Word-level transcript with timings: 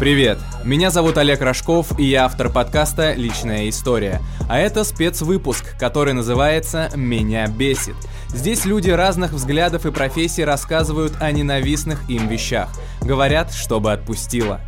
Привет! 0.00 0.38
Меня 0.64 0.88
зовут 0.88 1.18
Олег 1.18 1.42
Рожков, 1.42 1.98
и 1.98 2.04
я 2.04 2.24
автор 2.24 2.48
подкаста 2.48 3.12
«Личная 3.12 3.68
история». 3.68 4.22
А 4.48 4.58
это 4.58 4.82
спецвыпуск, 4.82 5.76
который 5.78 6.14
называется 6.14 6.90
«Меня 6.96 7.46
бесит». 7.46 7.96
Здесь 8.28 8.64
люди 8.64 8.88
разных 8.88 9.32
взглядов 9.32 9.84
и 9.84 9.90
профессий 9.90 10.42
рассказывают 10.42 11.12
о 11.20 11.30
ненавистных 11.30 12.08
им 12.08 12.28
вещах. 12.28 12.70
Говорят, 13.02 13.52
чтобы 13.52 13.92
отпустило. 13.92 14.62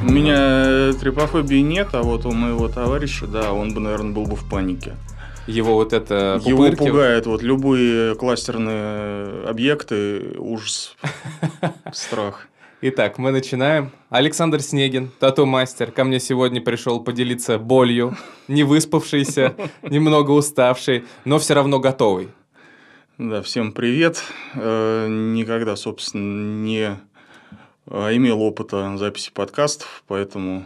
У 0.00 0.12
меня 0.12 0.92
трипофобии 0.92 1.60
нет, 1.60 1.88
а 1.90 2.04
вот 2.04 2.24
у 2.24 2.30
моего 2.30 2.68
товарища, 2.68 3.26
да, 3.26 3.52
он 3.52 3.74
бы, 3.74 3.80
наверное, 3.80 4.12
был 4.12 4.26
бы 4.26 4.36
в 4.36 4.48
панике. 4.48 4.94
Его 5.48 5.74
вот 5.74 5.92
это 5.94 6.40
Его 6.44 6.66
пупырки- 6.66 6.76
пугает 6.76 7.26
вот 7.26 7.42
любые 7.42 8.14
кластерные 8.16 9.46
объекты, 9.48 10.34
ужас, 10.38 10.94
страх. 11.92 12.48
Итак, 12.82 13.18
мы 13.18 13.32
начинаем. 13.32 13.90
Александр 14.10 14.60
Снегин, 14.60 15.10
тату-мастер, 15.18 15.90
ко 15.90 16.04
мне 16.04 16.20
сегодня 16.20 16.60
пришел 16.60 17.00
поделиться 17.02 17.58
болью, 17.58 18.16
не 18.46 18.62
выспавшийся, 18.62 19.56
немного 19.82 20.30
уставший, 20.32 21.04
но 21.24 21.38
все 21.38 21.54
равно 21.54 21.80
готовый. 21.80 22.28
Да, 23.16 23.42
всем 23.42 23.72
привет. 23.72 24.22
Э, 24.54 25.06
Никогда, 25.08 25.74
собственно, 25.76 26.62
не 26.62 26.96
э, 27.86 28.16
имел 28.16 28.42
опыта 28.42 28.96
записи 28.98 29.32
подкастов, 29.32 30.04
поэтому 30.06 30.64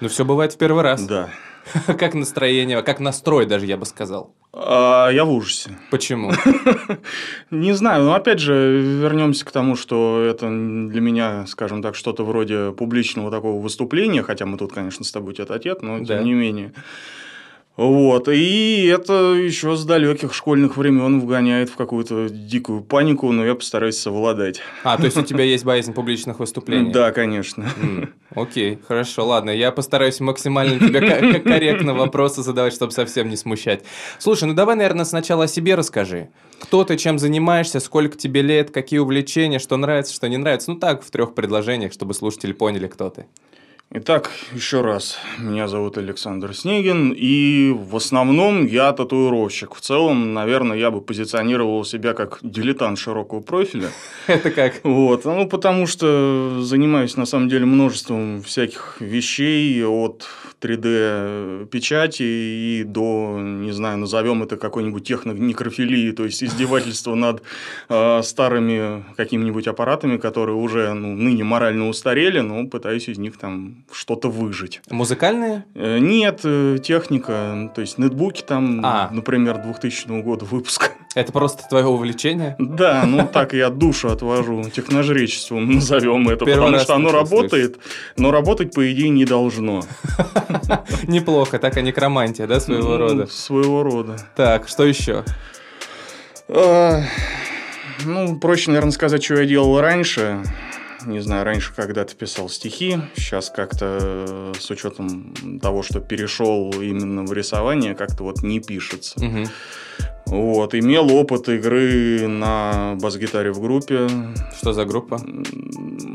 Ну, 0.00 0.08
все 0.08 0.24
бывает 0.24 0.52
в 0.52 0.58
первый 0.58 0.82
раз. 0.82 1.02
да. 1.06 1.30
Как 1.98 2.14
настроение, 2.14 2.82
как 2.82 3.00
настрой 3.00 3.46
даже, 3.46 3.66
я 3.66 3.76
бы 3.76 3.86
сказал. 3.86 4.34
А 4.52 5.08
я 5.10 5.24
в 5.24 5.32
ужасе. 5.32 5.70
Почему? 5.90 6.30
Не 7.50 7.72
знаю, 7.72 8.04
но 8.04 8.14
опять 8.14 8.38
же, 8.38 8.80
вернемся 8.80 9.44
к 9.44 9.50
тому, 9.50 9.74
что 9.74 10.22
это 10.22 10.46
для 10.46 11.00
меня, 11.00 11.46
скажем 11.46 11.82
так, 11.82 11.96
что-то 11.96 12.24
вроде 12.24 12.72
публичного 12.72 13.30
такого 13.30 13.60
выступления, 13.60 14.22
хотя 14.22 14.46
мы 14.46 14.58
тут, 14.58 14.72
конечно, 14.72 15.04
с 15.04 15.12
тобой 15.12 15.34
тет-а-тет, 15.34 15.82
но 15.82 16.04
тем 16.04 16.24
не 16.24 16.34
менее. 16.34 16.72
Вот, 17.76 18.28
и 18.28 18.86
это 18.86 19.32
еще 19.34 19.74
с 19.74 19.84
далеких 19.84 20.32
школьных 20.32 20.76
времен 20.76 21.18
вгоняет 21.18 21.70
в 21.70 21.74
какую-то 21.74 22.28
дикую 22.28 22.82
панику, 22.82 23.32
но 23.32 23.44
я 23.44 23.56
постараюсь 23.56 23.98
совладать. 23.98 24.60
А, 24.84 24.96
то 24.96 25.04
есть 25.06 25.16
у 25.16 25.22
тебя 25.22 25.42
есть 25.42 25.64
боязнь 25.64 25.92
публичных 25.92 26.38
выступлений? 26.38 26.92
Да, 26.92 27.10
конечно. 27.10 27.68
Окей, 28.36 28.78
хорошо, 28.86 29.26
ладно. 29.26 29.50
Я 29.50 29.72
постараюсь 29.72 30.20
максимально 30.20 30.78
тебе 30.78 31.00
ко- 31.00 31.32
ко- 31.32 31.40
корректно 31.40 31.94
вопросы 31.94 32.42
задавать, 32.44 32.74
чтобы 32.74 32.92
совсем 32.92 33.28
не 33.28 33.36
смущать. 33.36 33.82
Слушай, 34.20 34.44
ну 34.44 34.54
давай, 34.54 34.76
наверное, 34.76 35.04
сначала 35.04 35.44
о 35.44 35.48
себе 35.48 35.74
расскажи. 35.74 36.28
Кто 36.60 36.84
ты, 36.84 36.96
чем 36.96 37.18
занимаешься, 37.18 37.80
сколько 37.80 38.16
тебе 38.16 38.42
лет, 38.42 38.70
какие 38.70 39.00
увлечения, 39.00 39.58
что 39.58 39.76
нравится, 39.76 40.14
что 40.14 40.28
не 40.28 40.36
нравится. 40.36 40.70
Ну 40.70 40.78
так, 40.78 41.02
в 41.02 41.10
трех 41.10 41.34
предложениях, 41.34 41.92
чтобы 41.92 42.14
слушатели 42.14 42.52
поняли, 42.52 42.86
кто 42.86 43.10
ты. 43.10 43.26
Итак, 43.96 44.32
еще 44.52 44.80
раз, 44.80 45.18
меня 45.38 45.68
зовут 45.68 45.98
Александр 45.98 46.52
Снегин, 46.52 47.14
и 47.16 47.70
в 47.70 47.94
основном 47.94 48.66
я 48.66 48.92
татуировщик. 48.92 49.76
В 49.76 49.80
целом, 49.80 50.34
наверное, 50.34 50.76
я 50.76 50.90
бы 50.90 51.00
позиционировал 51.00 51.84
себя 51.84 52.12
как 52.12 52.40
дилетант 52.42 52.98
широкого 52.98 53.38
профиля. 53.38 53.90
Это 54.26 54.50
как? 54.50 54.80
Вот, 54.82 55.24
ну, 55.24 55.48
потому 55.48 55.86
что 55.86 56.60
занимаюсь, 56.60 57.16
на 57.16 57.24
самом 57.24 57.48
деле, 57.48 57.66
множеством 57.66 58.42
всяких 58.42 58.96
вещей, 58.98 59.84
от 59.84 60.26
3D-печати 60.64 62.22
и 62.22 62.84
до, 62.84 63.38
не 63.38 63.72
знаю, 63.72 63.98
назовем 63.98 64.42
это 64.42 64.56
какой-нибудь 64.56 65.06
технонекрофилии, 65.06 66.12
то 66.12 66.24
есть 66.24 66.42
издевательство 66.42 67.14
над 67.14 67.42
э, 67.88 68.22
старыми 68.22 69.04
какими-нибудь 69.16 69.66
аппаратами, 69.68 70.16
которые 70.16 70.56
уже 70.56 70.94
ну, 70.94 71.14
ныне 71.14 71.44
морально 71.44 71.88
устарели, 71.88 72.40
но 72.40 72.66
пытаюсь 72.66 73.08
из 73.08 73.18
них 73.18 73.36
там 73.36 73.83
что-то 73.92 74.28
выжить. 74.28 74.80
Музыкальные? 74.90 75.64
Э, 75.74 75.98
Нет, 75.98 76.40
э, 76.44 76.78
техника, 76.82 77.70
то 77.74 77.80
есть 77.80 77.98
нетбуки 77.98 78.42
там, 78.42 78.80
А. 78.84 79.08
например, 79.12 79.58
2000 79.62 80.22
года 80.22 80.44
выпуска. 80.44 80.88
Это 81.14 81.32
просто 81.32 81.68
твое 81.68 81.86
увлечение? 81.86 82.56
Да, 82.58 83.04
ну 83.06 83.28
так 83.32 83.52
я 83.52 83.70
душу 83.70 84.10
отвожу 84.10 84.64
техножречеством, 84.70 85.70
назовем 85.74 86.28
это, 86.28 86.44
Первый 86.44 86.64
потому 86.66 86.78
что 86.82 86.94
оно 86.96 87.12
работает, 87.12 87.78
но 88.16 88.30
работать, 88.32 88.74
по 88.74 88.90
идее, 88.92 89.10
не 89.10 89.24
должно. 89.24 89.82
Неплохо, 91.06 91.58
так 91.58 91.76
и 91.78 91.82
некромантия, 91.82 92.46
да, 92.46 92.58
своего 92.60 92.96
рода? 92.96 93.26
Своего 93.26 93.82
рода. 93.82 94.16
Так, 94.36 94.68
что 94.68 94.84
еще? 94.84 95.24
А, 96.48 97.02
Ну, 98.04 98.38
проще, 98.38 98.70
наверное, 98.70 98.90
сказать, 98.92 99.22
что 99.24 99.36
я 99.36 99.46
делал 99.46 99.80
раньше. 99.80 100.42
Не 101.06 101.20
знаю, 101.20 101.44
раньше 101.44 101.72
когда-то 101.74 102.14
писал 102.14 102.48
стихи, 102.48 102.98
сейчас 103.16 103.50
как-то 103.50 103.98
э, 104.00 104.52
с 104.58 104.70
учетом 104.70 105.34
того, 105.60 105.82
что 105.82 106.00
перешел 106.00 106.70
именно 106.72 107.24
в 107.24 107.32
рисование, 107.32 107.94
как-то 107.94 108.24
вот 108.24 108.42
не 108.42 108.60
пишется. 108.60 109.22
Мгм. 109.22 109.46
Вот, 110.26 110.74
имел 110.74 111.12
опыт 111.14 111.48
игры 111.50 112.26
на 112.26 112.96
бас-гитаре 113.00 113.52
в 113.52 113.60
группе. 113.60 114.08
Что 114.56 114.72
за 114.72 114.84
группа? 114.86 115.20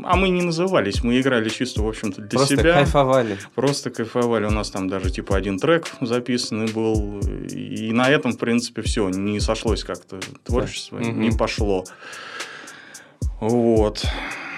А 0.04 0.16
мы 0.16 0.28
не 0.30 0.42
назывались, 0.42 1.04
мы 1.04 1.20
играли 1.20 1.48
чисто, 1.48 1.82
в 1.82 1.88
общем-то, 1.88 2.20
для 2.22 2.28
Просто 2.30 2.56
себя. 2.56 2.72
кайфовали. 2.74 3.38
Просто 3.54 3.90
кайфовали. 3.90 4.46
У 4.46 4.50
нас 4.50 4.70
там 4.70 4.88
даже 4.88 5.10
типа 5.10 5.36
один 5.36 5.58
трек 5.58 5.86
записанный 6.00 6.66
был. 6.66 7.20
И 7.20 7.92
на 7.92 8.10
этом, 8.10 8.32
в 8.32 8.38
принципе, 8.38 8.82
все. 8.82 9.08
Не 9.08 9.38
сошлось 9.40 9.84
как-то 9.84 10.18
творчество, 10.44 10.98
Мгм. 10.98 11.20
не 11.20 11.30
пошло. 11.30 11.84
Вот. 13.40 14.04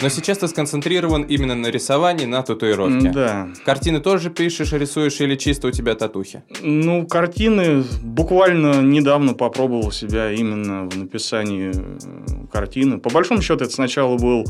Но 0.01 0.09
сейчас 0.09 0.39
ты 0.39 0.49
сконцентрирован 0.49 1.23
именно 1.23 1.55
на 1.55 1.69
рисовании, 1.69 2.25
на 2.25 2.43
татуировке. 2.43 3.11
Да. 3.11 3.49
Картины 3.65 4.01
тоже 4.01 4.31
пишешь, 4.31 4.73
рисуешь 4.73 5.21
или 5.21 5.37
чисто 5.37 5.69
у 5.69 5.71
тебя 5.71 5.95
татухи? 5.95 6.43
Ну, 6.61 7.07
картины 7.07 7.85
буквально 8.03 8.83
недавно 8.83 9.35
попробовал 9.35 9.93
себя 9.93 10.33
именно 10.33 10.89
в 10.89 10.97
написании 10.97 11.71
э, 11.73 12.47
картины. 12.53 12.99
По 12.99 13.11
большому 13.11 13.43
счету, 13.43 13.63
это 13.65 13.73
сначала 13.73 14.19
был 14.19 14.45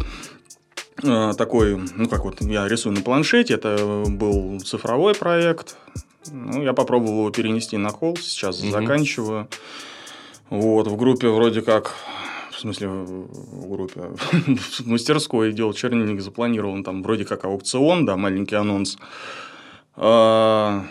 э, 1.03 1.33
такой, 1.37 1.79
ну 1.97 2.09
как 2.09 2.25
вот 2.25 2.41
я 2.41 2.67
рисую 2.67 2.95
на 2.95 3.03
планшете, 3.03 3.53
это 3.55 4.05
был 4.07 4.59
цифровой 4.61 5.15
проект. 5.15 5.77
Ну, 6.31 6.63
я 6.63 6.73
попробовал 6.73 7.19
его 7.19 7.31
перенести 7.31 7.77
на 7.77 7.91
холст, 7.91 8.25
сейчас 8.25 8.63
Мгм. 8.63 8.71
заканчиваю. 8.71 9.49
Вот, 10.49 10.87
в 10.87 10.97
группе 10.97 11.29
вроде 11.29 11.61
как, 11.63 11.95
смысле, 12.63 12.89
в 12.89 13.69
группе, 13.69 14.01
в 14.11 14.87
мастерской 14.87 15.53
делал 15.53 15.73
чернильник 15.73 16.21
запланирован, 16.21 16.83
там 16.85 17.03
вроде 17.03 17.25
как 17.25 17.45
аукцион, 17.45 18.07
да, 18.07 18.17
маленький 18.17 18.57
анонс. 18.57 18.99
А, 19.95 20.85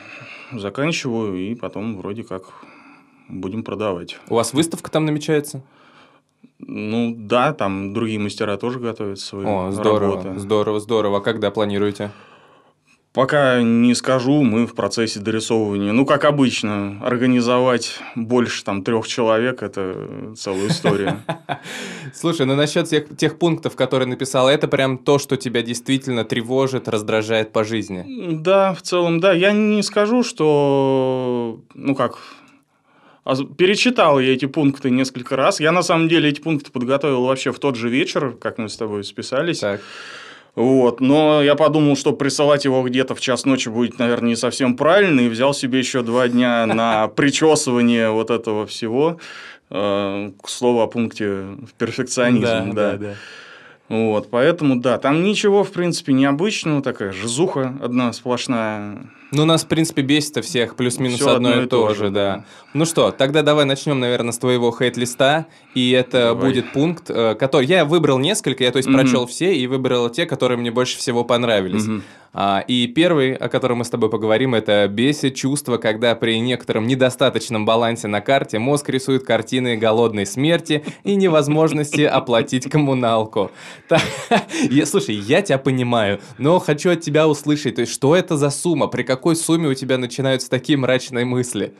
заканчиваю, 0.52 1.36
и 1.38 1.56
потом 1.56 1.98
вроде 1.98 2.24
как 2.24 2.44
будем 3.28 3.64
продавать. 3.64 4.20
У 4.30 4.36
вас 4.36 4.54
выставка 4.54 4.92
там 4.92 5.06
намечается? 5.06 5.64
Ну 6.60 7.16
да, 7.18 7.54
там 7.54 7.94
другие 7.94 8.20
мастера 8.20 8.56
тоже 8.58 8.80
готовят 8.80 9.20
свои 9.20 9.46
О, 9.46 9.72
здорово, 9.72 10.18
работы. 10.18 10.40
здорово, 10.40 10.80
здорово. 10.80 11.18
А 11.18 11.22
когда 11.22 11.50
планируете? 11.50 12.12
Пока 13.14 13.62
не 13.62 13.94
скажу, 13.94 14.42
мы 14.42 14.66
в 14.66 14.74
процессе 14.74 15.20
дорисовывания. 15.20 15.92
Ну, 15.92 16.06
как 16.06 16.24
обычно, 16.24 16.98
организовать 17.02 18.00
больше 18.16 18.64
там 18.64 18.84
трех 18.84 19.06
человек– 19.06 19.62
это 19.64 20.34
целая 20.38 20.70
история. 20.70 21.22
Слушай, 22.14 22.46
ну 22.46 22.56
насчет 22.56 22.88
тех, 22.88 23.18
тех 23.18 23.38
пунктов, 23.38 23.76
которые 23.76 24.08
написал, 24.08 24.48
это 24.48 24.70
прям 24.70 24.98
то, 24.98 25.20
что 25.20 25.36
тебя 25.36 25.62
действительно 25.62 26.24
тревожит, 26.24 26.88
раздражает 26.88 27.52
по 27.52 27.66
жизни. 27.66 28.06
Да, 28.36 28.74
в 28.74 28.82
целом, 28.82 29.20
да. 29.20 29.34
Я 29.34 29.52
не 29.52 29.84
скажу, 29.84 30.24
что, 30.24 31.60
ну 31.74 31.96
как, 31.96 32.18
а 33.26 33.36
перечитал 33.36 34.22
я 34.22 34.34
эти 34.34 34.46
пункты 34.46 34.90
несколько 34.90 35.36
раз. 35.36 35.60
Я 35.60 35.74
на 35.74 35.84
самом 35.84 36.08
деле 36.08 36.30
эти 36.30 36.40
пункты 36.40 36.72
подготовил 36.72 37.26
вообще 37.26 37.52
в 37.52 37.60
тот 37.60 37.76
же 37.76 37.90
вечер, 37.90 38.38
как 38.40 38.58
мы 38.58 38.70
с 38.70 38.78
тобой 38.78 39.04
списались. 39.04 39.60
Так. 39.60 39.82
Вот, 40.56 41.00
но 41.00 41.42
я 41.42 41.56
подумал, 41.56 41.96
что 41.96 42.12
присылать 42.12 42.66
его 42.66 42.84
где-то 42.84 43.16
в 43.16 43.22
час 43.22 43.46
ночи 43.46 43.70
будет, 43.70 44.00
наверное, 44.00 44.30
не 44.30 44.36
совсем 44.36 44.76
правильно, 44.76 45.22
и 45.22 45.30
взял 45.30 45.54
себе 45.54 45.80
еще 45.80 46.02
два 46.02 46.28
дня 46.28 46.66
на 46.66 47.08
причесывание 47.16 48.10
вот 48.10 48.30
этого 48.30 48.68
всего. 48.68 49.18
Э, 49.70 50.32
К 50.44 50.50
слову 50.50 50.82
о 50.82 50.88
пункте 50.88 51.46
перфекционизм, 51.78 52.74
да. 52.74 52.98
да. 52.98 53.16
Вот, 53.88 54.30
поэтому, 54.30 54.78
да, 54.78 54.98
там 54.98 55.24
ничего, 55.24 55.64
в 55.64 55.72
принципе, 55.72 56.14
необычного, 56.14 56.82
такая 56.82 57.12
жизуха 57.12 57.78
одна 57.82 58.12
сплошная. 58.14 59.10
Ну, 59.32 59.46
нас, 59.46 59.64
в 59.64 59.68
принципе, 59.68 60.02
бесит 60.02 60.44
всех 60.44 60.76
плюс-минус 60.76 61.20
Всё 61.20 61.36
одно, 61.36 61.50
одно 61.50 61.64
и 61.64 61.68
то 61.68 61.94
же, 61.94 62.10
да. 62.10 62.46
Ну 62.74 62.86
что, 62.86 63.12
тогда 63.12 63.42
давай 63.44 63.66
начнем, 63.66 64.00
наверное, 64.00 64.32
с 64.32 64.38
твоего 64.38 64.72
хейт-листа, 64.72 65.46
и 65.74 65.92
это 65.92 66.30
Давай. 66.30 66.50
будет 66.50 66.72
пункт, 66.74 67.10
э, 67.10 67.36
который... 67.36 67.66
Я 67.66 67.86
выбрал 67.86 68.20
несколько, 68.20 68.64
я, 68.64 68.72
то 68.72 68.78
есть, 68.78 68.90
Мгм. 68.90 68.98
прочел 69.00 69.26
все 69.28 69.54
и 69.56 69.68
выбрал 69.68 70.10
те, 70.10 70.26
которые 70.26 70.58
мне 70.58 70.72
больше 70.72 70.98
всего 70.98 71.24
понравились. 71.24 71.86
Мгм. 71.86 72.04
А, 72.34 72.64
и 72.66 72.88
первый, 72.88 73.34
о 73.34 73.50
котором 73.50 73.80
мы 73.80 73.86
с 73.86 73.90
тобой 73.90 74.10
поговорим, 74.10 74.56
это 74.56 74.88
бесит 74.88 75.36
чувство, 75.36 75.78
когда 75.78 76.16
при 76.16 76.40
некотором 76.40 76.88
недостаточном 76.88 77.66
балансе 77.66 78.08
на 78.08 78.22
карте 78.22 78.58
мозг 78.58 78.88
рисует 78.88 79.26
картины 79.26 79.76
голодной 79.76 80.26
смерти 80.26 80.86
и 81.04 81.16
невозможности 81.16 82.02
оплатить 82.20 82.70
коммуналку. 82.70 83.52
Слушай, 84.86 85.16
я 85.16 85.42
тебя 85.42 85.58
понимаю, 85.58 86.22
но 86.38 86.60
хочу 86.60 86.92
от 86.92 87.02
тебя 87.02 87.28
услышать, 87.28 87.76
то 87.76 87.82
есть 87.82 87.94
что 87.94 88.16
это 88.16 88.38
за 88.38 88.50
сумма, 88.50 88.88
при 88.88 89.04
какой 89.22 89.36
сумме 89.36 89.68
у 89.68 89.76
тебя 89.76 90.00
начинаются 90.00 90.50
такие 90.50 90.80
мрачные 90.80 91.26
мысли? 91.26 91.76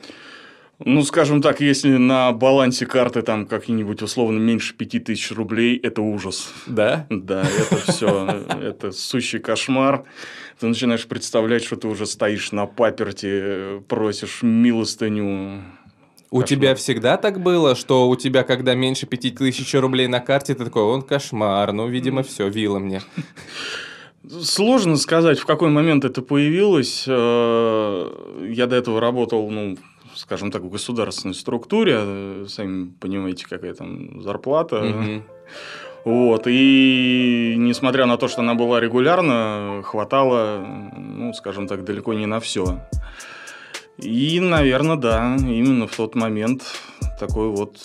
Ну, 0.78 1.02
скажем 1.02 1.42
так, 1.42 1.60
если 1.60 1.96
на 1.96 2.30
балансе 2.30 2.86
карты 2.86 3.22
там 3.22 3.46
какие-нибудь 3.46 4.00
условно 4.00 4.38
меньше 4.38 4.74
5000 4.74 5.32
рублей, 5.32 5.76
это 5.76 6.02
ужас. 6.02 6.52
Да? 6.68 7.04
Да, 7.10 7.42
это 7.42 7.76
все, 7.78 8.44
это 8.62 8.92
сущий 8.92 9.40
кошмар. 9.40 10.04
Ты 10.60 10.68
начинаешь 10.68 11.04
представлять, 11.06 11.64
что 11.64 11.74
ты 11.74 11.88
уже 11.88 12.06
стоишь 12.06 12.52
на 12.52 12.66
паперти, 12.66 13.80
просишь 13.88 14.42
милостыню. 14.42 15.62
У 16.30 16.40
Кошмар. 16.40 16.48
тебя 16.48 16.74
всегда 16.76 17.16
так 17.16 17.40
было, 17.40 17.74
что 17.74 18.08
у 18.08 18.14
тебя, 18.14 18.44
когда 18.44 18.76
меньше 18.76 19.06
5000 19.06 19.74
рублей 19.74 20.06
на 20.06 20.20
карте, 20.20 20.54
ты 20.54 20.64
такой, 20.64 20.84
он 20.84 21.02
кошмар, 21.02 21.72
ну, 21.72 21.88
видимо, 21.88 22.22
все, 22.22 22.48
вило 22.48 22.78
мне. 22.78 23.02
Сложно 24.28 24.96
сказать, 24.96 25.38
в 25.38 25.46
какой 25.46 25.70
момент 25.70 26.04
это 26.04 26.22
появилось. 26.22 27.04
Э, 27.08 28.46
Я 28.48 28.66
до 28.66 28.76
этого 28.76 29.00
работал, 29.00 29.50
ну, 29.50 29.76
скажем 30.14 30.50
так, 30.50 30.62
в 30.62 30.70
государственной 30.70 31.34
структуре. 31.34 31.96
Э, 31.98 32.46
Сами 32.48 32.92
понимаете, 33.00 33.46
какая 33.48 33.74
там 33.74 34.22
зарплата. 34.22 35.22
Вот, 36.04 36.48
и 36.48 37.54
несмотря 37.56 38.06
на 38.06 38.16
то, 38.16 38.26
что 38.26 38.40
она 38.40 38.54
была 38.54 38.80
регулярна, 38.80 39.82
хватало, 39.84 40.64
ну, 40.96 41.32
скажем 41.32 41.68
так, 41.68 41.84
далеко 41.84 42.12
не 42.12 42.26
на 42.26 42.40
все. 42.40 42.80
И, 43.98 44.40
наверное, 44.40 44.96
да, 44.96 45.36
именно 45.38 45.86
в 45.86 45.94
тот 45.94 46.16
момент 46.16 46.64
такой 47.20 47.48
вот 47.50 47.76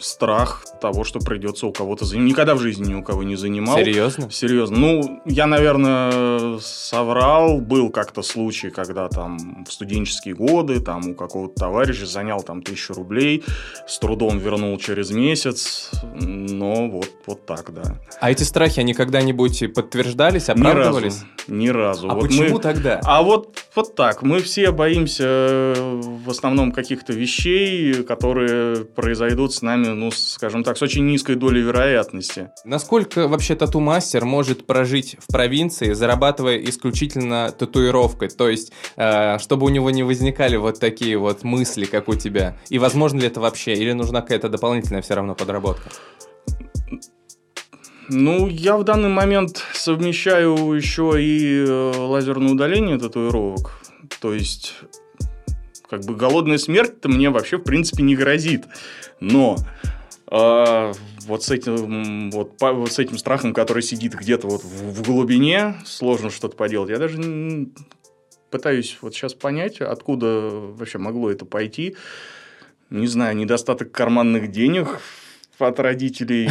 страх 0.00 0.64
того, 0.80 1.04
что 1.04 1.18
придется 1.20 1.66
у 1.66 1.72
кого-то 1.72 2.04
занимать. 2.04 2.30
Никогда 2.30 2.54
в 2.54 2.60
жизни 2.60 2.90
ни 2.90 2.94
у 2.94 3.02
кого 3.02 3.22
не 3.22 3.36
занимал. 3.36 3.76
Серьезно? 3.78 4.30
Серьезно. 4.30 4.76
Ну, 4.78 5.22
я, 5.24 5.46
наверное, 5.46 6.58
соврал. 6.60 7.60
Был 7.60 7.90
как-то 7.90 8.22
случай, 8.22 8.70
когда 8.70 9.08
там 9.08 9.64
в 9.68 9.72
студенческие 9.72 10.34
годы 10.34 10.80
там 10.80 11.08
у 11.10 11.14
какого-то 11.14 11.54
товарища 11.54 12.06
занял 12.06 12.42
там 12.42 12.62
тысячу 12.62 12.94
рублей, 12.94 13.44
с 13.86 13.98
трудом 13.98 14.38
вернул 14.38 14.76
через 14.78 15.10
месяц. 15.10 15.90
Но 16.20 16.88
вот, 16.88 17.10
вот 17.26 17.46
так, 17.46 17.72
да. 17.74 17.96
А 18.20 18.30
эти 18.30 18.42
страхи, 18.42 18.80
они 18.80 18.94
когда-нибудь 18.94 19.74
подтверждались, 19.74 20.48
Ни 20.48 20.52
оправдывались? 20.52 21.14
разу. 21.14 21.26
Ни 21.48 21.68
разу. 21.68 22.10
А 22.10 22.14
Вот 22.14 22.22
почему 22.24 22.54
мы- 22.56 22.60
тогда? 22.60 23.00
А 23.04 23.22
вот, 23.22 23.58
вот 23.74 23.94
так. 23.94 24.22
Мы 24.22 24.40
все 24.40 24.70
боимся 24.70 25.24
э, 25.24 26.00
в 26.24 26.28
основном 26.30 26.72
каких-то 26.72 27.12
вещей, 27.12 27.94
которые 28.04 28.84
произойдут 28.84 29.54
с 29.54 29.62
нами, 29.62 29.87
ну, 29.94 30.10
скажем 30.10 30.64
так, 30.64 30.76
с 30.76 30.82
очень 30.82 31.06
низкой 31.06 31.36
долей 31.36 31.62
вероятности. 31.62 32.50
Насколько 32.64 33.28
вообще 33.28 33.54
тату-мастер 33.54 34.24
может 34.24 34.66
прожить 34.66 35.16
в 35.18 35.32
провинции, 35.32 35.92
зарабатывая 35.92 36.58
исключительно 36.58 37.50
татуировкой? 37.50 38.28
То 38.28 38.48
есть, 38.48 38.72
э, 38.96 39.38
чтобы 39.38 39.66
у 39.66 39.68
него 39.68 39.90
не 39.90 40.02
возникали 40.02 40.56
вот 40.56 40.80
такие 40.80 41.16
вот 41.18 41.44
мысли, 41.44 41.84
как 41.84 42.08
у 42.08 42.14
тебя. 42.14 42.56
И 42.68 42.78
возможно 42.78 43.20
ли 43.20 43.26
это 43.26 43.40
вообще? 43.40 43.74
Или 43.74 43.92
нужна 43.92 44.20
какая-то 44.20 44.48
дополнительная 44.48 45.02
все 45.02 45.14
равно 45.14 45.34
подработка? 45.34 45.90
Ну, 48.10 48.48
я 48.48 48.78
в 48.78 48.84
данный 48.84 49.10
момент 49.10 49.62
совмещаю 49.74 50.54
еще 50.72 51.22
и 51.22 51.64
э, 51.66 51.92
лазерное 51.98 52.52
удаление 52.52 52.98
татуировок. 52.98 53.80
То 54.20 54.32
есть, 54.32 54.74
как 55.88 56.04
бы 56.04 56.14
голодная 56.14 56.58
смерть-то 56.58 57.08
мне 57.08 57.30
вообще, 57.30 57.56
в 57.56 57.62
принципе, 57.62 58.02
не 58.02 58.14
грозит. 58.14 58.64
Но 59.20 59.56
э, 60.30 60.92
вот, 61.26 61.44
с 61.44 61.50
этим, 61.50 62.30
вот, 62.30 62.56
по- 62.58 62.72
вот 62.72 62.92
с 62.92 62.98
этим 62.98 63.18
страхом, 63.18 63.54
который 63.54 63.82
сидит 63.82 64.14
где-то 64.14 64.48
вот 64.48 64.62
в, 64.62 64.92
в 64.92 65.02
глубине, 65.02 65.74
сложно 65.84 66.30
что-то 66.30 66.56
поделать. 66.56 66.90
Я 66.90 66.98
даже 66.98 67.18
пытаюсь 68.50 68.98
вот 69.00 69.14
сейчас 69.14 69.34
понять, 69.34 69.80
откуда 69.80 70.50
вообще 70.50 70.98
могло 70.98 71.30
это 71.30 71.44
пойти. 71.44 71.96
Не 72.90 73.06
знаю, 73.06 73.36
недостаток 73.36 73.92
карманных 73.92 74.50
денег 74.50 75.00
от 75.60 75.80
родителей 75.80 76.48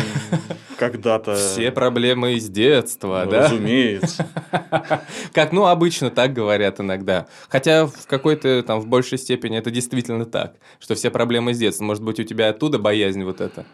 когда-то. 0.77 1.35
Все 1.35 1.71
проблемы 1.71 2.33
из 2.33 2.49
детства, 2.49 3.23
Ну, 3.25 3.31
да? 3.31 3.43
Разумеется. 3.45 4.27
Как, 5.33 5.51
ну, 5.51 5.65
обычно 5.65 6.09
так 6.09 6.33
говорят 6.33 6.79
иногда. 6.79 7.27
Хотя 7.49 7.85
в 7.87 8.07
какой-то, 8.07 8.63
там, 8.63 8.79
в 8.79 8.87
большей 8.87 9.17
степени 9.17 9.57
это 9.57 9.71
действительно 9.71 10.25
так, 10.25 10.55
что 10.79 10.95
все 10.95 11.09
проблемы 11.09 11.53
с 11.53 11.57
детства. 11.57 11.83
Может 11.83 12.03
быть, 12.03 12.19
у 12.19 12.23
тебя 12.23 12.49
оттуда 12.49 12.79
боязнь 12.79 13.23
вот 13.23 13.41
эта? 13.41 13.65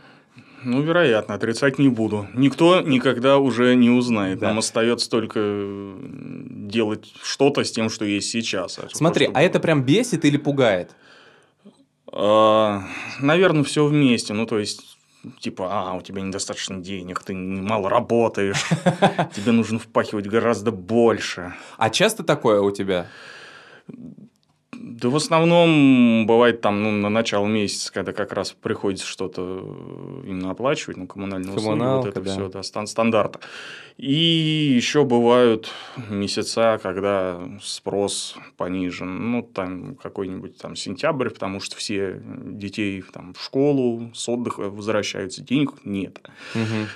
Ну, 0.66 0.82
вероятно, 0.82 1.36
отрицать 1.36 1.78
не 1.78 1.90
буду. 1.90 2.28
Никто 2.34 2.80
никогда 2.80 3.38
уже 3.38 3.76
не 3.76 3.90
узнает. 3.90 4.40
Да. 4.40 4.48
Нам 4.48 4.60
остается 4.60 5.10
только 5.10 5.40
делать 6.10 7.14
что-то 7.22 7.64
с 7.66 7.72
тем, 7.72 7.90
что 7.90 8.06
есть 8.06 8.30
сейчас. 8.30 8.80
А 8.80 8.88
Смотри, 8.94 9.30
а 9.34 9.42
это 9.42 9.60
прям 9.60 9.84
бесит 9.84 10.24
или 10.24 10.38
пугает? 10.38 10.92
А, 12.12 12.84
Наверное, 13.20 13.64
все 13.64 13.86
вместе. 13.86 14.34
Ну, 14.34 14.46
то 14.46 14.58
есть, 14.60 14.98
типа, 15.40 15.68
а, 15.70 15.94
у 15.94 16.02
тебя 16.02 16.22
недостаточно 16.22 16.80
денег, 16.80 17.24
ты 17.24 17.34
мало 17.34 17.90
работаешь, 17.90 18.64
тебе 19.36 19.52
нужно 19.52 19.80
впахивать 19.80 20.28
гораздо 20.28 20.72
больше. 20.72 21.54
А 21.78 21.90
часто 21.90 22.24
такое 22.24 22.62
у 22.62 22.72
тебя? 22.72 23.08
Да 24.86 25.08
в 25.08 25.16
основном 25.16 26.26
бывает 26.28 26.60
там 26.60 26.84
ну, 26.84 26.92
на 26.92 27.08
начало 27.08 27.48
месяца, 27.48 27.92
когда 27.94 28.12
как 28.12 28.34
раз 28.34 28.52
приходится 28.52 29.08
что-то 29.08 29.64
э, 29.64 30.28
именно 30.28 30.52
оплачивать, 30.52 30.98
ну, 30.98 31.08
коммунальные 31.08 31.52
услуги, 31.54 31.64
Коммуналка, 31.64 32.08
вот 32.08 32.10
это 32.10 32.22
да. 32.22 32.32
все, 32.32 32.50
да, 32.50 32.64
стан-. 32.64 33.32
И 33.96 34.74
еще 34.76 35.06
бывают 35.06 35.72
месяца, 36.10 36.82
когда 36.84 37.40
спрос 37.62 38.36
понижен, 38.58 39.32
ну, 39.32 39.42
там 39.42 39.96
какой-нибудь 39.96 40.58
там 40.58 40.76
сентябрь, 40.76 41.30
потому 41.30 41.62
что 41.62 41.78
все 41.78 42.22
детей 42.22 43.02
там 43.14 43.34
в 43.36 43.42
школу 43.42 44.12
с 44.14 44.28
отдыха 44.28 44.70
возвращаются, 44.70 45.42
денег 45.42 45.76
нет. 45.86 46.20
Мгм. 46.56 46.88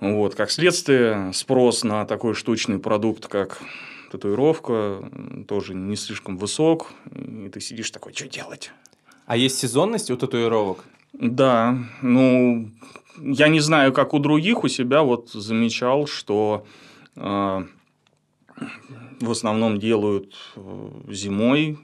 Вот, 0.00 0.34
как 0.34 0.50
следствие, 0.50 1.32
спрос 1.32 1.84
на 1.84 2.04
такой 2.04 2.34
штучный 2.34 2.78
продукт, 2.78 3.28
как 3.28 3.62
татуировка, 4.10 5.02
тоже 5.46 5.74
не 5.74 5.96
слишком 5.96 6.36
высок. 6.36 6.92
И 7.14 7.48
ты 7.48 7.60
сидишь 7.60 7.90
такой, 7.90 8.12
что 8.12 8.28
делать? 8.28 8.72
А 9.26 9.36
есть 9.36 9.58
сезонность 9.58 10.10
у 10.10 10.16
татуировок? 10.16 10.84
Да, 11.12 11.76
ну, 12.02 12.70
я 13.18 13.48
не 13.48 13.60
знаю, 13.60 13.92
как 13.92 14.14
у 14.14 14.18
других, 14.18 14.64
у 14.64 14.68
себя 14.68 15.02
вот 15.02 15.30
замечал, 15.30 16.06
что 16.06 16.66
э, 17.16 17.64
в 19.20 19.30
основном 19.30 19.78
делают 19.78 20.34
э, 20.56 20.88
зимой, 21.08 21.78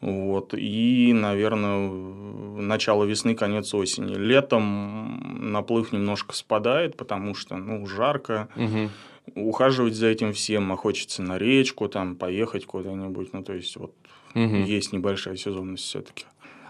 вот, 0.00 0.54
и, 0.54 1.12
наверное, 1.12 1.90
начало 2.60 3.02
весны, 3.02 3.34
конец 3.34 3.74
осени. 3.74 4.14
Летом 4.14 5.50
наплыв 5.50 5.92
немножко 5.92 6.36
спадает, 6.36 6.96
потому 6.96 7.34
что, 7.34 7.56
ну, 7.56 7.84
жарко, 7.86 8.48
Мгм. 8.54 8.90
Ухаживать 9.34 9.94
за 9.94 10.06
этим 10.08 10.32
всем, 10.32 10.70
а 10.72 10.76
хочется 10.76 11.22
на 11.22 11.38
речку, 11.38 11.88
там, 11.88 12.16
поехать 12.16 12.66
куда-нибудь, 12.66 13.32
ну, 13.32 13.42
то 13.42 13.52
есть, 13.52 13.76
вот, 13.76 13.94
Мгм. 14.34 14.64
есть 14.64 14.92
небольшая 14.92 15.36
сезонность 15.36 15.84
все-таки. 15.84 16.24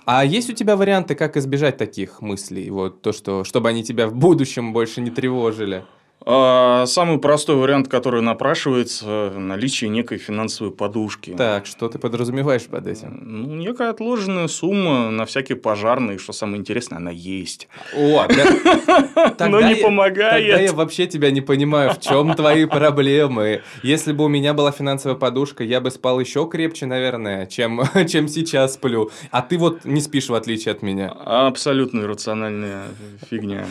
А 0.05 0.25
есть 0.25 0.49
у 0.49 0.55
тебя 0.55 0.77
варианты, 0.77 1.15
как 1.15 1.37
избежать 1.37 1.77
таких 1.77 2.23
мыслей? 2.23 2.71
Вот 2.71 3.03
то, 3.03 3.13
что, 3.13 3.45
чтобы 3.45 3.69
они 3.69 3.85
тебя 3.85 4.07
в 4.09 4.15
будущем 4.15 4.73
больше 4.73 5.03
не 5.03 5.11
тревожили. 5.11 5.85
А, 6.27 6.85
Самый 6.87 7.19
простой 7.19 7.57
вариант, 7.57 7.89
который 7.89 8.23
напрашивается, 8.23 9.31
наличие 9.37 9.89
некой 9.89 10.19
финансовой 10.19 10.73
подушки. 10.73 11.35
Так, 11.37 11.65
что 11.67 11.89
ты 11.89 11.99
подразумеваешь 11.99 12.67
под 12.67 12.87
этим? 12.87 13.21
Ну, 13.23 13.55
некая 13.55 13.91
отложенная 13.91 14.49
сумма 14.49 15.11
на 15.11 15.25
всякие 15.27 15.57
пожарные, 15.57 16.19
что 16.19 16.33
самое 16.33 16.59
интересное, 16.61 16.99
она 16.99 17.11
есть. 17.11 17.69
О. 17.97 18.27
Тогда 19.15 19.49
Но 19.49 19.61
не 19.61 19.75
я- 19.77 19.85
помогает. 19.85 20.47
Тогда 20.47 20.61
я 20.63 20.73
вообще 20.73 21.07
тебя 21.07 21.31
не 21.31 21.41
понимаю, 21.41 21.93
в 21.95 22.01
чем 22.01 22.35
твои 22.35 22.65
проблемы. 22.67 23.63
Если 23.83 24.13
бы 24.13 24.25
у 24.25 24.29
меня 24.29 24.55
была 24.55 24.73
финансовая 24.73 25.17
подушка, 25.17 25.63
я 25.65 25.81
бы 25.81 25.91
спал 25.91 26.21
еще 26.21 26.49
крепче, 26.49 26.87
наверное, 26.87 27.47
чем, 27.47 27.81
чем 28.09 28.29
сейчас 28.29 28.75
сплю. 28.75 29.11
А 29.31 29.41
ты 29.43 29.57
вот 29.57 29.85
не 29.85 30.01
спишь, 30.01 30.29
в 30.29 30.35
отличие 30.35 30.73
от 30.73 30.83
меня. 30.83 31.09
Абсолютно 31.11 32.01
иррациональная 32.03 32.83
фигня. 33.31 33.67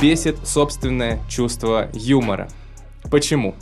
Бесит 0.00 0.46
собственное 0.46 1.18
чувство 1.28 1.88
юмора. 1.92 2.48
Почему? 3.10 3.56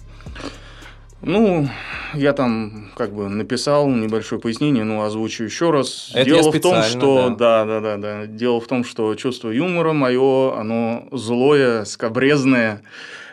Ну, 1.23 1.67
я 2.13 2.35
там 2.35 2.91
как 2.95 3.15
бы 3.15 3.31
написал 3.31 3.89
небольшое 3.89 4.39
пояснение, 4.39 4.85
ну, 4.85 5.03
озвучу 5.03 5.45
еще 5.45 5.71
раз. 5.71 6.11
Это 6.13 6.27
Дело 6.27 6.53
в 6.53 6.61
том, 6.61 6.83
что 6.83 7.31
да. 7.31 7.65
да, 7.65 7.81
да, 7.81 7.97
да, 7.97 8.27
Дело 8.27 8.61
в 8.61 8.67
том, 8.67 8.85
что 8.85 9.15
чувство 9.15 9.49
юмора 9.49 9.95
мое, 9.95 10.55
оно 10.59 11.09
злое, 11.11 11.85
скобрезное. 11.87 12.83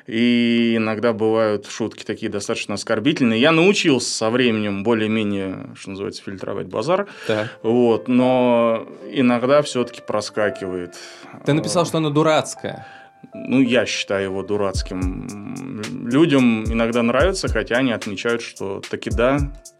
И 0.07 0.75
иногда 0.75 1.13
бывают 1.13 1.67
шутки 1.67 2.03
такие 2.03 2.29
достаточно 2.31 2.73
оскорбительные. 2.73 3.39
Я 3.39 3.51
научился 3.51 4.13
со 4.13 4.29
временем 4.29 4.83
более-менее, 4.83 5.71
что 5.75 5.91
называется, 5.91 6.21
фильтровать 6.23 6.67
базар. 6.67 7.07
Так. 7.27 7.57
Вот, 7.63 8.07
но 8.07 8.85
иногда 9.11 9.61
все-таки 9.61 10.01
проскакивает. 10.01 10.95
Ты 11.45 11.53
написал, 11.53 11.85
что 11.85 11.97
оно 11.97 12.09
дурацкое. 12.09 12.85
Ну, 13.33 13.61
я 13.61 13.85
считаю 13.85 14.25
его 14.25 14.43
дурацким. 14.43 15.87
Людям 16.07 16.65
иногда 16.65 17.01
нравится, 17.01 17.47
хотя 17.47 17.77
они 17.77 17.93
отмечают, 17.93 18.41
что 18.41 18.81
таки 18.81 19.09
да, 19.09 19.37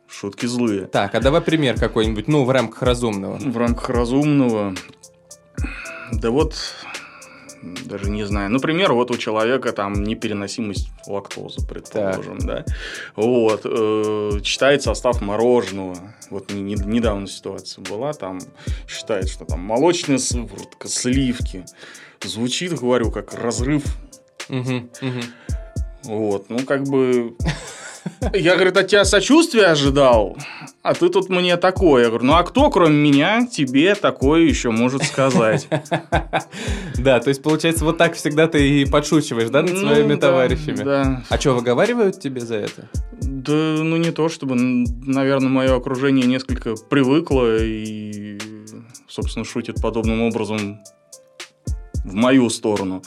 шутки 0.08 0.46
злые. 0.46 0.86
Так, 0.86 1.14
а 1.16 1.20
давай 1.20 1.42
пример 1.42 1.78
какой-нибудь, 1.78 2.28
ну, 2.28 2.46
в 2.46 2.50
рамках 2.50 2.82
разумного. 2.82 3.38
В 3.38 3.58
рамках 3.58 3.90
разумного. 3.90 4.74
Да 6.14 6.32
вот, 6.32 6.56
даже 7.86 8.10
не 8.10 8.24
знаю. 8.26 8.50
Например, 8.50 8.94
вот 8.94 9.12
у 9.12 9.18
человека 9.18 9.72
там 9.72 10.04
непереносимость 10.04 10.90
лактозы, 11.08 11.66
предположим, 11.66 12.40
да. 12.40 12.66
Вот. 13.16 13.62
Э, 13.66 14.40
читает 14.44 14.84
состав 14.84 15.22
мороженого. 15.22 15.96
Вот 16.30 16.52
не, 16.52 16.62
не- 16.62 16.76
недавно 16.76 17.28
ситуация 17.28 17.84
была, 17.84 18.14
там 18.14 18.40
считает, 18.88 19.30
что 19.30 19.46
там 19.46 19.62
молочная 19.62 20.18
сыворотка, 20.18 20.88
сливки. 20.88 21.66
Звучит, 22.24 22.74
говорю, 22.74 23.12
как 23.12 23.34
разрыв. 23.34 23.84
Мгм, 24.50 24.90
мгм. 25.02 25.24
Вот, 26.04 26.50
ну 26.50 26.60
как 26.60 26.84
бы... 26.84 27.36
Я, 28.34 28.56
говорит, 28.56 28.78
от 28.78 28.88
тебя 28.88 29.06
сочувствия 29.06 29.68
ожидал, 29.68 30.38
а 30.82 30.94
ты 30.94 31.10
тут 31.10 31.30
мне 31.30 31.58
такое. 31.58 32.04
Я 32.04 32.10
говорю, 32.10 32.26
ну 32.26 32.34
а 32.34 32.44
кто, 32.44 32.70
кроме 32.70 32.96
меня, 32.96 33.46
тебе 33.46 33.96
такое 33.96 34.42
еще 34.42 34.72
может 34.72 35.04
сказать? 35.04 35.68
Да, 36.98 37.20
то 37.20 37.30
есть, 37.30 37.42
получается, 37.42 37.84
вот 37.84 37.98
так 37.98 38.16
всегда 38.16 38.48
ты 38.48 38.82
и 38.82 38.86
подшучиваешь, 38.86 39.50
да, 39.50 39.62
над 39.62 39.74
Ну, 39.74 39.80
своими 39.80 40.16
товарищами? 40.16 40.84
Да. 40.84 41.24
А 41.28 41.38
что, 41.40 41.54
выговаривают 41.54 42.20
тебе 42.20 42.40
за 42.40 42.56
это? 42.56 42.88
Да, 43.22 43.52
ну 43.52 43.98
не 43.98 44.12
то 44.12 44.30
чтобы, 44.30 44.56
наверное, 44.56 45.50
мое 45.50 45.76
окружение 45.76 46.26
несколько 46.26 46.76
привыкло 46.76 47.58
и, 47.62 48.38
собственно, 49.08 49.44
шутит 49.44 49.82
подобным 49.82 50.22
образом 50.22 50.80
в 52.06 52.14
мою 52.14 52.50
сторону. 52.50 53.02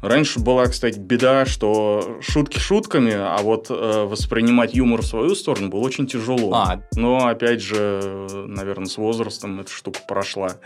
Раньше 0.00 0.38
была, 0.38 0.66
кстати, 0.66 0.98
беда, 0.98 1.44
что 1.44 2.18
шутки 2.20 2.58
шутками, 2.58 3.14
а 3.14 3.38
вот 3.38 3.66
э, 3.68 4.04
воспринимать 4.04 4.74
юмор 4.74 5.02
в 5.02 5.06
свою 5.06 5.34
сторону 5.34 5.68
было 5.68 5.80
очень 5.80 6.06
тяжело. 6.06 6.54
А, 6.54 6.82
Но, 6.94 7.26
опять 7.26 7.60
же, 7.60 8.28
наверное, 8.46 8.86
с 8.86 8.96
возрастом 8.96 9.60
эта 9.60 9.70
штука 9.70 10.00
прошла. 10.06 10.56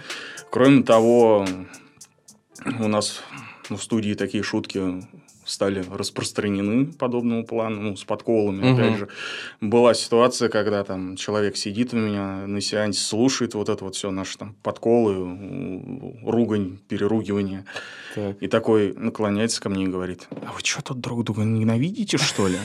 Кроме 0.50 0.83
того, 0.83 1.47
у 2.78 2.88
нас 2.88 3.23
ну, 3.71 3.76
в 3.76 3.83
студии 3.83 4.14
такие 4.14 4.42
шутки 4.42 5.02
стали 5.52 5.85
распространены 5.92 6.87
подобному 6.87 7.44
плану, 7.44 7.80
ну, 7.82 7.97
с 7.97 8.04
подколами, 8.04 8.62
Мгм. 8.64 8.75
опять 8.75 8.99
же. 8.99 9.09
Была 9.61 9.92
ситуация, 9.94 10.49
когда 10.49 10.82
там 10.85 11.16
человек 11.16 11.56
сидит 11.56 11.92
у 11.92 11.99
меня 11.99 12.47
на 12.47 12.61
сеансе, 12.61 13.00
слушает 13.00 13.54
вот 13.54 13.68
это 13.68 13.85
вот 13.85 13.94
все 13.94 14.11
наши 14.11 14.38
там 14.38 14.54
подколы, 14.62 15.14
ругань, 16.25 16.78
переругивание, 16.88 17.64
так. 18.14 18.37
и 18.42 18.49
такой 18.49 18.94
наклоняется 18.94 19.61
ко 19.61 19.68
мне 19.68 19.85
и 19.85 19.88
говорит, 19.88 20.26
а 20.30 20.52
вы 20.52 20.61
что 20.64 20.82
тут 20.82 21.00
друг 21.00 21.25
друга 21.25 21.42
ненавидите, 21.42 22.16
что 22.18 22.49
ли? 22.49 22.56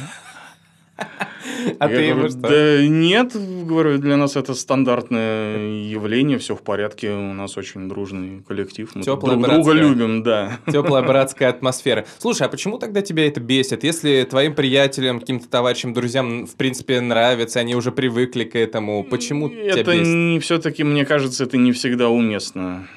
А 1.79 1.87
ты 1.87 1.95
ему 1.95 2.29
что? 2.29 2.39
Да 2.39 2.85
нет, 2.85 3.33
говорю, 3.65 3.97
для 3.97 4.17
нас 4.17 4.35
это 4.35 4.53
стандартное 4.53 5.57
явление, 5.83 6.37
все 6.37 6.55
в 6.55 6.61
порядке, 6.61 7.11
у 7.11 7.33
нас 7.33 7.57
очень 7.57 7.87
дружный 7.89 8.43
коллектив, 8.47 8.89
мы 8.95 9.03
друг 9.03 9.41
друга 9.43 9.71
любим, 9.71 10.23
да. 10.23 10.59
Теплая 10.71 11.03
братская 11.03 11.49
атмосфера. 11.49 12.05
Слушай, 12.19 12.47
а 12.47 12.49
почему 12.49 12.77
тогда 12.77 13.01
тебя 13.01 13.27
это 13.27 13.39
бесит? 13.39 13.83
Если 13.83 14.23
твоим 14.29 14.55
приятелям, 14.55 15.19
каким-то 15.19 15.47
товарищам, 15.49 15.93
друзьям, 15.93 16.45
в 16.47 16.55
принципе, 16.55 17.01
нравится, 17.01 17.59
они 17.59 17.75
уже 17.75 17.91
привыкли 17.91 18.43
к 18.43 18.55
этому, 18.55 19.03
почему 19.03 19.49
тебя 19.49 19.79
Это 19.79 19.91
бесит? 19.91 20.07
не 20.07 20.39
все-таки, 20.39 20.83
мне 20.83 21.05
кажется, 21.05 21.43
это 21.43 21.57
не 21.57 21.71
всегда 21.71 22.09
уместно. 22.09 22.87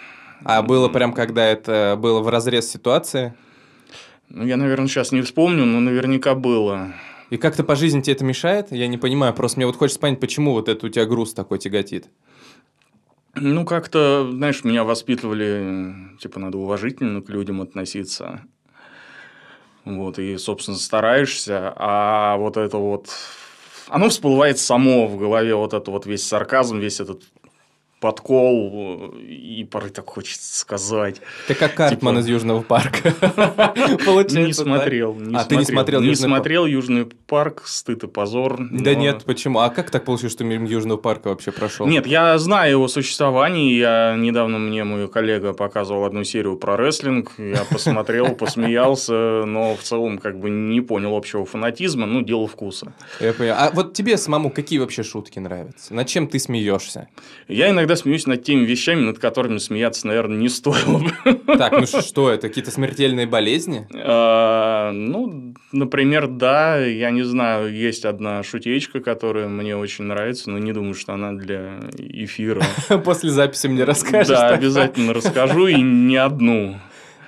А 0.45 0.63
было 0.63 0.89
прям, 0.89 1.13
когда 1.13 1.47
это 1.47 1.99
было 2.01 2.21
в 2.21 2.29
разрез 2.29 2.71
ситуации? 2.71 3.35
Ну, 4.29 4.47
я, 4.47 4.57
наверное, 4.57 4.87
сейчас 4.87 5.13
не 5.13 5.23
вспомню, 5.23 5.65
но 5.65 5.81
наверняка 5.81 6.35
было. 6.35 6.93
И 7.31 7.37
как-то 7.37 7.63
по 7.63 7.77
жизни 7.77 8.01
тебе 8.01 8.15
это 8.15 8.25
мешает? 8.25 8.73
Я 8.73 8.89
не 8.89 8.99
понимаю, 8.99 9.33
просто 9.33 9.59
мне 9.59 9.67
вот 9.67 9.77
хочется 9.77 10.01
понять, 10.01 10.21
почему 10.21 10.53
вот 10.53 10.69
это 10.69 10.87
у 10.87 10.89
тебя 10.89 11.07
груз 11.07 11.33
такой 11.33 11.59
тяготит. 11.59 12.09
Ну, 13.37 13.65
как-то, 13.65 14.29
знаешь, 14.33 14.65
меня 14.65 14.83
воспитывали, 14.83 16.17
типа, 16.21 16.41
надо 16.41 16.59
уважительно 16.59 17.23
к 17.23 17.31
людям 17.31 17.61
относиться. 17.61 18.43
Вот, 19.85 20.19
и, 20.19 20.37
собственно, 20.37 20.77
стараешься, 20.77 21.73
а 21.77 22.37
вот 22.37 22.57
это 22.57 22.77
вот... 22.77 23.09
Оно 23.87 24.09
всплывает 24.09 24.59
само 24.59 25.07
в 25.07 25.17
голове, 25.17 25.55
вот 25.55 25.73
это 25.73 25.91
вот 25.91 26.07
весь 26.07 26.27
сарказм, 26.27 26.79
весь 26.79 27.01
этот 27.01 27.23
подкол, 28.01 29.15
и 29.21 29.67
порой 29.71 29.91
так 29.91 30.09
хочется 30.09 30.59
сказать. 30.59 31.21
Ты 31.47 31.55
как 31.55 31.75
Картман 31.75 32.15
Типа- 32.17 32.21
из 32.25 32.29
Южного 32.29 32.63
парка. 32.63 33.13
Получается, 34.05 34.41
не 34.41 34.53
смотрел. 34.53 35.15
Не 35.15 35.37
А, 35.37 35.45
ты 35.45 35.57
не 35.57 35.65
смотрел 35.65 36.01
Не 36.01 36.09
«Южный 36.09 36.29
парк»? 36.29 36.37
смотрел 36.39 36.67
Южный 36.67 37.05
парк, 37.27 37.63
стыд 37.67 38.05
и 38.05 38.07
позор. 38.07 38.57
Да 38.71 38.93
но- 38.93 38.99
нет, 38.99 39.25
почему? 39.25 39.61
А 39.61 39.69
как 39.71 39.91
так 39.91 40.05
получилось, 40.05 40.33
что 40.33 40.45
мимо 40.45 40.67
Южного 40.67 40.97
парка 40.99 41.29
вообще 41.29 41.53
прошел? 41.53 41.87
Нет, 41.87 42.07
я 42.07 42.37
знаю 42.39 42.71
его 42.73 42.89
существование. 42.89 43.79
Я 43.79 44.17
недавно 44.17 44.59
мне 44.59 44.85
мой 44.85 45.09
коллега 45.09 45.53
показывал 45.53 46.05
одну 46.05 46.25
серию 46.25 46.57
про 46.57 46.77
рестлинг. 46.77 47.33
Я 47.39 47.65
посмотрел, 47.71 48.35
посмеялся, 48.35 49.45
но 49.47 49.77
в 49.77 49.81
целом 49.83 50.19
как 50.19 50.39
бы 50.39 50.49
не 50.51 50.81
понял 50.81 51.15
общего 51.15 51.45
фанатизма. 51.45 52.07
Ну, 52.07 52.23
дело 52.23 52.47
вкуса. 52.47 52.95
Я 53.21 53.33
понял. 53.35 53.55
А 53.57 53.71
вот 53.73 53.93
тебе 53.93 54.17
самому 54.17 54.51
какие 54.51 54.79
вообще 54.79 55.03
шутки 55.03 55.39
нравятся? 55.39 55.95
Над 55.95 56.07
чем 56.09 56.27
ты 56.27 56.39
смеешься? 56.39 57.09
Я 57.49 57.71
иногда 57.71 57.90
смеюсь 57.97 58.27
над 58.27 58.43
теми 58.43 58.65
вещами, 58.65 59.01
над 59.01 59.19
которыми 59.19 59.59
смеяться, 59.59 60.07
наверное, 60.07 60.37
не 60.39 60.49
стоило 60.49 60.99
бы. 60.99 61.35
Так, 61.57 61.73
ну 61.73 61.87
что 61.87 62.31
это? 62.31 62.49
Какие-то 62.49 62.71
смертельные 62.71 63.27
болезни? 63.27 63.87
А, 63.95 64.91
Ну, 64.93 65.55
например, 65.73 66.29
да, 66.29 66.79
я 66.79 67.11
не 67.11 67.23
знаю, 67.23 67.73
есть 67.75 68.05
одна 68.05 68.43
шутеечка, 68.43 69.01
которая 69.01 69.49
мне 69.49 69.77
очень 69.77 70.05
нравится, 70.05 70.51
но 70.51 70.59
не 70.59 70.73
думаю, 70.73 70.95
что 70.95 71.13
она 71.15 71.33
для 71.33 71.81
эфира. 71.99 72.63
После 73.05 73.31
записи 73.31 73.67
мне 73.67 73.85
расскажешь. 73.85 74.29
Да, 74.29 74.49
обязательно 74.49 75.13
расскажу, 75.13 75.67
и 75.67 75.81
не 75.81 76.17
одну. 76.17 76.79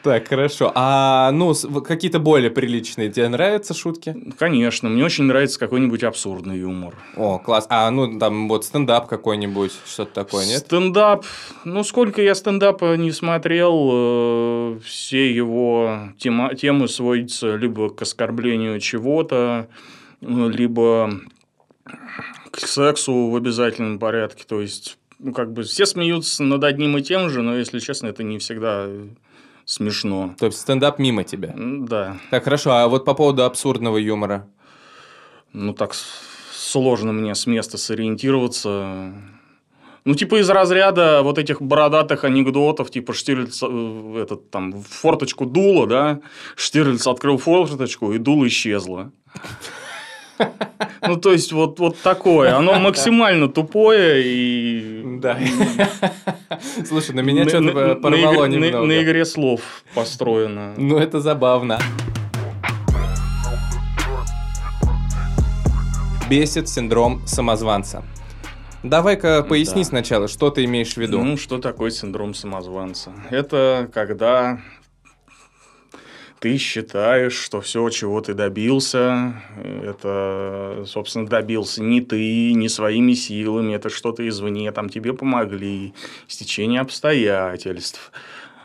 Так, 0.02 0.26
хорошо. 0.28 0.73
А, 0.75 1.30
ну, 1.30 1.54
какие-то 1.82 2.18
более 2.18 2.50
приличные 2.50 3.09
тебе 3.09 3.28
нравятся 3.28 3.73
шутки? 3.73 4.16
Конечно, 4.37 4.88
мне 4.88 5.04
очень 5.04 5.25
нравится 5.25 5.61
какой-нибудь 5.61 6.02
абсурдный 6.02 6.59
юмор. 6.59 6.97
О, 7.16 7.38
класс. 7.38 7.66
А, 7.68 7.88
ну, 7.90 8.18
там 8.18 8.49
вот 8.49 8.64
стендап 8.64 9.06
какой-нибудь, 9.06 9.73
что-то 9.87 10.12
такое, 10.12 10.44
нет? 10.47 10.59
Стендап. 10.59 11.25
Ну, 11.64 11.85
сколько 11.85 12.21
я 12.21 12.35
стендапа 12.35 12.97
не 12.97 13.12
смотрел, 13.12 13.90
э, 13.92 14.80
все 14.85 15.32
его 15.32 15.99
тема, 16.18 16.54
темы 16.56 16.88
сводятся 16.88 17.54
либо 17.54 17.88
к 17.88 18.02
оскорблению 18.02 18.80
чего-то, 18.80 19.68
э, 20.21 20.26
либо 20.26 21.12
к 22.50 22.59
сексу 22.59 23.28
в 23.30 23.37
обязательном 23.37 24.00
порядке. 24.00 24.44
То 24.49 24.61
есть, 24.61 24.99
ну, 25.21 25.32
как 25.32 25.52
бы 25.52 25.62
все 25.62 25.87
смеются 25.87 26.42
над 26.42 26.64
одним 26.64 26.99
и 26.99 27.02
тем 27.02 27.30
же, 27.30 27.42
но, 27.42 27.56
если 27.56 27.78
честно, 27.78 28.09
это 28.09 28.25
не 28.25 28.38
всегда 28.38 28.88
смешно. 29.64 30.35
То 30.38 30.47
есть 30.47 30.59
стендап 30.59 30.99
мимо 30.99 31.25
тебя. 31.25 31.54
Да. 31.57 32.16
Так, 32.31 32.45
хорошо. 32.45 32.73
А 32.73 32.88
вот 32.88 33.04
по 33.04 33.14
поводу 33.14 33.45
абсурдного 33.45 33.97
юмора? 33.99 34.49
Ну, 35.52 35.75
так 35.75 35.95
сложно 36.52 37.12
мне 37.12 37.35
с 37.35 37.47
места 37.47 37.78
сориентироваться. 37.78 39.12
Ну, 40.04 40.14
типа 40.14 40.40
из 40.40 40.50
разряда 40.50 41.23
вот 41.23 41.38
этих 41.38 41.62
бородатых 41.62 42.25
анекдотов, 42.25 42.90
типа 42.90 43.12
Штирлиц 43.12 43.62
э, 43.62 44.23
этот 44.23 44.50
там 44.50 44.73
в 44.73 44.88
форточку 44.88 45.47
дуло, 45.47 45.87
да, 45.87 46.21
Штирлиц 46.57 47.07
открыл 47.07 47.38
форточку, 47.38 48.12
и 48.12 48.19
дуло 48.19 48.49
исчезло. 48.49 49.12
Ну, 51.05 51.17
то 51.17 51.33
есть, 51.33 51.51
вот, 51.53 51.81
вот 51.81 51.99
такое. 51.99 52.57
Оно 52.57 52.79
максимально 52.79 53.49
тупое 53.49 54.23
и... 54.25 55.03
Да. 55.21 55.37
Слушай, 56.87 57.17
на 57.17 57.21
меня 57.21 57.49
что-то 57.49 57.97
порвало 57.97 58.47
на 58.47 58.51
игре- 58.55 58.59
на- 58.61 58.65
немного. 58.67 58.87
На 58.87 59.03
игре 59.03 59.25
слов 59.25 59.61
построено. 59.95 60.75
Ну, 60.77 60.99
это 60.99 61.21
забавно. 61.21 61.81
Бесит 66.31 66.69
синдром 66.69 67.21
самозванца. 67.27 68.05
Давай-ка 68.83 69.43
поясни 69.43 69.83
Да. 69.83 69.89
сначала, 69.89 70.29
что 70.29 70.51
ты 70.51 70.65
имеешь 70.65 70.95
в 70.95 70.97
виду. 70.97 71.23
Ну, 71.23 71.37
что 71.37 71.59
такое 71.59 71.91
синдром 71.91 72.35
самозванца? 72.35 73.12
Это 73.31 73.89
когда 73.93 74.61
ты 76.43 76.59
считаешь, 76.59 77.35
что 77.35 77.61
все, 77.61 77.89
чего 77.91 78.21
ты 78.21 78.35
добился, 78.35 79.41
это, 79.85 80.83
собственно, 80.89 81.25
добился 81.25 81.85
не 81.85 82.01
ты, 82.01 82.53
не 82.53 82.69
своими 82.69 83.13
силами, 83.13 83.75
это 83.75 83.91
что-то 83.91 84.27
извне, 84.29 84.73
там 84.73 84.89
тебе 84.89 85.13
помогли, 85.13 85.95
стечение 86.27 86.81
обстоятельств 86.81 88.11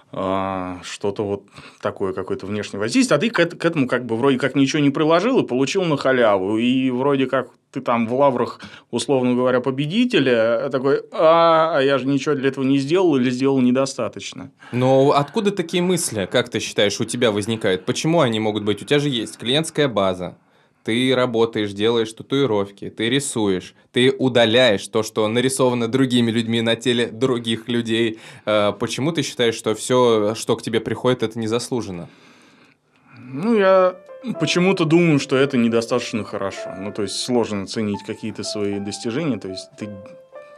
что-то 0.10 1.24
вот 1.24 1.44
такое, 1.82 2.14
какое-то 2.14 2.46
внешнее 2.46 2.80
воздействие, 2.80 3.18
а 3.18 3.20
ты 3.20 3.30
к, 3.30 3.40
этому 3.40 3.88
как 3.88 4.06
бы 4.06 4.16
вроде 4.16 4.38
как 4.38 4.56
ничего 4.56 4.82
не 4.82 4.90
приложил 4.90 5.40
и 5.40 5.48
получил 5.48 5.84
на 5.84 5.98
халяву, 5.98 6.58
и 6.58 6.90
вроде 6.92 7.28
как 7.28 7.50
ты 7.72 7.82
там 7.82 8.08
в 8.08 8.14
лаврах, 8.14 8.62
условно 8.90 9.36
говоря, 9.36 9.60
победителя, 9.60 10.70
такой, 10.70 11.02
а, 11.12 11.78
а 11.78 11.82
я 11.82 11.98
же 11.98 12.08
ничего 12.08 12.36
для 12.36 12.48
этого 12.48 12.64
не 12.64 12.78
сделал 12.78 13.18
или 13.18 13.30
сделал 13.30 13.60
недостаточно. 13.60 14.52
Но 14.72 15.12
откуда 15.12 15.52
такие 15.52 15.84
мысли, 15.84 16.28
как 16.32 16.50
ты 16.50 16.60
считаешь, 16.60 17.00
у 17.02 17.06
тебя 17.06 17.32
возникают? 17.32 17.86
Почему 17.86 18.22
они 18.22 18.40
могут 18.40 18.64
быть? 18.64 18.82
У 18.82 18.86
тебя 18.86 19.00
же 19.00 19.10
есть 19.10 19.38
клиентская 19.38 19.90
база, 19.90 20.38
ты 20.88 21.13
работаешь, 21.13 21.74
делаешь 21.74 22.13
татуировки, 22.13 22.89
ты 22.89 23.10
рисуешь, 23.10 23.75
ты 23.91 24.10
удаляешь 24.10 24.88
то, 24.88 25.03
что 25.03 25.27
нарисовано 25.27 25.89
другими 25.89 26.32
людьми 26.32 26.62
на 26.62 26.77
теле 26.77 27.08
других 27.08 27.67
людей. 27.67 28.20
А, 28.46 28.72
почему 28.72 29.12
ты 29.12 29.22
считаешь, 29.22 29.56
что 29.56 29.75
все, 29.75 30.34
что 30.34 30.56
к 30.56 30.62
тебе 30.62 30.79
приходит, 30.79 31.24
это 31.24 31.38
незаслуженно? 31.38 32.08
Ну, 33.22 33.53
я 33.58 33.98
почему-то 34.39 34.86
думаю, 34.86 35.20
что 35.20 35.36
это 35.36 35.58
недостаточно 35.58 36.24
хорошо. 36.24 36.74
Ну, 36.79 36.94
то 36.94 37.01
есть, 37.01 37.17
сложно 37.20 37.63
оценить 37.63 38.00
какие-то 38.08 38.44
свои 38.44 38.79
достижения. 38.79 39.38
То 39.38 39.50
есть, 39.50 39.67
ты 39.77 39.89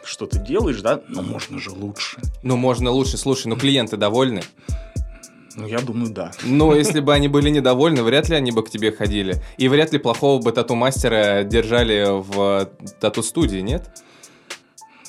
что-то 0.03 0.38
делаешь, 0.38 0.81
да, 0.81 1.01
но 1.07 1.24
можно 1.24 1.57
же 1.57 1.71
лучше. 1.71 2.19
Ну, 2.43 2.55
можно 2.55 2.91
лучше. 2.91 3.17
Слушай, 3.17 3.48
ну 3.48 3.55
клиенты 3.55 3.98
довольны? 3.98 4.43
Ну, 5.60 5.68
я 5.68 5.80
думаю, 5.80 6.12
да. 6.12 6.32
Но 6.44 6.74
если 6.74 7.01
бы 7.01 7.13
они 7.13 7.28
были 7.28 7.50
недовольны, 7.50 8.01
вряд 8.04 8.30
ли 8.30 8.36
они 8.36 8.51
бы 8.51 8.63
к 8.63 8.70
тебе 8.70 8.92
ходили. 8.92 9.42
И 9.58 9.68
вряд 9.68 9.92
ли 9.92 10.00
плохого 10.00 10.42
бы 10.42 10.51
тату-мастера 10.51 11.44
держали 11.44 12.06
в 12.08 12.70
тату-студии, 13.00 13.60
нет? 13.60 13.89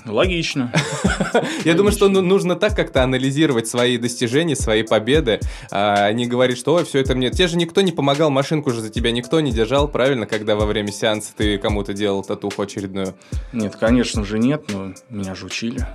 Логично. 0.07 0.73
Я 1.65 1.75
думаю, 1.75 1.93
что 1.93 2.09
ну, 2.09 2.21
нужно 2.21 2.57
так 2.57 2.75
как-то 2.75 3.03
анализировать 3.03 3.69
свои 3.69 3.99
достижения, 3.99 4.57
свои 4.57 4.83
победы, 4.83 5.41
а 5.71 6.11
не 6.13 6.27
говорить, 6.27 6.59
что 6.59 6.75
ой, 6.75 6.85
все 6.85 7.01
это 7.01 7.15
мне... 7.15 7.31
Тебе 7.31 7.49
же 7.49 7.57
никто 7.57 7.81
не 7.81 7.93
помогал, 7.93 8.31
машинку 8.31 8.71
же 8.71 8.81
за 8.81 8.91
тебя 8.91 9.13
никто 9.13 9.41
не 9.41 9.53
держал, 9.53 9.89
правильно, 9.89 10.27
когда 10.27 10.57
во 10.57 10.67
время 10.67 10.93
сеанса 10.93 11.33
ты 11.37 11.59
кому-то 11.59 11.93
делал 11.93 12.23
татуху 12.23 12.63
очередную? 12.63 13.15
Нет, 13.53 13.77
конечно 13.77 14.25
же 14.25 14.39
нет, 14.39 14.65
но 14.69 14.93
меня 15.11 15.35
же 15.35 15.47
учили. 15.47 15.87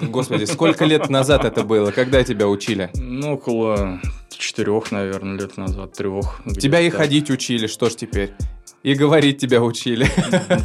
Господи, 0.00 0.44
сколько 0.44 0.84
лет 0.84 1.08
назад 1.08 1.44
это 1.44 1.62
было? 1.62 1.90
Когда 1.90 2.22
тебя 2.24 2.48
учили? 2.48 2.90
Ну, 2.94 3.34
около 3.34 4.00
четырех, 4.42 4.90
наверное, 4.90 5.38
лет 5.38 5.56
назад, 5.56 5.92
трех. 5.92 6.42
Тебя 6.58 6.80
и 6.80 6.90
ходить 6.90 7.30
учили, 7.30 7.66
что 7.66 7.88
ж 7.88 7.94
теперь? 7.94 8.32
И 8.82 8.94
говорить 8.94 9.38
тебя 9.38 9.62
учили. 9.62 10.06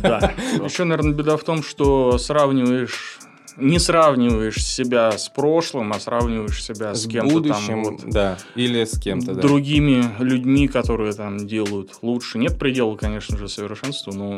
Да. 0.02 0.34
Еще, 0.64 0.84
наверное, 0.84 1.14
беда 1.14 1.38
в 1.38 1.44
том, 1.44 1.62
что 1.64 2.18
сравниваешь 2.18 3.20
не 3.58 3.80
сравниваешь 3.80 4.64
себя 4.64 5.18
с 5.18 5.30
прошлым, 5.30 5.92
а 5.92 6.00
сравниваешь 6.00 6.64
себя 6.64 6.94
с, 6.94 7.04
с 7.04 7.08
кем-то 7.08 7.34
будущим, 7.34 7.84
там, 7.84 7.84
вот, 7.84 8.02
да, 8.06 8.38
или 8.54 8.86
с 8.86 9.00
кем-то, 9.00 9.34
да. 9.34 9.42
другими 9.42 10.04
людьми, 10.20 10.68
которые 10.68 11.14
там 11.14 11.48
делают 11.48 11.94
лучше. 12.04 12.38
Нет 12.38 12.60
предела, 12.60 12.96
конечно 12.96 13.36
же, 13.36 13.48
совершенству, 13.48 14.14
но 14.14 14.38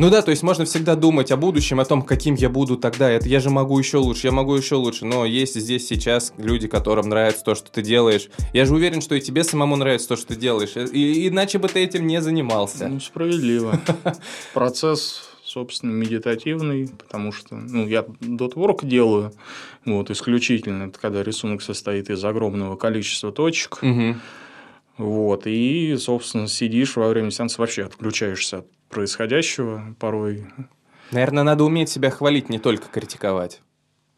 ну 0.00 0.08
да, 0.08 0.22
то 0.22 0.30
есть 0.30 0.42
можно 0.42 0.64
всегда 0.64 0.96
думать 0.96 1.30
о 1.30 1.36
будущем, 1.36 1.78
о 1.78 1.84
том, 1.84 2.00
каким 2.00 2.34
я 2.34 2.48
буду 2.48 2.78
тогда. 2.78 3.10
Это 3.10 3.28
я 3.28 3.38
же 3.38 3.50
могу 3.50 3.78
еще 3.78 3.98
лучше, 3.98 4.28
я 4.28 4.32
могу 4.32 4.56
еще 4.56 4.76
лучше. 4.76 5.04
Но 5.04 5.26
есть 5.26 5.60
здесь 5.60 5.86
сейчас 5.86 6.32
люди, 6.38 6.68
которым 6.68 7.10
нравится 7.10 7.44
то, 7.44 7.54
что 7.54 7.70
ты 7.70 7.82
делаешь. 7.82 8.30
Я 8.54 8.64
же 8.64 8.74
уверен, 8.74 9.02
что 9.02 9.14
и 9.14 9.20
тебе 9.20 9.44
самому 9.44 9.76
нравится 9.76 10.08
то, 10.08 10.16
что 10.16 10.28
ты 10.28 10.36
делаешь. 10.36 10.74
И, 10.74 11.28
иначе 11.28 11.58
бы 11.58 11.68
ты 11.68 11.80
этим 11.80 12.06
не 12.06 12.22
занимался. 12.22 12.88
Ну, 12.88 12.98
справедливо. 12.98 13.78
Процесс 14.54 15.26
собственно, 15.44 15.90
медитативный, 15.90 16.88
потому 16.88 17.32
что, 17.32 17.56
ну, 17.56 17.86
я 17.86 18.06
дотворк 18.20 18.84
делаю, 18.84 19.32
вот, 19.84 20.08
исключительно, 20.08 20.84
это 20.84 20.98
когда 20.98 21.24
рисунок 21.24 21.60
состоит 21.60 22.08
из 22.08 22.24
огромного 22.24 22.76
количества 22.76 23.32
точек, 23.32 23.80
угу. 23.82 24.14
вот, 24.96 25.48
и, 25.48 25.96
собственно, 25.96 26.46
сидишь 26.46 26.94
во 26.94 27.08
время 27.08 27.32
сеанса, 27.32 27.60
вообще 27.60 27.82
отключаешься 27.82 28.58
от 28.58 28.79
происходящего 28.90 29.94
порой. 29.98 30.44
Наверное, 31.10 31.42
надо 31.42 31.64
уметь 31.64 31.88
себя 31.88 32.10
хвалить, 32.10 32.50
не 32.50 32.58
только 32.58 32.88
критиковать. 32.88 33.62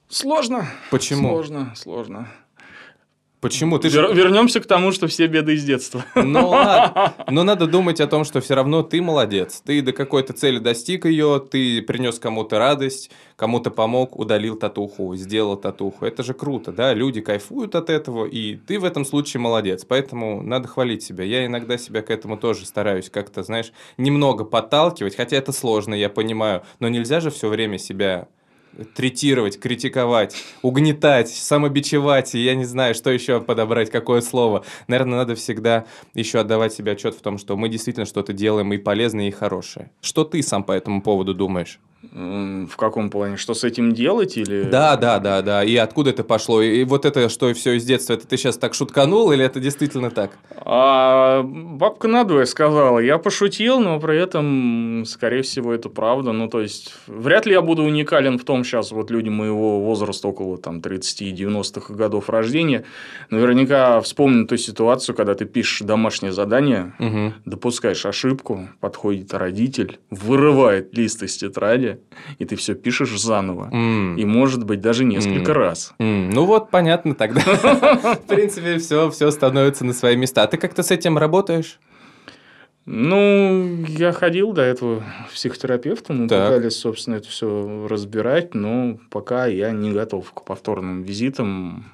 Сложно. 0.08 0.66
Почему? 0.90 1.28
Сложно, 1.28 1.72
сложно. 1.76 2.28
Почему? 3.42 3.80
Ты 3.80 3.88
Вер- 3.88 4.06
же... 4.06 4.14
Вернемся 4.14 4.60
к 4.60 4.66
тому, 4.66 4.92
что 4.92 5.08
все 5.08 5.26
беды 5.26 5.54
из 5.54 5.64
детства. 5.64 6.04
Ну 6.14 6.48
ладно. 6.50 7.12
Но 7.28 7.42
надо 7.42 7.66
думать 7.66 8.00
о 8.00 8.06
том, 8.06 8.22
что 8.22 8.40
все 8.40 8.54
равно 8.54 8.84
ты 8.84 9.02
молодец. 9.02 9.60
Ты 9.66 9.82
до 9.82 9.92
какой-то 9.92 10.32
цели 10.32 10.60
достиг 10.60 11.06
ее, 11.06 11.44
ты 11.50 11.82
принес 11.82 12.20
кому-то 12.20 12.60
радость, 12.60 13.10
кому-то 13.34 13.72
помог, 13.72 14.16
удалил 14.16 14.54
татуху, 14.54 15.16
сделал 15.16 15.56
татуху. 15.56 16.04
Это 16.04 16.22
же 16.22 16.34
круто, 16.34 16.70
да? 16.70 16.94
Люди 16.94 17.20
кайфуют 17.20 17.74
от 17.74 17.90
этого, 17.90 18.26
и 18.26 18.54
ты 18.54 18.78
в 18.78 18.84
этом 18.84 19.04
случае 19.04 19.40
молодец. 19.40 19.84
Поэтому 19.84 20.40
надо 20.40 20.68
хвалить 20.68 21.02
себя. 21.02 21.24
Я 21.24 21.44
иногда 21.44 21.78
себя 21.78 22.02
к 22.02 22.10
этому 22.10 22.36
тоже 22.36 22.64
стараюсь 22.64 23.10
как-то, 23.10 23.42
знаешь, 23.42 23.72
немного 23.96 24.44
подталкивать, 24.44 25.16
хотя 25.16 25.36
это 25.36 25.50
сложно, 25.50 25.94
я 25.94 26.08
понимаю. 26.08 26.62
Но 26.78 26.88
нельзя 26.88 27.18
же 27.18 27.30
все 27.32 27.48
время 27.48 27.78
себя 27.78 28.28
третировать, 28.94 29.58
критиковать, 29.58 30.36
угнетать, 30.62 31.28
самобичевать, 31.28 32.34
и 32.34 32.42
я 32.42 32.54
не 32.54 32.64
знаю, 32.64 32.94
что 32.94 33.10
еще 33.10 33.40
подобрать, 33.40 33.90
какое 33.90 34.20
слово. 34.20 34.64
Наверное, 34.86 35.18
надо 35.18 35.34
всегда 35.34 35.86
еще 36.14 36.40
отдавать 36.40 36.72
себе 36.72 36.92
отчет 36.92 37.14
в 37.14 37.20
том, 37.20 37.38
что 37.38 37.56
мы 37.56 37.68
действительно 37.68 38.06
что-то 38.06 38.32
делаем 38.32 38.72
и 38.72 38.78
полезное, 38.78 39.28
и 39.28 39.30
хорошее. 39.30 39.90
Что 40.00 40.24
ты 40.24 40.42
сам 40.42 40.64
по 40.64 40.72
этому 40.72 41.02
поводу 41.02 41.34
думаешь? 41.34 41.80
В 42.10 42.76
каком 42.76 43.10
плане? 43.10 43.36
Что 43.36 43.54
с 43.54 43.62
этим 43.62 43.92
делать 43.92 44.36
или? 44.36 44.64
Да, 44.64 44.96
да, 44.96 45.20
да, 45.20 45.40
да. 45.40 45.62
И 45.62 45.76
откуда 45.76 46.10
это 46.10 46.24
пошло? 46.24 46.60
И 46.60 46.84
вот 46.84 47.04
это, 47.04 47.28
что 47.28 47.54
все 47.54 47.74
из 47.74 47.84
детства, 47.84 48.14
это 48.14 48.26
ты 48.26 48.36
сейчас 48.36 48.58
так 48.58 48.74
шутканул 48.74 49.30
или 49.30 49.44
это 49.44 49.60
действительно 49.60 50.10
так? 50.10 50.32
А, 50.56 51.42
бабка 51.42 52.08
надвое 52.08 52.44
сказала. 52.46 52.98
Я 52.98 53.18
пошутил, 53.18 53.78
но 53.78 54.00
при 54.00 54.18
этом, 54.18 55.04
скорее 55.06 55.42
всего, 55.42 55.72
это 55.72 55.88
правда. 55.88 56.32
Ну, 56.32 56.48
то 56.48 56.60
есть, 56.60 56.94
вряд 57.06 57.46
ли 57.46 57.52
я 57.52 57.62
буду 57.62 57.84
уникален 57.84 58.38
в 58.38 58.44
том, 58.44 58.64
сейчас 58.64 58.90
вот 58.90 59.10
люди 59.10 59.28
моего 59.28 59.80
возраста, 59.80 60.28
около 60.28 60.58
там 60.58 60.78
30-90-х 60.78 61.94
годов 61.94 62.28
рождения, 62.28 62.84
наверняка 63.30 64.00
вспомнят 64.00 64.48
ту 64.48 64.56
ситуацию, 64.56 65.14
когда 65.14 65.34
ты 65.34 65.44
пишешь 65.44 65.86
домашнее 65.86 66.32
задание, 66.32 66.94
угу. 66.98 67.34
допускаешь 67.44 68.04
ошибку, 68.06 68.68
подходит 68.80 69.32
родитель, 69.34 69.98
вырывает 70.10 70.96
лист 70.96 71.22
из 71.22 71.36
тетради, 71.36 71.91
и 72.38 72.44
ты 72.44 72.56
все 72.56 72.74
пишешь 72.74 73.20
заново. 73.20 73.70
Mm. 73.72 74.18
И, 74.18 74.24
может 74.24 74.64
быть, 74.64 74.80
даже 74.80 75.04
несколько 75.04 75.52
mm. 75.52 75.54
раз. 75.54 75.94
Mm. 75.98 76.30
Ну 76.32 76.44
вот, 76.44 76.70
понятно 76.70 77.14
тогда. 77.14 77.40
В 77.42 78.22
принципе, 78.26 78.78
все, 78.78 79.10
все 79.10 79.30
становится 79.30 79.84
на 79.84 79.92
свои 79.92 80.16
места. 80.16 80.42
А 80.42 80.46
ты 80.46 80.56
как-то 80.56 80.82
с 80.82 80.90
этим 80.90 81.18
работаешь? 81.18 81.78
Ну, 82.84 83.84
я 83.86 84.12
ходил 84.12 84.52
до 84.52 84.62
этого 84.62 85.04
к 85.28 85.32
психотерапевту, 85.32 86.12
мы 86.14 86.28
так. 86.28 86.48
пытались, 86.48 86.76
собственно, 86.76 87.14
это 87.14 87.28
все 87.28 87.86
разбирать, 87.88 88.54
но 88.54 88.98
пока 89.08 89.46
я 89.46 89.70
не 89.70 89.92
готов 89.92 90.32
к 90.32 90.44
повторным 90.44 91.02
визитам. 91.02 91.84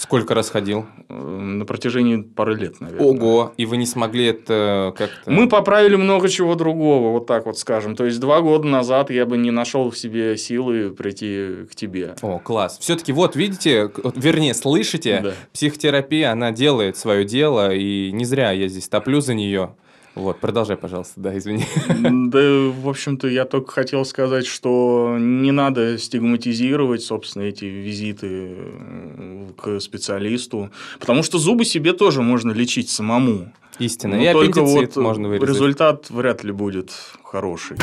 Сколько 0.00 0.34
раз 0.34 0.48
ходил? 0.48 0.86
На 1.08 1.66
протяжении 1.66 2.16
пары 2.16 2.54
лет, 2.54 2.80
наверное. 2.80 3.06
Ого, 3.06 3.52
и 3.58 3.66
вы 3.66 3.76
не 3.76 3.84
смогли 3.84 4.24
это 4.24 4.94
как-то... 4.96 5.30
Мы 5.30 5.46
поправили 5.46 5.96
много 5.96 6.30
чего 6.30 6.54
другого, 6.54 7.12
вот 7.12 7.26
так 7.26 7.44
вот 7.44 7.58
скажем. 7.58 7.94
То 7.96 8.06
есть, 8.06 8.18
два 8.18 8.40
года 8.40 8.66
назад 8.66 9.10
я 9.10 9.26
бы 9.26 9.36
не 9.36 9.50
нашел 9.50 9.90
в 9.90 9.98
себе 9.98 10.38
силы 10.38 10.90
прийти 10.90 11.66
к 11.70 11.74
тебе. 11.74 12.14
О, 12.22 12.38
класс. 12.38 12.78
Все-таки 12.80 13.12
вот, 13.12 13.36
видите, 13.36 13.90
вернее, 14.16 14.54
слышите, 14.54 15.20
да. 15.22 15.32
психотерапия, 15.52 16.32
она 16.32 16.50
делает 16.50 16.96
свое 16.96 17.26
дело, 17.26 17.70
и 17.74 18.10
не 18.10 18.24
зря 18.24 18.52
я 18.52 18.68
здесь 18.68 18.88
топлю 18.88 19.20
за 19.20 19.34
нее. 19.34 19.74
Вот, 20.14 20.40
продолжай, 20.40 20.76
пожалуйста, 20.76 21.20
да, 21.20 21.36
извини. 21.38 21.64
Да, 22.30 22.40
в 22.70 22.88
общем-то, 22.88 23.28
я 23.28 23.44
только 23.44 23.72
хотел 23.72 24.04
сказать, 24.04 24.46
что 24.46 25.16
не 25.18 25.52
надо 25.52 25.98
стигматизировать, 25.98 27.02
собственно, 27.02 27.44
эти 27.44 27.64
визиты 27.64 28.56
к 29.56 29.78
специалисту, 29.80 30.70
потому 30.98 31.22
что 31.22 31.38
зубы 31.38 31.64
себе 31.64 31.92
тоже 31.92 32.22
можно 32.22 32.50
лечить 32.50 32.90
самому. 32.90 33.52
Истинно, 33.78 34.16
Но 34.16 34.22
и 34.22 34.32
только 34.32 34.62
вот 34.62 34.96
можно 34.96 35.28
вырезать. 35.28 35.48
результат 35.48 36.10
вряд 36.10 36.44
ли 36.44 36.52
будет 36.52 36.92
хороший. 37.24 37.78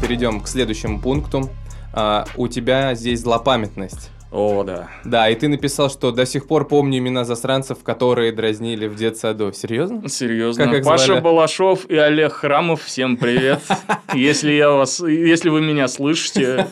Перейдем 0.00 0.40
к 0.40 0.48
следующему 0.48 1.00
пункту. 1.00 1.48
А, 1.92 2.24
у 2.36 2.48
тебя 2.48 2.94
здесь 2.94 3.20
злопамятность. 3.20 4.10
О, 4.32 4.64
да. 4.64 4.88
Да, 5.04 5.28
и 5.28 5.34
ты 5.34 5.46
написал, 5.48 5.90
что 5.90 6.10
до 6.10 6.24
сих 6.24 6.46
пор 6.46 6.66
помню 6.66 6.98
имена 6.98 7.24
засранцев, 7.24 7.82
которые 7.84 8.32
дразнили 8.32 8.86
в 8.86 8.94
детсаду. 8.96 9.52
Серьезно? 9.52 10.08
Серьезно. 10.08 10.68
Как 10.72 10.84
Паша 10.84 11.04
звали? 11.06 11.20
Балашов 11.20 11.84
и 11.90 11.96
Олег 11.96 12.32
Храмов, 12.32 12.82
всем 12.82 13.18
привет. 13.18 13.60
Если 14.14 14.52
я 14.52 14.70
вас, 14.70 15.00
если 15.00 15.48
вы 15.50 15.60
меня 15.60 15.86
слышите, 15.88 16.66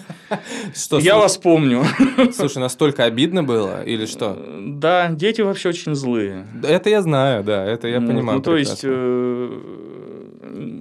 Что, 0.75 0.97
я 0.99 1.13
слушай, 1.13 1.19
вас 1.19 1.37
помню. 1.39 1.85
Слушай, 2.33 2.59
настолько 2.59 3.05
обидно 3.05 3.43
было 3.43 3.83
или 3.83 4.07
что? 4.07 4.37
Да, 4.61 5.09
дети 5.11 5.41
вообще 5.41 5.71
очень 5.71 5.95
злые. 5.95 6.47
Это 6.63 6.89
я 6.91 7.03
знаю, 7.03 7.43
да, 7.45 7.65
это 7.65 7.89
я 7.89 8.01
Вот, 8.01 8.09
понимаю. 8.09 8.39
Ну, 8.39 8.43
то 8.43 8.57
есть, 8.57 8.83
прекрасно. 8.83 8.99
э, 9.01 9.90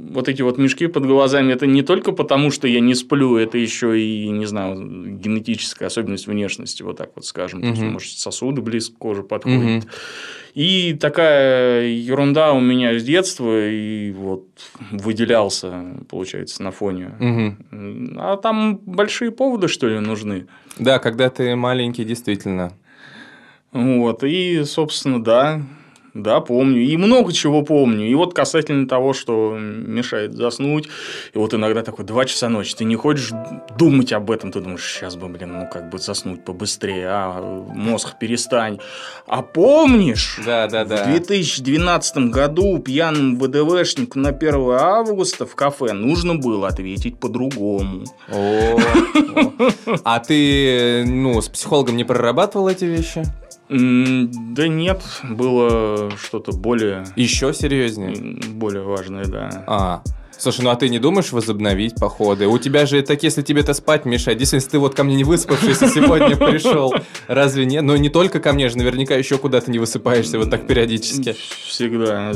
вот 0.10 0.28
эти 0.28 0.42
вот 0.42 0.58
мешки 0.58 0.88
под 0.88 1.06
глазами, 1.06 1.54
это 1.54 1.68
не 1.68 1.82
только 1.82 2.12
потому, 2.12 2.52
что 2.52 2.68
я 2.68 2.80
не 2.80 2.96
сплю, 2.96 3.38
это 3.38 3.58
еще 3.58 4.00
и, 4.00 4.30
не 4.30 4.46
знаю, 4.46 4.76
генетическая 5.18 5.86
особенность 5.86 6.28
внешности, 6.28 6.84
вот 6.84 6.98
так 6.98 7.12
вот 7.16 7.26
скажем. 7.26 7.62
То 7.62 7.68
есть, 7.68 7.82
может, 7.82 8.12
сосуды 8.18 8.62
близко 8.62 8.96
к 8.96 8.98
коже 8.98 9.24
подходят. 9.24 9.62
Мгм. 9.62 9.84
И 10.56 10.94
такая 11.00 11.88
ерунда 11.88 12.54
у 12.54 12.60
меня 12.60 12.98
с 12.98 13.04
детства, 13.04 13.70
и 13.70 14.12
вот 14.12 14.48
выделялся, 14.92 15.86
получается, 16.10 16.64
на 16.64 16.72
фоне. 16.72 17.12
Мгм. 17.20 18.18
А 18.18 18.36
там 18.38 18.78
большие 18.78 19.32
поводы, 19.32 19.68
что 19.68 19.88
ли, 19.88 20.00
нужны? 20.00 20.48
Да, 20.78 21.00
когда 21.00 21.30
ты 21.30 21.56
маленький, 21.56 22.04
действительно. 22.04 22.74
Вот, 23.72 24.24
и, 24.24 24.64
собственно, 24.64 25.24
да, 25.24 25.62
да, 26.14 26.40
помню. 26.40 26.82
И 26.82 26.98
много 26.98 27.32
чего 27.34 27.62
помню. 27.62 28.08
И 28.08 28.14
вот 28.16 28.34
касательно 28.34 28.88
того, 28.88 29.14
что 29.14 29.56
мешает 29.58 30.34
заснуть. 30.34 30.88
И 31.34 31.38
вот 31.38 31.54
иногда 31.54 31.84
такой, 31.84 32.06
два 32.06 32.26
часа 32.26 32.50
ночи, 32.50 32.76
ты 32.76 32.84
не 32.86 32.96
хочешь 32.96 33.32
думать 33.78 34.12
об 34.14 34.32
этом. 34.32 34.52
Ты 34.52 34.62
думаешь, 34.62 34.84
сейчас 34.84 35.16
бы, 35.16 35.28
блин, 35.28 35.54
ну 35.54 35.68
как 35.72 35.90
бы 35.90 36.00
заснуть 36.00 36.44
побыстрее, 36.44 37.08
а 37.10 37.42
мозг 37.74 38.18
перестань. 38.20 38.80
А 39.28 39.42
помнишь, 39.42 40.40
Да, 40.46 40.68
да, 40.68 40.86
да. 40.86 41.04
в 41.04 41.12
2012 41.12 42.30
году 42.30 42.80
пьяным 42.80 43.38
ВДВшнику 43.40 44.20
на 44.20 44.30
1 44.30 44.72
августа 44.72 45.46
в 45.46 45.56
кафе 45.56 45.94
нужно 45.94 46.36
было 46.36 46.68
ответить 46.68 47.20
по-другому. 47.20 48.06
О, 48.32 48.78
о. 48.78 50.00
А 50.04 50.20
ты, 50.20 51.04
ну, 51.06 51.42
с 51.42 51.50
психологом 51.50 51.98
не 51.98 52.04
прорабатывал 52.04 52.68
эти 52.70 52.86
вещи? 52.86 53.24
Да 53.70 54.68
нет, 54.68 55.04
было 55.24 56.12
что-то 56.18 56.52
более, 56.52 57.06
Еще 57.16 57.54
серьезнее? 57.54 58.40
более 58.54 58.82
важное, 58.82 59.26
да. 59.26 59.64
А, 59.68 60.04
слушай, 60.36 60.62
ну 60.62 60.72
а 60.72 60.76
ты 60.76 60.90
не 60.90 60.98
думаешь 60.98 61.32
возобновить 61.32 61.94
походы? 61.96 62.48
У 62.48 62.58
тебя 62.58 62.88
же 62.88 63.00
так, 63.04 63.22
если 63.22 63.44
тебе-то 63.44 63.76
спать 63.76 64.06
мешает, 64.06 64.40
если 64.40 64.58
ты 64.60 64.80
вот 64.80 64.96
ко 64.96 65.04
мне 65.04 65.16
не 65.16 65.24
выспавшийся 65.24 65.88
сегодня 65.94 66.36
пришел, 66.36 66.94
разве 67.28 67.66
нет? 67.66 67.84
Ну 67.84 67.96
не 67.96 68.10
только 68.10 68.40
ко 68.40 68.54
мне 68.54 68.70
же, 68.70 68.78
наверняка 68.80 69.14
еще 69.16 69.38
куда-то 69.38 69.70
не 69.70 69.78
высыпаешься 69.78 70.40
вот 70.40 70.50
так 70.50 70.66
периодически. 70.66 71.36
Всегда. 71.68 72.34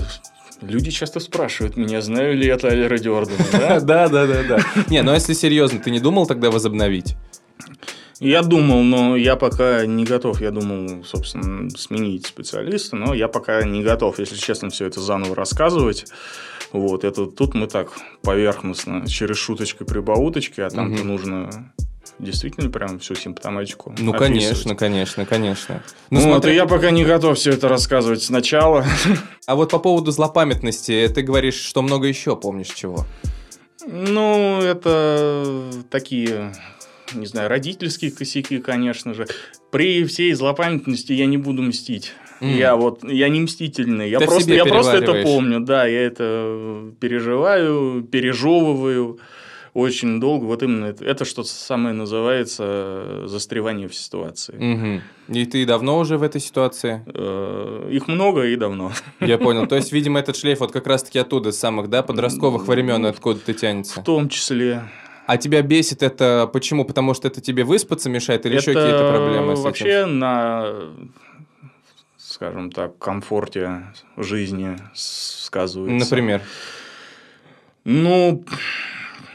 Люди 0.62 0.92
часто 0.92 1.20
спрашивают 1.20 1.78
меня, 1.78 2.02
знаю 2.02 2.38
ли 2.38 2.46
я 2.46 2.58
Тайлера 2.60 2.98
Дёрдена, 3.00 3.38
да? 3.52 3.80
Да, 3.82 4.08
да, 4.08 4.28
да, 4.28 4.44
да. 4.48 4.60
Не, 4.88 5.02
ну 5.02 5.12
если 5.14 5.34
серьезно, 5.34 5.80
ты 5.80 5.90
не 5.90 6.00
думал 6.00 6.28
тогда 6.28 6.52
возобновить? 6.52 7.16
Я 8.24 8.42
думал, 8.42 8.84
но 8.84 9.18
я 9.18 9.36
пока 9.36 9.86
не 9.86 10.06
готов. 10.06 10.40
Я 10.40 10.52
думал, 10.52 11.04
собственно, 11.04 11.70
сменить 11.72 12.26
специалиста, 12.26 12.96
но 12.96 13.14
я 13.14 13.28
пока 13.28 13.64
не 13.64 13.84
готов, 13.84 14.18
если 14.18 14.38
честно, 14.38 14.70
все 14.70 14.86
это 14.86 15.02
заново 15.02 15.36
рассказывать. 15.36 16.06
Вот, 16.72 17.04
это 17.04 17.26
тут 17.26 17.54
мы 17.54 17.68
так 17.68 17.90
поверхностно, 18.22 19.06
через 19.08 19.36
шуточки, 19.38 19.84
прибауточки, 19.84 20.62
а 20.62 20.70
там-то 20.70 21.00
Мгм. 21.04 21.08
нужно 21.08 21.74
действительно 22.18 22.70
прям 22.70 22.98
всю 23.00 23.16
симптоматику 23.16 23.90
Ну, 24.00 24.12
описывать. 24.14 24.18
конечно, 24.20 24.76
конечно, 24.76 25.26
конечно. 25.26 25.84
Ну, 26.10 26.20
Ну, 26.20 26.26
вот, 26.28 26.32
смотри, 26.36 26.54
и 26.54 26.56
я 26.56 26.66
пока 26.66 26.92
не 26.92 27.04
готов 27.04 27.38
все 27.38 27.52
это 27.52 27.68
рассказывать 27.68 28.24
сначала. 28.24 28.86
а 29.48 29.56
вот 29.56 29.70
по 29.72 29.80
поводу 29.80 30.12
злопамятности, 30.12 31.12
ты 31.14 31.22
говоришь, 31.24 31.56
что 31.56 31.82
много 31.82 32.08
еще 32.08 32.38
помнишь 32.38 32.70
чего? 32.70 33.06
Ну, 33.86 34.62
это 34.62 35.66
такие, 35.92 36.54
не 37.14 37.26
знаю, 37.26 37.50
родительские 37.50 38.12
косяки, 38.12 38.60
конечно 38.60 39.14
же. 39.14 39.28
При 39.72 40.04
всей 40.06 40.34
злопамятности 40.34 41.14
я 41.14 41.26
не 41.26 41.38
буду 41.38 41.62
мстить. 41.62 42.14
М. 42.42 42.56
Я 42.56 42.76
вот, 42.76 43.04
я 43.04 43.30
не 43.30 43.40
мстительный. 43.42 44.10
Я 44.10 44.20
Ты 44.20 44.26
просто, 44.26 44.54
я 44.54 44.66
просто 44.66 44.98
это 44.98 45.22
помню. 45.24 45.60
Да, 45.60 45.86
я 45.86 46.02
это 46.02 46.92
переживаю, 47.00 48.04
пережевываю 48.04 49.20
очень 49.74 50.20
долго. 50.20 50.46
Вот 50.46 50.62
именно 50.62 50.86
это, 50.86 51.04
это 51.04 51.26
что 51.26 51.44
самое 51.44 51.96
называется 51.96 53.24
застревание 53.26 53.88
в 53.88 53.96
ситуации. 53.96 54.56
Мгм. 54.56 55.02
И 55.30 55.46
ты 55.46 55.66
давно 55.66 55.98
уже 55.98 56.18
в 56.18 56.24
этой 56.24 56.42
ситуации? 56.42 57.04
Э, 57.08 57.90
Их 57.92 58.08
много 58.08 58.46
и 58.46 58.56
давно. 58.56 58.92
Я 59.20 59.38
понял. 59.38 59.66
То 59.66 59.76
есть, 59.76 59.92
видимо, 59.92 60.20
этот 60.20 60.36
шлейф 60.36 60.60
вот 60.60 60.72
как 60.72 60.86
раз-таки 60.86 61.18
оттуда, 61.18 61.52
с 61.52 61.58
самых, 61.58 61.90
да, 61.90 62.04
подростковых 62.04 62.68
времен, 62.68 63.06
откуда-то 63.06 63.54
тянется. 63.54 64.02
В 64.02 64.04
том 64.04 64.30
числе. 64.30 64.84
А 65.26 65.38
тебя 65.38 65.62
бесит 65.62 66.04
это 66.04 66.50
почему? 66.52 66.86
Потому 66.86 67.14
что 67.14 67.28
это 67.28 67.40
тебе 67.42 67.64
выспаться 67.64 68.10
мешает 68.10 68.46
или 68.46 68.56
еще 68.58 68.72
Это 68.72 68.82
какие-то 68.82 69.10
проблемы 69.10 69.56
с 69.56 69.60
этим? 69.60 69.64
вообще 69.64 70.06
на, 70.06 70.74
скажем 72.18 72.72
так, 72.72 72.98
комфорте 72.98 73.84
жизни 74.18 74.78
сказывается. 74.94 76.06
Например. 76.10 76.42
Ну, 77.86 78.44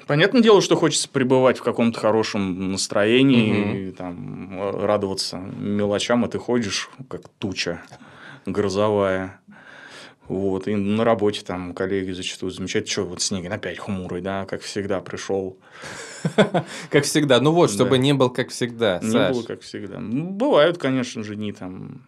понятное 0.07 0.43
дело, 0.43 0.61
что 0.63 0.77
хочется 0.77 1.09
пребывать 1.09 1.59
в 1.59 1.63
каком-то 1.63 1.99
хорошем 2.01 2.73
настроении, 2.73 3.53
Мгм. 3.53 3.77
и, 3.77 3.91
там, 3.93 4.61
э, 4.61 4.87
радоваться 4.87 5.37
мелочам, 5.37 6.25
а 6.25 6.29
ты 6.29 6.39
ходишь 6.39 6.89
как 7.09 7.23
туча 7.39 7.81
грозовая. 8.47 9.41
Вот, 10.29 10.69
и 10.69 10.75
на 10.75 11.05
работе 11.05 11.43
там 11.45 11.73
коллеги 11.73 12.13
зачастую 12.13 12.51
замечают, 12.53 12.89
что 12.89 13.05
вот 13.05 13.23
Снегин 13.23 13.53
опять 13.53 13.79
хмурый, 13.79 14.21
да, 14.21 14.45
как 14.45 14.61
всегда 14.61 15.01
пришел. 15.01 15.57
Как 16.91 17.05
всегда. 17.05 17.41
Ну 17.41 17.53
вот, 17.53 17.71
чтобы 17.71 17.97
не 17.99 18.13
был 18.13 18.29
как 18.31 18.49
всегда, 18.51 18.99
Не 19.03 19.31
было 19.33 19.43
как 19.45 19.61
всегда. 19.63 20.01
Ну, 20.01 20.31
Бывают, 20.31 20.77
конечно 20.77 21.23
же, 21.23 21.37
дни 21.37 21.53
там, 21.53 22.03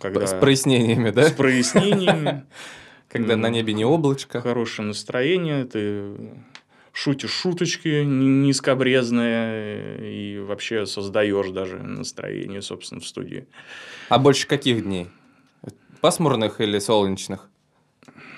когда 0.00 0.26
С 0.26 0.32
прояснениями, 0.38 1.10
да? 1.10 1.24
с 1.28 1.32
прояснениями, 1.32 2.46
Когда 3.08 3.36
на 3.36 3.48
небе 3.50 3.72
не 3.72 3.84
облачко. 3.84 4.40
хорошее 4.40 4.88
настроение, 4.88 5.64
ты 5.64 6.14
шутишь 6.92 7.30
шуточки 7.32 8.04
ни- 8.04 8.46
низкобрезные 8.46 9.98
и 10.34 10.38
вообще 10.38 10.86
создаешь 10.86 11.50
даже 11.50 11.78
настроение, 11.78 12.62
собственно, 12.62 13.00
в 13.00 13.06
студии. 13.06 13.46
А 14.08 14.18
больше 14.18 14.46
каких 14.46 14.82
дней? 14.84 15.08
Пасмурных 16.00 16.60
или 16.60 16.78
солнечных? 16.78 17.48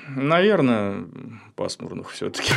Наверное, 0.08 1.04
пасмурных 1.54 2.10
все-таки. 2.10 2.52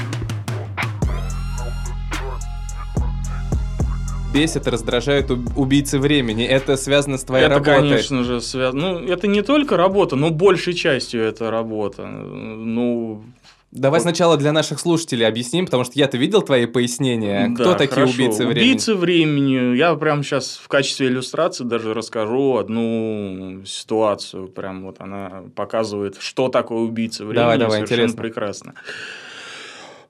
Бесит, 4.33 4.65
раздражают 4.65 5.29
уб- 5.29 5.57
убийцы 5.57 5.99
времени. 5.99 6.45
Это 6.45 6.77
связано 6.77 7.17
с 7.17 7.23
твоей 7.25 7.45
это, 7.45 7.55
работой. 7.55 7.75
конечно 7.79 8.23
же, 8.23 8.39
связано. 8.39 8.93
Ну, 8.93 8.99
это 9.05 9.27
не 9.27 9.41
только 9.41 9.75
работа, 9.75 10.15
но 10.15 10.29
большей 10.29 10.73
частью 10.73 11.21
это 11.21 11.51
работа. 11.51 12.07
Ну, 12.07 13.23
Давай 13.71 13.99
Вот. 13.99 14.03
сначала 14.03 14.35
для 14.35 14.51
наших 14.51 14.79
слушателей 14.81 15.25
объясним, 15.25 15.63
потому 15.65 15.85
что 15.85 15.93
я-то 15.97 16.17
видел 16.17 16.41
твои 16.41 16.65
пояснения. 16.65 17.47
да, 17.49 17.63
Кто 17.63 17.73
такие 17.75 17.95
хорошо. 17.95 18.13
убийцы 18.13 18.45
времени? 18.45 18.63
Убийцы 18.63 18.95
времени. 18.95 19.77
Я 19.77 19.95
прямо 19.95 20.23
сейчас 20.23 20.59
в 20.61 20.67
качестве 20.67 21.07
иллюстрации 21.07 21.63
даже 21.63 21.93
расскажу 21.93 22.57
одну 22.57 23.61
ситуацию. 23.65 24.49
Прям 24.49 24.83
вот 24.83 24.97
она 24.99 25.43
показывает, 25.55 26.17
что 26.19 26.49
такое 26.49 26.79
убийца 26.79 27.23
времени. 27.23 27.41
Давай, 27.43 27.57
давай, 27.57 27.77
Совершенно 27.77 27.99
интересно. 28.01 28.21
прекрасно. 28.21 28.73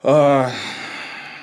А, 0.04 0.50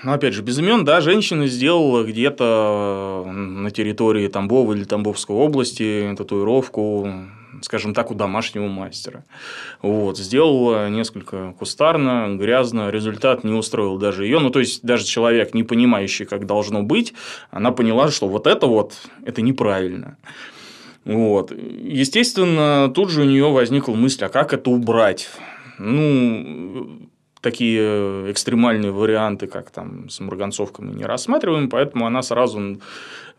Ну, 0.04 0.12
опять 0.12 0.32
же, 0.34 0.42
без 0.42 0.58
имен, 0.58 0.84
да, 0.84 1.00
женщина 1.00 1.46
сделала 1.48 2.04
где-то 2.04 3.24
на 3.26 3.70
территории 3.70 4.28
Тамбова 4.28 4.72
или 4.74 4.84
Тамбовской 4.84 5.34
области 5.36 6.14
татуировку, 6.16 7.12
скажем 7.62 7.94
так, 7.94 8.10
у 8.10 8.14
домашнего 8.14 8.66
мастера. 8.66 9.24
Вот, 9.82 10.18
сделала 10.18 10.88
несколько 10.88 11.54
кустарно, 11.58 12.36
грязно, 12.36 12.90
результат 12.90 13.44
не 13.44 13.52
устроил 13.52 13.98
даже 13.98 14.24
ее. 14.24 14.38
Ну, 14.38 14.50
то 14.50 14.60
есть, 14.60 14.82
даже 14.82 15.04
человек, 15.04 15.54
не 15.54 15.62
понимающий, 15.62 16.24
как 16.24 16.46
должно 16.46 16.82
быть, 16.82 17.14
она 17.50 17.70
поняла, 17.72 18.10
что 18.10 18.28
вот 18.28 18.46
это 18.46 18.66
вот, 18.66 18.94
это 19.24 19.42
неправильно. 19.42 20.16
Вот. 21.04 21.52
Естественно, 21.52 22.92
тут 22.94 23.10
же 23.10 23.22
у 23.22 23.24
нее 23.24 23.50
возникла 23.50 23.94
мысль, 23.94 24.24
а 24.24 24.28
как 24.28 24.52
это 24.52 24.70
убрать? 24.70 25.30
Ну, 25.78 27.08
такие 27.40 28.30
экстремальные 28.30 28.92
варианты, 28.92 29.46
как 29.46 29.70
там 29.70 30.10
с 30.10 30.20
марганцовкой 30.20 30.86
мы 30.86 30.94
не 30.94 31.04
рассматриваем, 31.04 31.70
поэтому 31.70 32.06
она 32.06 32.22
сразу 32.22 32.80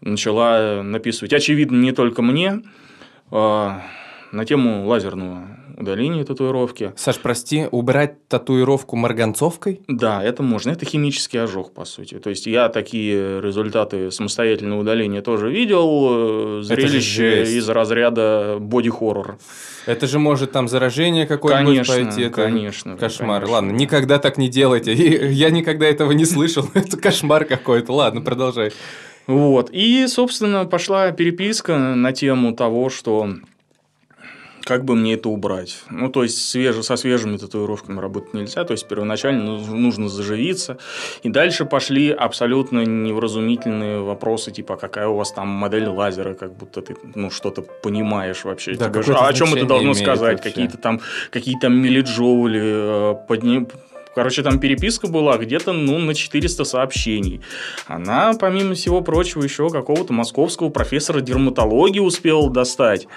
начала 0.01 0.81
написывать, 0.81 1.33
очевидно, 1.33 1.77
не 1.77 1.91
только 1.91 2.21
мне, 2.21 2.61
на 3.31 4.45
тему 4.45 4.87
лазерного 4.87 5.59
удаления 5.79 6.23
татуировки. 6.23 6.93
Саш, 6.95 7.19
прости, 7.19 7.67
убрать 7.71 8.27
татуировку 8.27 8.95
марганцовкой? 8.95 9.81
Да, 9.87 10.21
это 10.23 10.43
можно. 10.43 10.71
Это 10.71 10.85
химический 10.85 11.41
ожог, 11.41 11.73
по 11.73 11.85
сути. 11.85 12.19
То 12.19 12.29
есть, 12.29 12.47
я 12.47 12.69
такие 12.69 13.39
результаты 13.41 14.11
самостоятельного 14.11 14.81
удаления 14.81 15.21
тоже 15.21 15.49
видел. 15.49 16.61
Зрелище 16.61 17.43
из 17.43 17.67
разряда 17.69 18.57
боди-хоррор. 18.59 19.37
Это 19.85 20.05
же 20.05 20.19
может 20.19 20.51
там 20.51 20.67
заражение 20.67 21.25
какое-нибудь 21.25 21.87
пойти. 21.87 22.23
Это 22.23 22.43
конечно. 22.43 22.97
Кошмар. 22.97 23.41
Конечно. 23.41 23.53
Ладно, 23.53 23.71
никогда 23.71 24.19
так 24.19 24.37
не 24.37 24.49
делайте. 24.49 24.93
Я 25.31 25.49
никогда 25.49 25.87
этого 25.87 26.11
не 26.11 26.25
слышал. 26.25 26.69
Это 26.73 26.97
кошмар 26.97 27.45
какой-то. 27.45 27.93
Ладно, 27.93 28.21
продолжай. 28.21 28.71
Вот. 29.29 29.69
И, 29.71 30.07
собственно, 30.07 30.65
пошла 30.65 31.11
переписка 31.11 31.77
на 31.77 32.13
тему 32.13 32.55
того, 32.55 32.89
что 32.89 33.35
как 34.63 34.85
бы 34.85 34.95
мне 34.95 35.13
это 35.13 35.29
убрать? 35.29 35.83
Ну, 35.91 36.09
то 36.09 36.23
есть, 36.23 36.49
свеже, 36.49 36.81
со 36.81 36.95
свежими 36.95 37.37
татуировками 37.37 37.99
работать 37.99 38.33
нельзя, 38.33 38.63
то 38.63 38.71
есть, 38.71 38.87
первоначально 38.87 39.43
нужно 39.43 40.09
заживиться. 40.09 40.79
И 41.21 41.29
дальше 41.29 41.65
пошли 41.65 42.09
абсолютно 42.09 42.83
невразумительные 42.85 44.01
вопросы, 44.01 44.49
типа, 44.49 44.77
какая 44.77 45.07
у 45.07 45.15
вас 45.15 45.31
там 45.31 45.47
модель 45.47 45.87
лазера, 45.87 46.33
как 46.33 46.55
будто 46.55 46.81
ты, 46.81 46.95
ну, 47.13 47.29
что-то 47.29 47.61
понимаешь 47.61 48.43
вообще. 48.45 48.73
Да, 48.73 48.89
Тебе, 48.89 49.13
а 49.13 49.27
о 49.27 49.33
чем 49.33 49.53
это 49.53 49.65
должно 49.65 49.93
сказать? 49.93 50.41
Какие-то 50.41 50.77
там, 50.77 51.01
какие-то 51.29 51.69
миллиджоули, 51.69 52.61
э, 52.63 53.15
подни 53.27 53.67
Короче, 54.15 54.41
там 54.41 54.59
переписка 54.59 55.07
была 55.07 55.37
где-то 55.37 55.71
ну, 55.71 55.99
на 55.99 56.15
400 56.15 56.63
сообщений. 56.63 57.41
Она, 57.85 58.33
помимо 58.39 58.73
всего 58.73 59.01
прочего, 59.01 59.43
еще 59.43 59.69
какого-то 59.69 60.13
московского 60.13 60.69
профессора 60.69 61.21
дерматологии 61.21 61.99
успела 61.99 62.49
достать. 62.49 63.07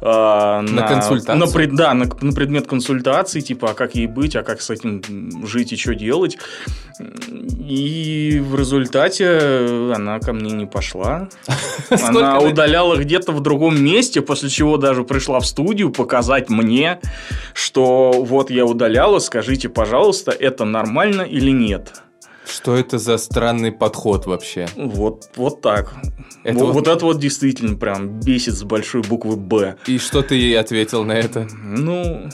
Э, 0.00 0.04
на, 0.04 0.62
на 0.62 0.88
консультацию? 0.88 1.38
На, 1.38 1.46
пред, 1.46 1.74
да, 1.74 1.94
на, 1.94 2.04
на 2.04 2.32
предмет 2.32 2.66
консультации, 2.66 3.40
типа, 3.40 3.70
а 3.70 3.74
как 3.74 3.94
ей 3.94 4.06
быть, 4.06 4.36
а 4.36 4.42
как 4.42 4.60
с 4.60 4.70
этим 4.70 5.46
жить 5.46 5.72
и 5.72 5.76
что 5.76 5.94
делать. 5.94 6.36
И 7.00 8.42
в 8.44 8.54
результате 8.56 9.92
она 9.94 10.20
ко 10.20 10.32
мне 10.32 10.52
не 10.52 10.66
пошла. 10.66 11.28
Она 11.90 12.38
удаляла 12.38 12.96
где-то 12.96 13.32
в 13.32 13.40
другом 13.40 13.82
месте, 13.82 14.20
после 14.20 14.48
чего 14.48 14.76
даже 14.76 15.02
пришла 15.02 15.40
в 15.40 15.46
студию 15.46 15.90
показать 15.90 16.50
мне, 16.50 17.00
что 17.52 18.12
вот 18.12 18.50
я 18.50 18.66
удаляла, 18.66 19.18
скажите, 19.18 19.68
пожалуйста, 19.68 20.33
это 20.38 20.64
нормально 20.64 21.22
или 21.22 21.50
нет? 21.50 22.02
Что 22.46 22.76
это 22.76 22.98
за 22.98 23.16
странный 23.16 23.72
подход 23.72 24.26
вообще? 24.26 24.68
Вот, 24.76 25.30
вот 25.36 25.62
так. 25.62 25.94
Это 26.42 26.58
вот, 26.58 26.74
вот 26.74 26.88
это 26.88 27.04
вот 27.04 27.18
действительно 27.18 27.76
прям 27.76 28.20
бесит 28.20 28.54
с 28.54 28.62
большой 28.64 29.00
буквы 29.02 29.36
«Б». 29.36 29.76
И 29.86 29.98
что 29.98 30.22
ты 30.22 30.34
ей 30.34 30.58
ответил 30.58 31.04
на 31.04 31.12
это? 31.12 31.48
Ну, 31.54 32.28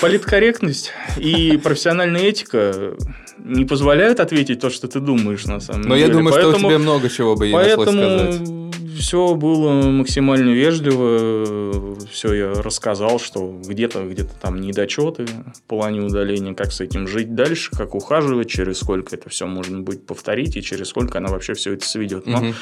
политкорректность 0.00 0.92
и 1.18 1.58
профессиональная 1.62 2.22
этика 2.22 2.96
не 3.38 3.66
позволяют 3.66 4.20
ответить 4.20 4.60
то, 4.60 4.70
что 4.70 4.88
ты 4.88 5.00
думаешь 5.00 5.44
на 5.44 5.60
самом 5.60 5.82
Но 5.82 5.96
деле. 5.96 6.06
Но 6.06 6.12
я 6.12 6.18
думаю, 6.18 6.32
поэтому, 6.32 6.58
что 6.58 6.66
у 6.66 6.70
тебя 6.70 6.78
много 6.78 7.10
чего 7.10 7.36
бы 7.36 7.46
ей 7.46 7.52
поэтому 7.52 7.86
сказать. 7.86 8.48
Все 8.98 9.34
было 9.34 9.82
максимально 9.90 10.50
вежливо. 10.50 11.96
Все 12.10 12.32
я 12.34 12.52
рассказал, 12.54 13.18
что 13.18 13.52
где-то 13.64 14.04
где 14.04 14.24
там 14.24 14.60
недочеты 14.60 15.26
в 15.26 15.62
плане 15.62 16.00
удаления, 16.00 16.54
как 16.54 16.72
с 16.72 16.80
этим 16.80 17.06
жить 17.06 17.34
дальше, 17.34 17.70
как 17.70 17.94
ухаживать, 17.94 18.50
через 18.50 18.78
сколько 18.78 19.14
это 19.14 19.28
все 19.30 19.46
можно 19.46 19.80
будет 19.80 20.06
повторить 20.06 20.56
и 20.56 20.62
через 20.62 20.88
сколько 20.88 21.18
она 21.18 21.28
вообще 21.28 21.54
все 21.54 21.72
это 21.72 21.86
сведет. 21.86 22.26
Но 22.26 22.38
угу. 22.38 22.54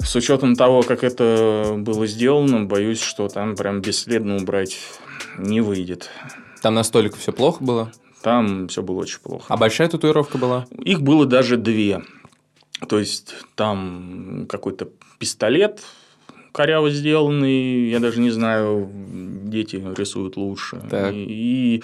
с 0.00 0.14
учетом 0.16 0.56
того, 0.56 0.82
как 0.82 1.04
это 1.04 1.74
было 1.76 2.06
сделано, 2.06 2.64
боюсь, 2.64 3.00
что 3.00 3.28
там 3.28 3.56
прям 3.56 3.80
бесследно 3.80 4.36
убрать 4.36 4.78
не 5.38 5.60
выйдет. 5.60 6.10
Там 6.62 6.74
настолько 6.74 7.16
все 7.16 7.32
плохо 7.32 7.62
было? 7.62 7.92
Там 8.22 8.68
все 8.68 8.82
было 8.82 9.00
очень 9.00 9.20
плохо. 9.20 9.44
А 9.48 9.56
большая 9.56 9.88
татуировка 9.88 10.38
была? 10.38 10.66
Их 10.78 11.02
было 11.02 11.26
даже 11.26 11.56
две. 11.56 12.02
То 12.88 12.98
есть 12.98 13.34
там 13.54 14.46
какой-то 14.48 14.88
пистолет 15.18 15.82
коряво 16.56 16.90
сделанный, 16.90 17.90
я 17.90 18.00
даже 18.00 18.18
не 18.18 18.30
знаю, 18.30 18.90
дети 18.90 19.76
рисуют 19.96 20.38
лучше. 20.38 20.80
Так. 20.90 21.12
И, 21.12 21.76
и 21.76 21.82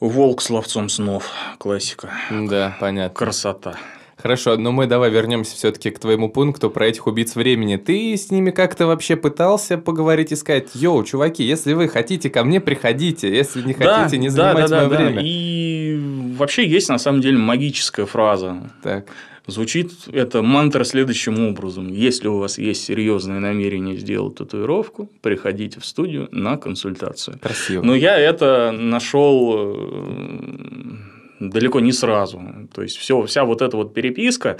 волк 0.00 0.40
с 0.40 0.48
ловцом 0.48 0.88
снов, 0.88 1.30
классика. 1.58 2.10
Да, 2.30 2.76
понятно. 2.80 3.14
Красота. 3.14 3.78
Хорошо, 4.24 4.56
но 4.56 4.72
мы 4.72 4.86
давай 4.86 5.10
вернемся 5.10 5.54
все-таки 5.54 5.90
к 5.90 5.98
твоему 5.98 6.30
пункту 6.30 6.70
про 6.70 6.86
этих 6.86 7.06
убийц 7.06 7.36
времени. 7.36 7.76
Ты 7.76 8.16
с 8.16 8.30
ними 8.30 8.52
как-то 8.52 8.86
вообще 8.86 9.16
пытался 9.16 9.76
поговорить 9.76 10.32
и 10.32 10.36
сказать, 10.36 10.68
йоу, 10.72 11.04
чуваки, 11.04 11.44
если 11.44 11.74
вы 11.74 11.88
хотите 11.88 12.30
ко 12.30 12.42
мне, 12.42 12.58
приходите, 12.58 13.28
если 13.28 13.60
не 13.60 13.74
хотите, 13.74 14.16
да, 14.16 14.16
не 14.16 14.30
занимайте 14.30 14.70
да, 14.70 14.80
да, 14.80 14.88
мое 14.88 14.88
да, 14.88 14.96
время. 14.96 15.16
Да. 15.16 15.20
И 15.22 16.00
вообще 16.38 16.66
есть 16.66 16.88
на 16.88 16.96
самом 16.96 17.20
деле 17.20 17.36
магическая 17.36 18.06
фраза. 18.06 18.56
Так. 18.82 19.08
Звучит 19.46 19.92
это 20.10 20.40
мантра 20.40 20.84
следующим 20.84 21.46
образом. 21.46 21.88
Если 21.88 22.26
у 22.26 22.38
вас 22.38 22.56
есть 22.56 22.82
серьезное 22.82 23.40
намерение 23.40 23.98
сделать 23.98 24.36
татуировку, 24.36 25.10
приходите 25.20 25.80
в 25.80 25.84
студию 25.84 26.30
на 26.32 26.56
консультацию. 26.56 27.38
Красиво. 27.42 27.82
Но 27.82 27.94
я 27.94 28.18
это 28.18 28.72
нашел 28.72 29.54
э, 29.54 31.13
далеко 31.40 31.80
не 31.80 31.92
сразу. 31.92 32.42
То 32.72 32.82
есть, 32.82 32.96
все, 32.96 33.22
вся 33.24 33.44
вот 33.44 33.62
эта 33.62 33.76
вот 33.76 33.94
переписка, 33.94 34.58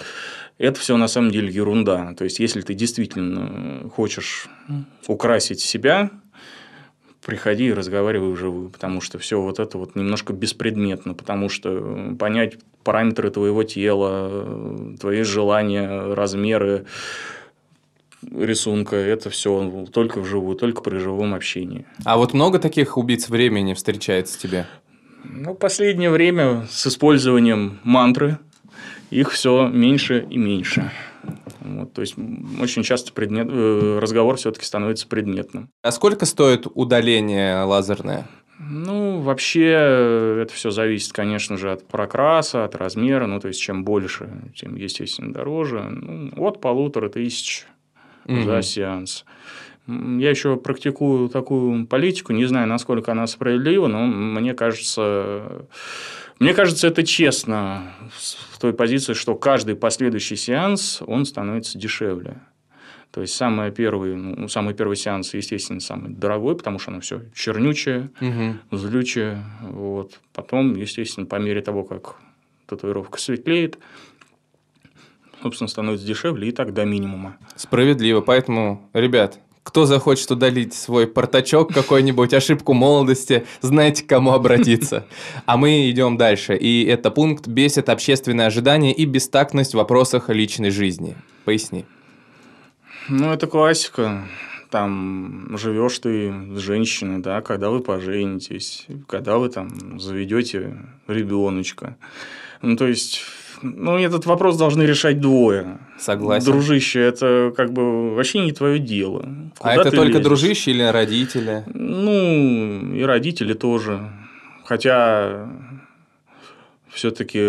это 0.58 0.78
все 0.78 0.96
на 0.96 1.08
самом 1.08 1.30
деле 1.30 1.52
ерунда. 1.52 2.14
То 2.14 2.24
есть, 2.24 2.40
если 2.40 2.60
ты 2.60 2.74
действительно 2.74 3.88
хочешь 3.90 4.48
украсить 5.06 5.60
себя, 5.60 6.10
приходи 7.24 7.66
и 7.66 7.72
разговаривай 7.72 8.32
вживую, 8.32 8.70
потому 8.70 9.00
что 9.00 9.18
все 9.18 9.40
вот 9.40 9.58
это 9.58 9.78
вот 9.78 9.96
немножко 9.96 10.32
беспредметно, 10.32 11.14
потому 11.14 11.48
что 11.48 12.14
понять 12.18 12.58
параметры 12.82 13.30
твоего 13.30 13.62
тела, 13.62 14.96
твои 15.00 15.22
желания, 15.22 16.14
размеры 16.14 16.84
рисунка, 18.30 18.96
это 18.96 19.30
все 19.30 19.86
только 19.92 20.20
вживую, 20.20 20.56
только 20.56 20.82
при 20.82 20.98
живом 20.98 21.34
общении. 21.34 21.86
А 22.04 22.16
вот 22.16 22.32
много 22.32 22.58
таких 22.58 22.96
убийц 22.96 23.28
времени 23.28 23.74
встречается 23.74 24.38
тебе? 24.38 24.66
Ну, 25.24 25.54
последнее 25.54 26.10
время 26.10 26.66
с 26.70 26.86
использованием 26.86 27.80
мантры 27.82 28.38
их 29.10 29.30
все 29.30 29.68
меньше 29.68 30.26
и 30.28 30.36
меньше. 30.36 30.90
Вот, 31.60 31.92
то 31.92 32.02
есть 32.02 32.16
очень 32.60 32.82
часто 32.82 33.12
предмет, 33.12 33.48
э, 33.50 33.98
разговор 34.00 34.36
все-таки 34.36 34.66
становится 34.66 35.06
предметным. 35.06 35.70
А 35.82 35.92
сколько 35.92 36.26
стоит 36.26 36.66
удаление 36.74 37.62
лазерное? 37.62 38.26
Ну, 38.58 39.20
вообще, 39.20 39.70
это 40.42 40.52
все 40.52 40.70
зависит, 40.70 41.12
конечно 41.12 41.56
же, 41.56 41.72
от 41.72 41.86
прокраса, 41.86 42.64
от 42.64 42.74
размера. 42.76 43.26
Ну, 43.26 43.40
то 43.40 43.48
есть, 43.48 43.60
чем 43.60 43.84
больше, 43.84 44.30
тем, 44.54 44.76
естественно, 44.76 45.32
дороже. 45.32 45.82
Ну, 45.82 46.30
от 46.36 46.60
полутора 46.60 47.08
тысяч 47.08 47.66
угу. 48.26 48.42
за 48.42 48.62
сеанс. 48.62 49.24
Я 49.86 50.30
еще 50.30 50.56
практикую 50.56 51.28
такую 51.28 51.86
политику, 51.86 52.32
не 52.32 52.46
знаю, 52.46 52.66
насколько 52.66 53.12
она 53.12 53.26
справедлива, 53.26 53.86
но 53.86 54.06
мне 54.06 54.54
кажется, 54.54 55.66
мне 56.38 56.54
кажется, 56.54 56.86
это 56.88 57.04
честно 57.04 57.92
в 58.50 58.58
той 58.58 58.72
позиции, 58.72 59.12
что 59.12 59.34
каждый 59.34 59.76
последующий 59.76 60.36
сеанс, 60.36 61.02
он 61.06 61.26
становится 61.26 61.78
дешевле. 61.78 62.40
То 63.10 63.20
есть, 63.20 63.34
самый 63.34 63.70
первый, 63.70 64.16
ну, 64.16 64.48
самый 64.48 64.74
первый 64.74 64.96
сеанс, 64.96 65.34
естественно, 65.34 65.78
самый 65.78 66.10
дорогой, 66.10 66.56
потому 66.56 66.80
что 66.80 66.90
оно 66.90 67.00
все 67.00 67.22
чернючее, 67.32 68.10
угу. 68.20 68.76
злючее. 68.76 69.44
Вот. 69.60 70.18
Потом, 70.32 70.74
естественно, 70.74 71.24
по 71.24 71.36
мере 71.36 71.62
того, 71.62 71.84
как 71.84 72.16
татуировка 72.66 73.20
светлеет, 73.20 73.78
собственно, 75.42 75.68
становится 75.68 76.04
дешевле 76.04 76.48
и 76.48 76.50
так 76.50 76.74
до 76.74 76.84
минимума. 76.84 77.36
Справедливо. 77.54 78.20
Поэтому, 78.20 78.90
ребят, 78.92 79.38
кто 79.64 79.86
захочет 79.86 80.30
удалить 80.30 80.74
свой 80.74 81.08
портачок, 81.08 81.72
какой-нибудь 81.72 82.32
ошибку 82.34 82.74
молодости, 82.74 83.46
знаете, 83.62 84.04
к 84.04 84.06
кому 84.06 84.32
обратиться. 84.32 85.06
А 85.46 85.56
мы 85.56 85.90
идем 85.90 86.16
дальше. 86.16 86.54
И 86.54 86.84
это 86.84 87.10
пункт 87.10 87.48
«Бесит 87.48 87.88
общественные 87.88 88.46
ожидания 88.46 88.92
и 88.92 89.04
бестактность 89.06 89.72
в 89.72 89.78
вопросах 89.78 90.28
личной 90.28 90.70
жизни». 90.70 91.16
Поясни. 91.44 91.86
Ну, 93.08 93.32
это 93.32 93.46
классика. 93.46 94.28
Там 94.70 95.56
живешь 95.56 95.98
ты 95.98 96.32
с 96.54 96.58
женщиной, 96.58 97.20
да, 97.20 97.40
когда 97.40 97.70
вы 97.70 97.80
поженитесь, 97.80 98.86
когда 99.08 99.38
вы 99.38 99.48
там 99.48 99.98
заведете 99.98 100.76
ребеночка. 101.06 101.96
Ну, 102.60 102.76
то 102.76 102.86
есть 102.86 103.22
ну, 103.64 103.98
этот 103.98 104.26
вопрос 104.26 104.56
должны 104.56 104.82
решать 104.82 105.20
двое. 105.20 105.78
Согласен. 105.98 106.52
Дружище, 106.52 107.00
это 107.00 107.52
как 107.56 107.72
бы 107.72 108.14
вообще 108.14 108.40
не 108.40 108.52
твое 108.52 108.78
дело. 108.78 109.24
А 109.58 109.58
Куда 109.58 109.72
а 109.72 109.74
это 109.76 109.90
только 109.90 110.18
лезешь? 110.18 110.24
дружище 110.24 110.70
или 110.70 110.82
родители? 110.82 111.64
Ну, 111.72 112.94
и 112.94 113.02
родители 113.02 113.54
тоже. 113.54 114.10
Хотя 114.64 115.48
все-таки, 116.90 117.40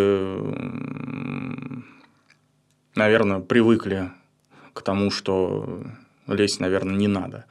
наверное, 2.95 3.39
привыкли 3.39 4.11
к 4.73 4.81
тому, 4.81 5.11
что 5.11 5.83
лезть, 6.27 6.59
наверное, 6.59 6.95
не 6.95 7.07
надо. 7.07 7.45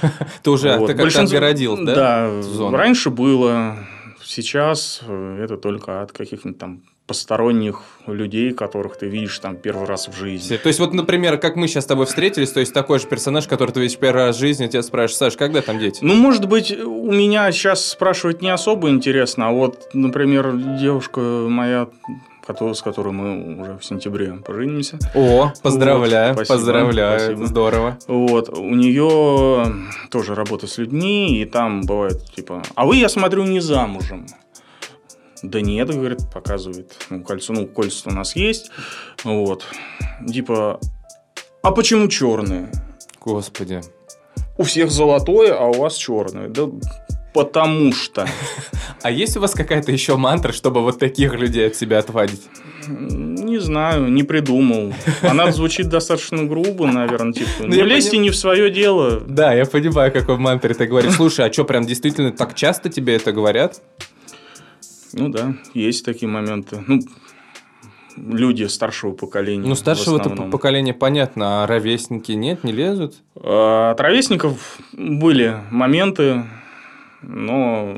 Ты 0.42 0.50
уже 0.50 0.76
Вот. 0.76 0.92
как-то 0.92 1.22
отгородил, 1.22 1.76
да? 1.84 1.94
Да, 1.94 2.70
раньше 2.70 3.10
было, 3.10 3.78
сейчас 4.22 5.02
это 5.08 5.56
только 5.56 6.02
от 6.02 6.12
каких-нибудь 6.12 6.58
там 6.58 6.82
посторонних 7.10 7.82
людей, 8.06 8.52
которых 8.52 8.96
ты 8.96 9.08
видишь 9.08 9.36
там 9.40 9.56
первый 9.56 9.84
раз 9.84 10.06
в 10.06 10.16
жизни. 10.16 10.56
То 10.56 10.68
есть, 10.68 10.78
вот, 10.78 10.94
например, 10.94 11.38
как 11.38 11.56
мы 11.56 11.66
сейчас 11.66 11.82
с 11.82 11.86
тобой 11.88 12.06
встретились, 12.06 12.52
то 12.52 12.60
есть 12.60 12.72
такой 12.72 13.00
же 13.00 13.08
персонаж, 13.08 13.48
который 13.48 13.72
ты 13.72 13.80
видишь 13.80 13.98
первый 13.98 14.26
раз 14.26 14.36
в 14.36 14.38
жизни, 14.38 14.68
тебя 14.68 14.82
спрашиваешь, 14.82 15.16
Саш, 15.16 15.36
когда 15.36 15.60
там 15.60 15.80
дети? 15.80 15.98
Ну, 16.02 16.14
может 16.14 16.46
быть, 16.46 16.70
у 16.70 17.10
меня 17.10 17.50
сейчас 17.50 17.84
спрашивать 17.84 18.42
не 18.42 18.50
особо 18.50 18.90
интересно, 18.90 19.48
а 19.48 19.50
вот, 19.50 19.88
например, 19.92 20.52
девушка 20.78 21.18
моя, 21.20 21.88
с 22.46 22.80
которой 22.80 23.12
мы 23.12 23.60
уже 23.60 23.76
в 23.76 23.84
сентябре 23.84 24.34
поженимся, 24.46 25.00
О, 25.16 25.52
поздравляю, 25.62 26.34
спасибо, 26.34 26.54
поздравляю, 26.54 27.20
спасибо. 27.20 27.46
здорово. 27.46 27.98
Вот, 28.06 28.56
у 28.56 28.74
нее 28.76 29.74
тоже 30.12 30.36
работа 30.36 30.68
с 30.68 30.78
людьми, 30.78 31.42
и 31.42 31.44
там 31.44 31.82
бывает, 31.82 32.22
типа, 32.36 32.62
а 32.76 32.86
вы, 32.86 32.98
я 32.98 33.08
смотрю, 33.08 33.42
не 33.42 33.58
замужем. 33.58 34.26
Да 35.42 35.60
нет, 35.60 35.88
говорит, 35.90 36.18
показывает. 36.32 36.92
Ну, 37.08 37.22
кольцо, 37.22 37.52
ну, 37.52 37.66
кольца 37.66 38.10
у 38.10 38.12
нас 38.12 38.36
есть. 38.36 38.70
Вот. 39.24 39.64
Типа, 40.26 40.80
а 41.62 41.70
почему 41.72 42.08
черные? 42.08 42.70
Господи. 43.20 43.80
У 44.58 44.62
всех 44.64 44.90
золотое, 44.90 45.54
а 45.54 45.66
у 45.66 45.72
вас 45.72 45.96
черное. 45.96 46.48
Да 46.48 46.68
потому 47.32 47.92
что. 47.92 48.26
А 49.02 49.10
есть 49.10 49.34
у 49.38 49.40
вас 49.40 49.52
какая-то 49.54 49.90
еще 49.92 50.18
мантра, 50.18 50.52
чтобы 50.52 50.82
вот 50.82 50.98
таких 50.98 51.32
людей 51.32 51.68
от 51.68 51.74
себя 51.74 52.00
отвадить? 52.00 52.42
Не 52.86 53.58
знаю, 53.58 54.10
не 54.12 54.24
придумал. 54.24 54.92
Она 55.22 55.52
звучит 55.52 55.88
достаточно 55.88 56.44
грубо, 56.44 56.86
наверное, 56.86 57.32
типа. 57.32 57.48
Ну, 57.60 57.68
Не 57.68 57.78
я 57.78 57.84
лезьте 57.84 58.18
поним- 58.18 58.22
не 58.24 58.30
в 58.30 58.36
свое 58.36 58.70
дело. 58.70 59.20
Да, 59.26 59.54
я 59.54 59.64
понимаю, 59.64 60.12
какой 60.12 60.36
мантре 60.36 60.74
ты 60.74 60.86
говоришь. 60.86 61.14
Слушай, 61.14 61.48
а 61.48 61.52
что, 61.52 61.64
прям 61.64 61.86
действительно 61.86 62.30
так 62.30 62.54
часто 62.54 62.90
тебе 62.90 63.16
это 63.16 63.32
говорят? 63.32 63.80
Ну 65.12 65.28
да, 65.28 65.54
есть 65.74 66.04
такие 66.04 66.28
моменты. 66.28 66.82
Ну, 66.86 67.00
люди 68.16 68.64
старшего 68.64 69.12
поколения. 69.12 69.68
Ну, 69.68 69.74
старшего-то 69.74 70.30
поколения 70.50 70.94
понятно, 70.94 71.64
а 71.64 71.66
ровесники 71.66 72.32
нет, 72.32 72.64
не 72.64 72.72
лезут? 72.72 73.14
А, 73.36 73.90
От 73.92 74.00
ровесников 74.00 74.78
были 74.92 75.56
моменты, 75.70 76.44
но 77.22 77.96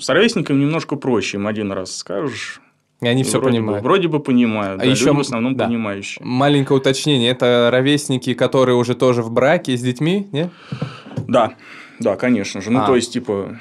с 0.00 0.08
ровесником 0.08 0.58
немножко 0.60 0.96
проще. 0.96 1.36
Им 1.38 1.46
один 1.46 1.72
раз 1.72 1.94
скажешь. 1.96 2.60
И 3.02 3.06
они 3.08 3.24
все 3.24 3.38
вроде 3.38 3.58
бы- 3.58 3.64
понимают. 3.66 3.84
вроде 3.84 4.08
бы 4.08 4.20
понимают. 4.20 4.80
А 4.80 4.84
да, 4.84 4.90
еще 4.90 5.06
люди 5.06 5.16
в 5.18 5.20
основном 5.20 5.54
да. 5.54 5.66
понимающие. 5.66 6.24
Маленькое 6.24 6.78
уточнение, 6.78 7.30
это 7.30 7.68
ровесники, 7.70 8.32
которые 8.32 8.74
уже 8.76 8.94
тоже 8.94 9.22
в 9.22 9.30
браке 9.30 9.76
с 9.76 9.82
детьми, 9.82 10.26
не? 10.32 10.48
Да, 11.28 11.54
да, 12.00 12.16
конечно 12.16 12.62
же. 12.62 12.70
Ну, 12.70 12.80
А. 12.80 12.86
то 12.86 12.96
есть, 12.96 13.12
типа, 13.12 13.58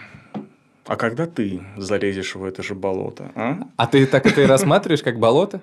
а 0.88 0.96
когда 0.96 1.26
ты 1.26 1.62
залезешь 1.78 2.36
в 2.36 2.44
это 2.44 2.62
же 2.62 2.76
болото, 2.76 3.32
а? 3.36 3.58
А 3.76 3.88
ты 3.88 4.06
так 4.06 4.26
это 4.26 4.42
и 4.42 4.46
рассматриваешь, 4.46 5.02
как 5.02 5.20
болото? 5.20 5.62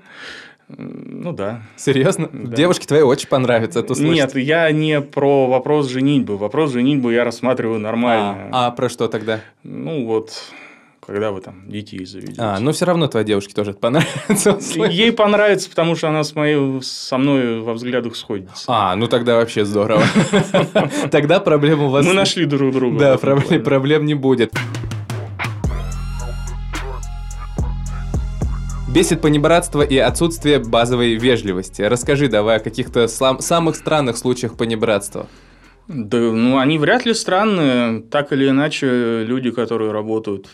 Ну 0.69 1.33
да. 1.33 1.63
Серьезно? 1.77 2.29
Да. 2.33 2.57
Девушке 2.57 2.87
твоей 2.87 3.03
очень 3.03 3.29
понравится 3.29 3.81
это 3.81 3.93
услышать. 3.93 4.15
Нет, 4.15 4.37
я 4.37 4.71
не 4.71 5.01
про 5.01 5.47
вопрос 5.47 5.89
женитьбы. 5.89 6.39
Вопрос 6.39 6.73
женитьбы 6.73 7.13
я 7.13 7.25
рассматриваю 7.25 7.79
нормально. 7.79 8.49
А, 8.53 8.69
а 8.69 8.71
про 8.71 8.89
что 8.89 9.09
тогда? 9.09 9.41
Ну 9.65 10.07
вот, 10.07 10.33
когда 11.05 11.31
вы 11.31 11.41
там 11.41 11.69
детей 11.69 12.05
заведете. 12.05 12.41
А, 12.41 12.59
ну 12.61 12.73
все 12.73 12.87
равно 12.87 13.07
твоей 13.09 13.27
девушке 13.27 13.55
тоже 13.55 13.73
это 13.73 13.81
понравится. 13.81 14.59
Ей 14.89 15.13
понравится, 15.13 15.69
потому 15.69 15.95
что 15.95 16.09
она 16.09 16.25
с 16.25 16.35
моей, 16.35 16.81
со 16.83 17.19
мной 17.19 17.61
во 17.61 17.75
взглядах 17.75 18.17
сходится. 18.17 18.65
А, 18.69 18.97
ну 18.97 19.09
тогда 19.09 19.37
вообще 19.37 19.65
здорово. 19.65 20.03
Тогда 21.11 21.41
проблем 21.41 21.83
у 21.83 21.89
вас... 21.89 22.07
Мы 22.07 22.15
нашли 22.15 22.47
друг 22.47 22.73
друга. 22.73 22.99
Да, 22.99 23.19
проблем 23.19 24.07
не 24.07 24.15
будет. 24.15 24.53
Бесит 28.93 29.23
понебратство 29.23 29.81
и 29.81 29.97
отсутствие 29.97 30.59
базовой 30.59 31.15
вежливости. 31.15 31.81
Расскажи 31.81 32.29
давай 32.29 32.59
о 32.59 32.61
каких-то 32.61 33.09
самых 33.09 33.77
странных 33.77 34.19
случаях 34.19 34.59
понебратства. 34.59 35.29
Да, 35.89 36.19
ну 36.19 36.59
они 36.59 36.77
вряд 36.77 37.07
ли 37.07 37.15
странные. 37.15 38.03
Так 38.03 38.35
или 38.35 38.51
иначе, 38.51 39.25
люди, 39.25 39.51
которые 39.51 39.93
работают 39.93 40.49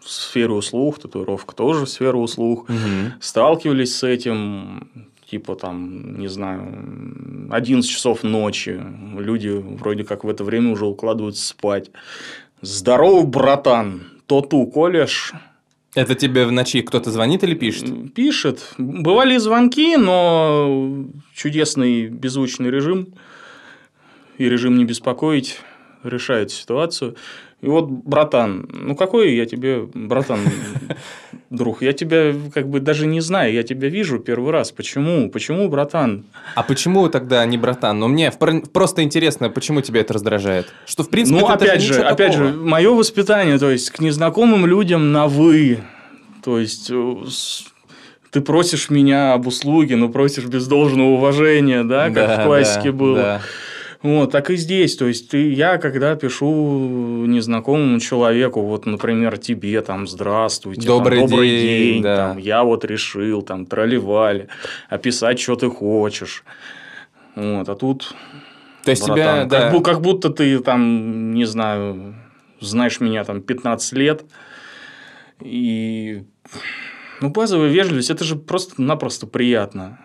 в 0.00 0.10
сфере 0.10 0.52
услуг, 0.52 1.00
татуировка 1.00 1.54
тоже 1.54 1.84
в 1.84 1.90
сферу 1.90 2.20
услуг, 2.20 2.66
сталкивались 3.20 3.94
с 3.94 4.04
этим, 4.04 4.88
типа 5.30 5.54
там, 5.54 6.18
не 6.18 6.28
знаю, 6.28 7.50
11 7.50 7.90
часов 7.90 8.22
ночи. 8.22 8.80
Люди 9.18 9.48
вроде 9.48 10.04
как 10.04 10.24
в 10.24 10.30
это 10.30 10.44
время 10.44 10.72
уже 10.72 10.86
укладываются 10.86 11.46
спать. 11.46 11.90
Здорово, 12.62 13.24
братан, 13.24 14.04
то-ту 14.26 14.66
колешь. 14.66 15.34
Это 15.96 16.14
тебе 16.14 16.44
в 16.44 16.52
ночи 16.52 16.82
кто-то 16.82 17.10
звонит 17.10 17.42
или 17.42 17.54
пишет? 17.54 18.12
Пишет. 18.12 18.74
Бывали 18.76 19.38
звонки, 19.38 19.96
но 19.96 21.06
чудесный 21.34 22.08
беззвучный 22.08 22.70
режим 22.70 23.14
и 24.36 24.46
режим 24.46 24.76
не 24.76 24.84
беспокоить 24.84 25.58
решает 26.08 26.50
ситуацию. 26.50 27.16
И 27.62 27.68
вот, 27.68 27.88
братан, 27.88 28.68
ну 28.70 28.94
какой 28.94 29.34
я 29.34 29.46
тебе, 29.46 29.88
братан, 29.94 30.40
друг, 31.50 31.82
я 31.82 31.92
тебя 31.92 32.34
как 32.52 32.68
бы 32.68 32.80
даже 32.80 33.06
не 33.06 33.20
знаю, 33.20 33.52
я 33.52 33.62
тебя 33.62 33.88
вижу 33.88 34.18
первый 34.18 34.52
раз. 34.52 34.72
Почему? 34.72 35.30
Почему, 35.30 35.68
братан? 35.68 36.24
А 36.54 36.62
почему 36.62 37.08
тогда 37.08 37.44
не 37.46 37.56
братан? 37.56 37.98
Но 37.98 38.08
мне 38.08 38.30
просто 38.30 39.02
интересно, 39.02 39.48
почему 39.48 39.80
тебя 39.80 40.00
это 40.00 40.14
раздражает? 40.14 40.66
Что, 40.86 41.02
в 41.02 41.08
принципе, 41.08 41.40
ну, 41.40 41.46
опять 41.46 41.80
же, 41.80 42.02
опять 42.02 42.32
такого. 42.32 42.52
же, 42.52 42.58
мое 42.58 42.90
воспитание, 42.92 43.58
то 43.58 43.70
есть 43.70 43.90
к 43.90 44.00
незнакомым 44.00 44.66
людям 44.66 45.12
на 45.12 45.26
вы. 45.26 45.78
То 46.44 46.58
есть 46.58 46.90
э, 46.92 47.16
ты 48.30 48.40
просишь 48.40 48.90
меня 48.90 49.32
об 49.32 49.46
услуге, 49.46 49.96
но 49.96 50.08
просишь 50.10 50.44
без 50.44 50.66
должного 50.66 51.08
уважения, 51.08 51.84
да, 51.84 52.10
как 52.10 52.14
Да, 52.14 52.40
в 52.40 52.44
классике 52.44 52.92
да, 52.92 52.96
было. 52.96 53.16
да. 53.16 53.40
Вот, 54.06 54.30
так 54.30 54.50
и 54.50 54.56
здесь. 54.56 54.94
То 54.96 55.08
есть, 55.08 55.30
ты, 55.30 55.50
я, 55.52 55.78
когда 55.78 56.14
пишу 56.14 57.26
незнакомому 57.26 57.98
человеку, 57.98 58.62
вот, 58.62 58.86
например, 58.86 59.36
тебе, 59.36 59.82
там, 59.82 60.06
здравствуйте, 60.06 60.82
там, 60.86 60.98
Добрый 60.98 61.20
добрый 61.20 61.48
день, 61.48 61.94
день, 61.94 62.02
да. 62.04 62.16
там, 62.28 62.38
я 62.38 62.62
вот 62.62 62.84
решил, 62.84 63.42
там, 63.42 63.66
тролливали, 63.66 64.46
описать, 64.88 65.40
что 65.40 65.56
ты 65.56 65.68
хочешь. 65.68 66.44
Вот, 67.34 67.68
а 67.68 67.74
тут 67.74 68.14
То 68.84 68.90
есть 68.90 69.04
Братан, 69.08 69.16
тебя, 69.16 69.40
как, 69.40 69.48
да, 69.48 69.72
бу- 69.74 69.82
как 69.82 70.00
будто 70.02 70.30
ты 70.30 70.60
там, 70.60 71.34
не 71.34 71.44
знаю, 71.44 72.14
знаешь 72.60 73.00
меня 73.00 73.24
там 73.24 73.42
15 73.42 73.92
лет. 73.94 74.24
И 75.40 76.22
ну, 77.20 77.30
базовая 77.30 77.70
вежливость, 77.70 78.10
это 78.10 78.22
же 78.22 78.36
просто-напросто 78.36 79.26
приятно. 79.26 79.98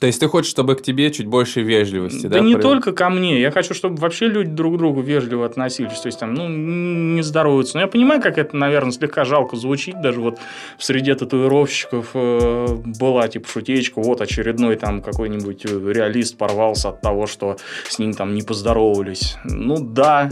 То 0.00 0.06
есть 0.06 0.20
ты 0.20 0.28
хочешь, 0.28 0.50
чтобы 0.50 0.74
к 0.76 0.82
тебе 0.82 1.10
чуть 1.10 1.26
больше 1.26 1.62
вежливости, 1.62 2.26
Да, 2.26 2.38
да? 2.38 2.40
не 2.40 2.54
при- 2.54 2.62
только 2.62 2.92
ко 2.92 3.08
мне. 3.10 3.40
Я 3.40 3.50
хочу, 3.50 3.74
чтобы 3.74 3.96
вообще 3.96 4.26
люди 4.26 4.50
друг 4.50 4.74
к 4.74 4.78
другу 4.78 5.00
вежливо 5.00 5.46
относились. 5.46 6.00
То 6.00 6.06
есть, 6.08 6.20
там, 6.20 6.34
ну, 6.34 6.48
не 6.48 7.22
здороваются. 7.22 7.76
Но 7.76 7.82
я 7.82 7.86
понимаю, 7.88 8.20
как 8.20 8.38
это, 8.38 8.56
наверное, 8.56 8.92
слегка 8.92 9.24
жалко 9.24 9.56
звучит. 9.56 10.00
Даже 10.00 10.20
вот 10.20 10.38
в 10.78 10.84
среде 10.84 11.14
татуировщиков 11.14 12.10
э, 12.14 12.66
была, 12.98 13.28
типа, 13.28 13.48
шутечка. 13.48 14.00
Вот 14.00 14.20
очередной 14.20 14.76
там 14.76 15.00
какой-нибудь 15.02 15.64
э, 15.64 15.92
реалист 15.92 16.36
порвался 16.36 16.90
от 16.90 17.00
того, 17.00 17.26
что 17.26 17.56
с 17.88 17.98
ним 17.98 18.12
там 18.12 18.34
не 18.34 18.42
поздоровались. 18.42 19.36
Ну, 19.44 19.76
да. 19.80 20.28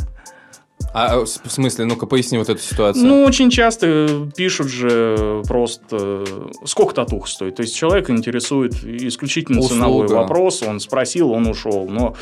А 0.95 1.25
в 1.25 1.27
смысле, 1.27 1.87
ну-ка 1.87 2.07
поясни 2.07 2.39
вот 2.39 2.49
эту 2.49 2.63
ситуацию. 2.63 3.05
Ну, 3.05 3.25
очень 3.25 3.51
часто 3.51 4.29
пишут 4.37 4.69
же 4.69 5.43
просто, 5.45 6.25
сколько 6.65 6.95
татух 6.95 7.27
стоит. 7.27 7.57
То 7.57 7.63
есть, 7.63 7.75
человека 7.75 8.13
интересует 8.13 8.75
исключительно 8.85 9.61
ценовой 9.61 10.05
Услуга. 10.07 10.21
вопрос. 10.21 10.63
Он 10.63 10.79
спросил, 10.79 11.33
он 11.33 11.49
ушел. 11.49 11.89
Но 11.89 12.15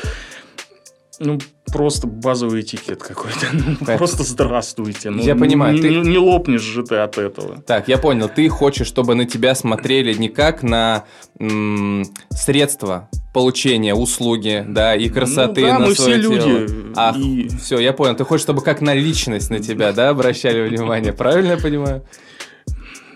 ну, 1.21 1.39
просто 1.67 2.07
базовый 2.07 2.63
этикет 2.63 3.03
какой-то. 3.03 3.47
Ну, 3.53 3.97
просто 3.99 4.23
здравствуйте. 4.23 5.11
Ну, 5.11 5.23
Я 5.23 5.37
понимаю, 5.37 5.75
Не, 5.75 5.83
ты- 5.83 5.89
не- 5.91 6.11
не 6.11 6.19
лопнешь 6.19 6.63
же 6.63 6.83
ты 6.83 6.97
от 6.97 7.19
этого. 7.19 7.63
Так, 7.63 7.89
я 7.89 7.99
понял. 7.99 8.29
Ты 8.29 8.49
хочешь, 8.49 8.87
чтобы 8.87 9.15
на 9.15 9.25
тебя 9.27 9.55
смотрели 9.55 10.13
не 10.15 10.29
как 10.29 10.63
на 10.63 11.05
м, 11.39 12.05
средства 12.31 13.09
получения 13.33 13.95
услуги, 13.95 14.65
да, 14.69 14.95
и 14.95 15.09
красоты 15.09 15.63
Ну 15.63 15.67
да, 15.69 15.79
на 15.79 15.87
мы 15.87 15.95
свое 15.95 16.21
все 16.21 16.29
тело. 16.41 16.59
люди. 16.59 16.75
Ах, 16.97 17.17
И- 17.17 17.49
все, 17.61 17.79
я 17.79 17.93
понял. 17.93 18.15
Ты 18.17 18.25
хочешь, 18.25 18.43
чтобы 18.45 18.61
как 18.63 18.81
на 18.81 18.95
личность 18.95 19.51
на 19.51 19.59
тебя, 19.61 19.93
да, 19.93 20.11
обращали 20.11 20.69
внимание. 20.69 21.13
Правильно 21.13 21.53
я 21.53 21.57
понимаю? 21.59 22.05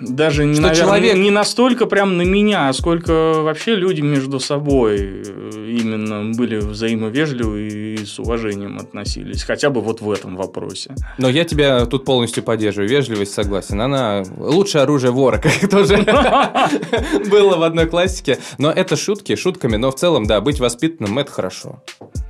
Даже 0.00 0.44
не, 0.44 0.54
Что 0.54 0.62
наверное, 0.62 0.84
человек- 0.86 1.16
не 1.16 1.30
настолько 1.30 1.86
прям 1.86 2.16
на 2.16 2.22
меня, 2.22 2.68
а 2.68 2.72
сколько 2.72 3.32
вообще 3.42 3.74
люди 3.74 4.00
между 4.02 4.40
собой 4.40 4.96
э, 4.98 5.76
именно 5.80 6.32
были 6.36 6.56
взаимовежливы 6.58 7.68
и 7.68 8.04
с 8.04 8.18
уважением 8.18 8.78
относились. 8.78 9.42
Хотя 9.42 9.70
бы 9.70 9.80
вот 9.80 10.00
в 10.00 10.10
этом 10.10 10.36
вопросе. 10.36 10.94
Но 11.18 11.28
я 11.28 11.44
тебя 11.44 11.86
тут 11.86 12.04
полностью 12.04 12.42
поддерживаю. 12.42 12.88
Вежливость 12.88 13.32
согласен. 13.32 13.80
Она 13.80 14.22
лучшее 14.38 14.82
оружие 14.82 15.10
вора, 15.12 15.38
как 15.42 15.68
тоже 15.70 15.96
было 17.30 17.56
в 17.56 17.62
одной 17.62 17.86
классике. 17.86 18.38
Но 18.58 18.70
это 18.70 18.96
шутки, 18.96 19.34
шутками. 19.36 19.76
Но 19.76 19.90
в 19.90 19.94
целом, 19.96 20.26
да, 20.26 20.40
быть 20.40 20.60
воспитанным– 20.60 21.18
это 21.20 21.30
хорошо. 21.32 21.82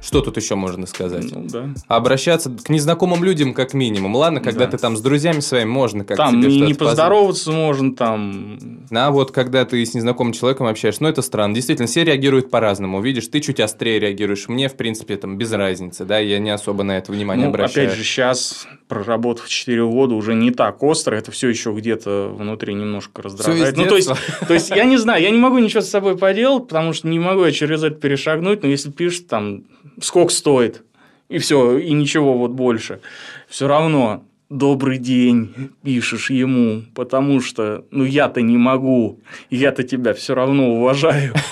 Что 0.02 0.20
тут 0.20 0.36
еще 0.36 0.54
можно 0.54 0.86
сказать? 0.86 1.26
Ну 1.34 1.46
да. 1.48 1.68
Обращаться 1.88 2.50
к 2.50 2.68
незнакомым 2.68 3.24
людям 3.24 3.54
как 3.54 3.74
минимум. 3.74 4.14
Ладно, 4.14 4.40
когда 4.40 4.66
Да. 4.66 4.72
ты 4.72 4.78
там 4.78 4.96
с 4.96 5.00
друзьями 5.00 5.40
своими, 5.40 5.68
можно 5.68 6.04
как 6.04 6.16
Там 6.16 6.40
не 6.40 6.46
позволить. 6.46 6.78
поздороваться 6.78 7.52
можно, 7.56 7.94
там... 7.94 8.58
А 8.90 9.10
вот 9.10 9.32
когда 9.32 9.64
ты 9.64 9.84
с 9.84 9.94
незнакомым 9.94 10.32
человеком 10.32 10.66
общаешься, 10.66 11.02
ну 11.02 11.08
это 11.08 11.22
странно. 11.22 11.54
Действительно, 11.54 11.88
все 11.88 12.04
реагируют 12.04 12.50
по-разному. 12.50 13.00
Видишь, 13.00 13.26
ты 13.28 13.40
чуть 13.40 13.58
острее 13.60 13.98
реагируешь. 13.98 14.48
Мне, 14.48 14.68
в 14.68 14.76
принципе, 14.76 15.16
там 15.16 15.36
без 15.38 15.52
разницы, 15.52 16.04
да, 16.04 16.18
я 16.18 16.38
не 16.38 16.50
особо 16.50 16.84
на 16.84 16.98
это 16.98 17.10
внимание 17.10 17.46
Ну, 17.46 17.50
обращаю. 17.50 17.86
опять 17.86 17.98
же, 17.98 18.04
сейчас, 18.04 18.68
проработав 18.88 19.48
4 19.48 19.86
года, 19.86 20.14
уже 20.14 20.34
не 20.34 20.50
так 20.50 20.82
остро, 20.82 21.16
это 21.16 21.30
все 21.30 21.48
еще 21.48 21.72
где-то 21.72 22.32
внутри 22.32 22.74
немножко 22.74 23.22
раздражает. 23.22 23.76
Ну, 23.76 23.86
то 23.86 23.96
есть, 23.96 24.10
то 24.46 24.54
есть, 24.54 24.70
я 24.70 24.84
не 24.84 24.98
знаю, 24.98 25.22
я 25.22 25.30
не 25.30 25.38
могу 25.38 25.58
ничего 25.58 25.80
с 25.80 25.88
собой 25.88 26.16
поделать, 26.16 26.68
потому 26.68 26.92
что 26.92 27.08
не 27.08 27.18
могу 27.18 27.44
я 27.44 27.52
через 27.52 27.82
это 27.82 27.96
перешагнуть, 27.96 28.62
но 28.62 28.68
если 28.68 28.90
пишешь 28.90 29.24
там, 29.28 29.64
сколько 30.00 30.32
стоит, 30.32 30.82
и 31.28 31.38
все, 31.38 31.78
и 31.78 31.92
ничего 31.92 32.36
вот 32.38 32.52
больше, 32.52 33.00
все 33.48 33.66
равно 33.66 34.22
добрый 34.48 34.98
день 34.98 35.72
пишешь 35.82 36.30
ему, 36.30 36.82
потому 36.94 37.40
что, 37.40 37.84
ну, 37.90 38.04
я-то 38.04 38.42
не 38.42 38.56
могу, 38.56 39.20
я-то 39.50 39.82
тебя 39.82 40.14
все 40.14 40.34
равно 40.34 40.74
уважаю. 40.74 41.34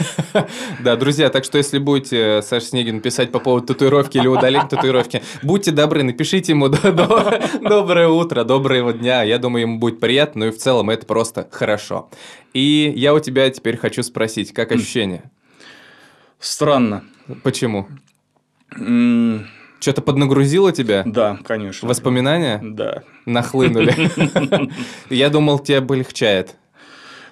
Да, 0.80 0.96
друзья, 0.96 1.30
так 1.30 1.44
что 1.44 1.58
если 1.58 1.78
будете 1.78 2.42
Саш 2.42 2.64
Снегин 2.64 3.00
писать 3.00 3.30
по 3.30 3.38
поводу 3.38 3.68
татуировки 3.68 4.18
или 4.18 4.26
удалить 4.26 4.68
татуировки, 4.68 5.22
будьте 5.44 5.70
добры, 5.70 6.02
напишите 6.02 6.52
ему 6.52 6.68
«До- 6.68 6.90
до- 6.92 7.40
доброе 7.62 8.08
утро, 8.08 8.42
доброго 8.42 8.92
дня. 8.92 9.22
Я 9.22 9.38
думаю, 9.38 9.62
ему 9.62 9.78
будет 9.78 10.00
приятно, 10.00 10.40
ну 10.40 10.50
и 10.50 10.50
в 10.50 10.58
целом 10.58 10.90
это 10.90 11.06
просто 11.06 11.48
хорошо. 11.52 12.10
И 12.52 12.92
я 12.96 13.14
у 13.14 13.20
тебя 13.20 13.48
теперь 13.50 13.76
хочу 13.76 14.02
спросить, 14.02 14.52
как 14.52 14.72
ощущения? 14.72 15.30
Странно. 16.40 17.04
Почему? 17.44 17.86
Что-то 19.80 20.02
поднагрузило 20.02 20.72
тебя? 20.72 21.02
Да, 21.04 21.38
конечно. 21.44 21.88
Воспоминания 21.88 22.60
Да. 22.62 23.02
нахлынули? 23.26 23.94
Я 25.10 25.28
думал, 25.28 25.58
тебе 25.58 25.82
полегчает. 25.82 26.56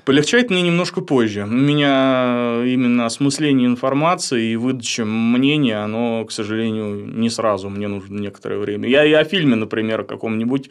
Полегчает 0.05 0.51
мне 0.51 0.62
немножко 0.62 1.01
позже. 1.01 1.45
У 1.45 1.47
меня 1.47 2.61
именно 2.66 3.07
осмысление 3.07 3.68
информации 3.68 4.51
и 4.51 4.57
выдача 4.57 5.05
мнения, 5.05 5.76
оно, 5.76 6.24
к 6.24 6.32
сожалению, 6.32 7.07
не 7.07 7.30
сразу. 7.30 7.68
Мне 7.70 7.86
нужно 7.86 8.18
некоторое 8.18 8.59
время. 8.59 8.88
Я 8.88 9.05
и 9.05 9.12
о 9.12 9.22
фильме, 9.24 9.55
например, 9.55 10.03
каком-нибудь 10.03 10.70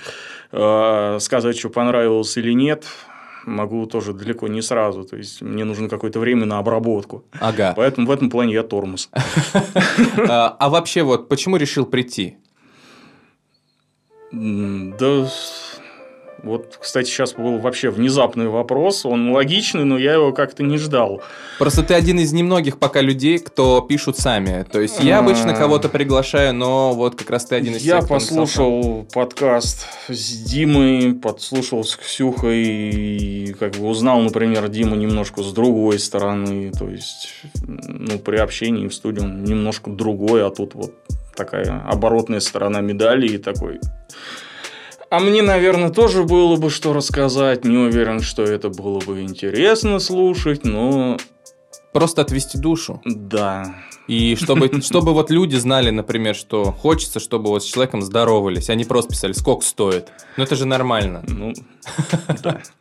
э, 0.52 1.18
сказать, 1.22 1.58
что 1.58 1.70
понравилось 1.70 2.36
или 2.36 2.52
нет, 2.52 2.86
могу 3.46 3.86
тоже 3.86 4.14
далеко 4.14 4.48
не 4.48 4.62
сразу. 4.62 5.04
То 5.04 5.18
есть, 5.18 5.42
мне 5.42 5.64
нужно 5.66 5.90
какое-то 5.90 6.20
время 6.20 6.46
на 6.46 6.60
обработку. 6.60 7.24
Ага. 7.40 7.74
Поэтому 7.76 8.08
в 8.08 8.12
этом 8.12 8.30
плане 8.30 8.54
я 8.54 8.64
тормоз. 8.64 9.10
А 10.28 10.56
а 10.60 10.70
вообще 10.70 11.04
вот 11.04 11.30
почему 11.30 11.58
решил 11.58 11.86
прийти? 11.86 12.38
Да, 14.32 15.28
вот, 16.44 16.78
кстати, 16.80 17.08
сейчас 17.08 17.34
был 17.34 17.60
вообще 17.60 17.90
внезапный 17.90 18.48
вопрос. 18.48 19.06
Он 19.06 19.32
логичный, 19.32 19.86
но 19.86 19.98
я 19.98 20.14
его 20.14 20.32
как-то 20.32 20.64
не 20.64 20.78
ждал. 20.78 21.22
Просто 21.60 21.84
ты 21.84 21.94
один 21.94 22.20
из 22.20 22.34
немногих 22.34 22.80
пока 22.80 23.02
людей, 23.02 23.38
кто 23.38 23.82
пишут 23.82 24.18
сами. 24.18 24.66
То 24.72 24.80
есть 24.80 25.00
я 25.02 25.20
обычно 25.20 25.54
кого-то 25.54 25.90
приглашаю, 25.90 26.54
но 26.54 26.94
вот 26.94 27.16
как 27.16 27.30
раз 27.30 27.46
ты 27.46 27.56
один 27.56 27.76
из 27.76 27.84
Я 27.84 28.00
тех, 28.00 28.08
сам. 28.08 28.18
послушал 28.18 29.08
подкаст 29.14 29.86
с 30.08 30.44
Димой, 30.44 31.14
подслушал 31.14 31.84
с 31.84 31.96
Ксюхой 31.96 32.64
и 32.64 33.54
как 33.54 33.76
бы 33.76 33.88
узнал, 33.88 34.20
например, 34.22 34.68
Диму 34.70 34.96
немножко 34.96 35.44
с 35.44 35.54
другой 35.54 36.00
стороны. 36.00 36.72
То 36.72 36.90
есть, 36.90 37.34
ну, 37.66 38.18
при 38.18 38.38
общении 38.38 38.88
в 38.88 38.94
студии 38.94 39.22
он 39.22 39.44
немножко 39.44 39.92
другой, 39.92 40.46
а 40.46 40.50
тут 40.50 40.74
вот 40.74 40.94
такая 41.36 41.84
оборотная 41.88 42.40
сторона 42.40 42.82
медали 42.82 43.28
и 43.28 43.38
такой... 43.38 43.80
А 45.12 45.20
мне, 45.20 45.42
наверное, 45.42 45.90
тоже 45.90 46.24
было 46.24 46.56
бы 46.56 46.70
что 46.70 46.94
рассказать. 46.94 47.66
Не 47.66 47.78
уверен, 47.78 48.22
что 48.22 48.44
это 48.44 48.70
было 48.70 49.00
бы 49.00 49.22
интересно 49.22 50.00
слушать, 50.00 50.64
но 50.64 51.18
Просто 51.92 52.22
отвести 52.22 52.58
душу. 52.58 53.02
да. 53.04 53.76
И 54.08 54.36
чтобы, 54.36 54.72
чтобы 54.82 55.14
вот 55.14 55.30
люди 55.30 55.58
знали, 55.58 55.90
например, 55.90 56.34
что 56.34 56.72
хочется, 56.72 57.20
чтобы 57.20 57.50
вот 57.50 57.62
с 57.62 57.66
человеком 57.66 58.02
здоровались, 58.02 58.70
не 58.70 58.86
просто 58.86 59.12
писали, 59.12 59.34
сколько 59.34 59.66
стоит. 59.66 60.08
Ну 60.38 60.44
это 60.46 60.56
же 60.56 60.66
нормально. 60.66 61.24
Ну, 61.28 61.52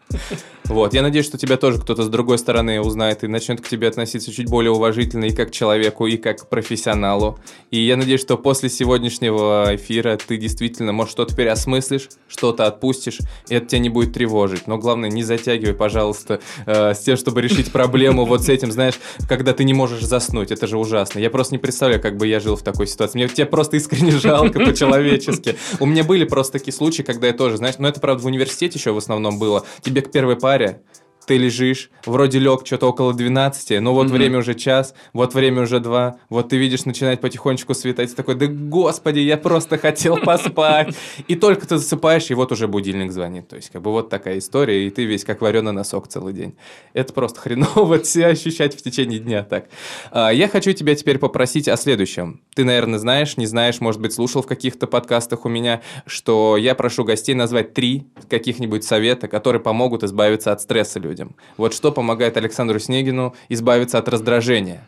Вот, 0.71 0.95
я 0.95 1.03
надеюсь, 1.03 1.27
что 1.27 1.37
тебя 1.37 1.57
тоже 1.57 1.81
кто-то 1.81 2.05
с 2.05 2.09
другой 2.09 2.39
стороны 2.39 2.81
узнает 2.81 3.25
и 3.25 3.27
начнет 3.27 3.61
к 3.61 3.69
тебе 3.69 3.89
относиться 3.89 4.33
чуть 4.33 4.49
более 4.49 4.71
уважительно 4.71 5.25
и 5.25 5.35
как 5.35 5.49
к 5.49 5.51
человеку, 5.51 6.07
и 6.07 6.17
как 6.17 6.43
к 6.43 6.49
профессионалу. 6.49 7.41
И 7.73 7.81
я 7.81 7.97
надеюсь, 7.97 8.21
что 8.21 8.39
после 8.39 8.69
сегодняшнего 8.69 9.67
эфира 9.75 10.17
ты 10.17 10.37
действительно, 10.37 10.93
может, 10.93 11.11
что-то 11.11 11.35
переосмыслишь, 11.35 12.09
что-то 12.29 12.67
отпустишь, 12.67 13.19
и 13.49 13.57
это 13.57 13.67
тебя 13.67 13.81
не 13.81 13.89
будет 13.89 14.15
тревожить. 14.15 14.69
Но 14.69 14.79
главное, 14.79 15.11
не 15.11 15.25
затягивай, 15.25 15.75
пожалуйста, 15.75 16.41
э, 16.67 16.95
с 16.95 17.01
тем, 17.01 17.17
чтобы 17.17 17.43
решить 17.43 17.73
проблему 17.73 18.25
вот 18.25 18.45
с 18.45 18.49
этим, 18.49 18.71
знаешь, 18.71 18.95
когда 19.29 19.53
ты 19.53 19.65
не 19.65 19.75
можешь 19.75 20.05
заснуть. 20.05 20.53
Это 20.53 20.69
же 20.69 20.79
ужасно. 20.79 21.19
Я 21.19 21.31
просто 21.31 21.55
не 21.55 21.59
представляю, 21.59 22.01
как 22.01 22.17
бы 22.17 22.29
я 22.29 22.39
жил 22.39 22.55
в 22.55 22.63
такой 22.63 22.87
ситуации. 22.87 23.19
Мне 23.19 23.29
тебя 23.29 23.47
просто 23.47 23.77
искренне 23.77 24.11
жалко 24.13 24.61
по-человечески. 24.61 25.57
У 25.81 25.87
меня 25.87 26.05
были 26.05 26.23
просто 26.23 26.53
такие 26.61 26.73
случаи, 26.73 27.03
когда 27.03 27.27
я 27.27 27.33
тоже, 27.33 27.57
знаешь, 27.57 27.75
но 27.79 27.89
это, 27.89 27.99
правда, 27.99 28.23
в 28.23 28.27
университете 28.27 28.79
еще 28.79 28.93
в 28.93 28.99
основном 28.99 29.41
было. 29.41 29.67
Тебе 29.83 30.00
к 30.01 30.11
первой 30.11 30.37
паре, 30.37 30.83
ты 31.31 31.37
лежишь, 31.37 31.91
вроде 32.07 32.41
лег 32.41 32.63
что-то 32.67 32.89
около 32.89 33.15
12, 33.15 33.79
но 33.81 33.95
вот 33.95 34.07
Мгм. 34.09 34.15
время 34.17 34.39
уже 34.39 34.57
час, 34.57 34.95
вот 35.13 35.33
время 35.33 35.63
уже 35.63 35.79
два, 35.79 36.17
вот 36.29 36.49
ты 36.49 36.57
видишь, 36.57 36.87
начинает 36.87 37.21
потихонечку 37.21 37.73
светать, 37.73 38.11
ты 38.11 38.17
такой, 38.17 38.35
да 38.35 38.47
господи, 38.49 39.21
я 39.21 39.37
просто 39.37 39.79
хотел 39.79 40.17
поспать. 40.25 40.93
И 41.29 41.37
только 41.37 41.69
ты 41.69 41.79
засыпаешь, 41.79 42.33
и 42.33 42.35
вот 42.35 42.51
уже 42.51 42.67
будильник 42.67 43.13
звонит. 43.13 43.47
То 43.47 43.55
есть, 43.55 43.71
как 43.71 43.81
бы 43.81 43.93
вот 43.93 44.09
такая 44.11 44.39
история, 44.39 44.85
и 44.85 44.91
ты 44.91 45.05
весь 45.05 45.23
как 45.25 45.41
вареный 45.41 45.71
носок 45.71 46.09
целый 46.09 46.33
день. 46.33 46.57
Это 46.95 47.13
просто 47.13 47.39
хреново 47.39 48.03
себя 48.05 48.27
ощущать 48.27 48.77
в 48.77 48.83
течение 48.83 49.21
дня 49.21 49.45
так. 49.45 49.69
А, 50.11 50.31
Я 50.31 50.49
хочу 50.49 50.73
тебя 50.73 50.97
теперь 50.97 51.19
попросить 51.19 51.69
о 51.69 51.77
следующем. 51.77 52.41
Ты, 52.57 52.65
наверное, 52.65 52.99
знаешь, 52.99 53.37
не 53.37 53.47
знаешь, 53.47 53.81
может 53.81 54.01
быть, 54.01 54.13
слушал 54.13 54.43
в 54.43 54.47
каких-то 54.49 54.89
подкастах 54.89 55.45
у 55.45 55.49
меня, 55.49 55.81
что 56.07 56.57
я 56.57 56.75
прошу 56.75 57.05
гостей 57.05 57.37
назвать 57.37 57.73
три 57.73 58.09
каких-нибудь 58.29 58.83
совета, 58.83 59.29
которые 59.29 59.63
помогут 59.63 60.03
избавиться 60.03 60.51
от 60.51 60.61
стресса 60.61 60.99
людям. 60.99 61.20
Вот 61.57 61.75
что 61.75 61.93
помогает 61.93 62.37
Александру 62.37 62.79
Снегину 62.79 63.35
избавиться 63.49 63.99
от 63.99 64.09
раздражения. 64.09 64.87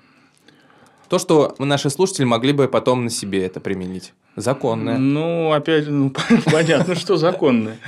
То, 1.08 1.18
что 1.18 1.54
наши 1.58 1.90
слушатели 1.90 2.24
могли 2.24 2.52
бы 2.52 2.68
потом 2.68 3.04
на 3.04 3.10
себе 3.10 3.44
это 3.44 3.60
применить. 3.60 4.14
Законное. 4.36 4.96
Ну, 4.96 5.52
опять, 5.52 5.86
ну, 5.86 6.12
понятно, 6.50 6.94
что 6.94 7.16
законное. 7.16 7.78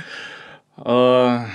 А, 0.77 1.47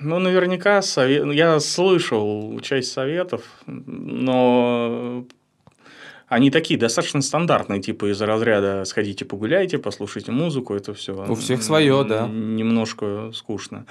Ну, 0.00 0.18
наверняка 0.18 0.82
совет... 0.82 1.32
я 1.32 1.60
слышал 1.60 2.58
часть 2.60 2.92
советов, 2.92 3.42
но 3.66 5.24
они 6.28 6.50
такие 6.50 6.80
достаточно 6.80 7.20
стандартные, 7.20 7.82
типа 7.82 8.10
из 8.10 8.20
разряда 8.22 8.84
сходите 8.86 9.26
погуляйте, 9.26 9.78
послушайте 9.78 10.32
музыку, 10.32 10.74
это 10.74 10.94
все. 10.94 11.12
У 11.28 11.34
всех 11.34 11.62
своё, 11.62 12.04
да. 12.04 12.26
Немножко 12.26 13.30
скучно. 13.34 13.84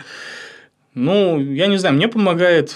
Ну, 0.93 1.39
я 1.39 1.67
не 1.67 1.77
знаю, 1.77 1.95
мне 1.95 2.09
помогает 2.09 2.75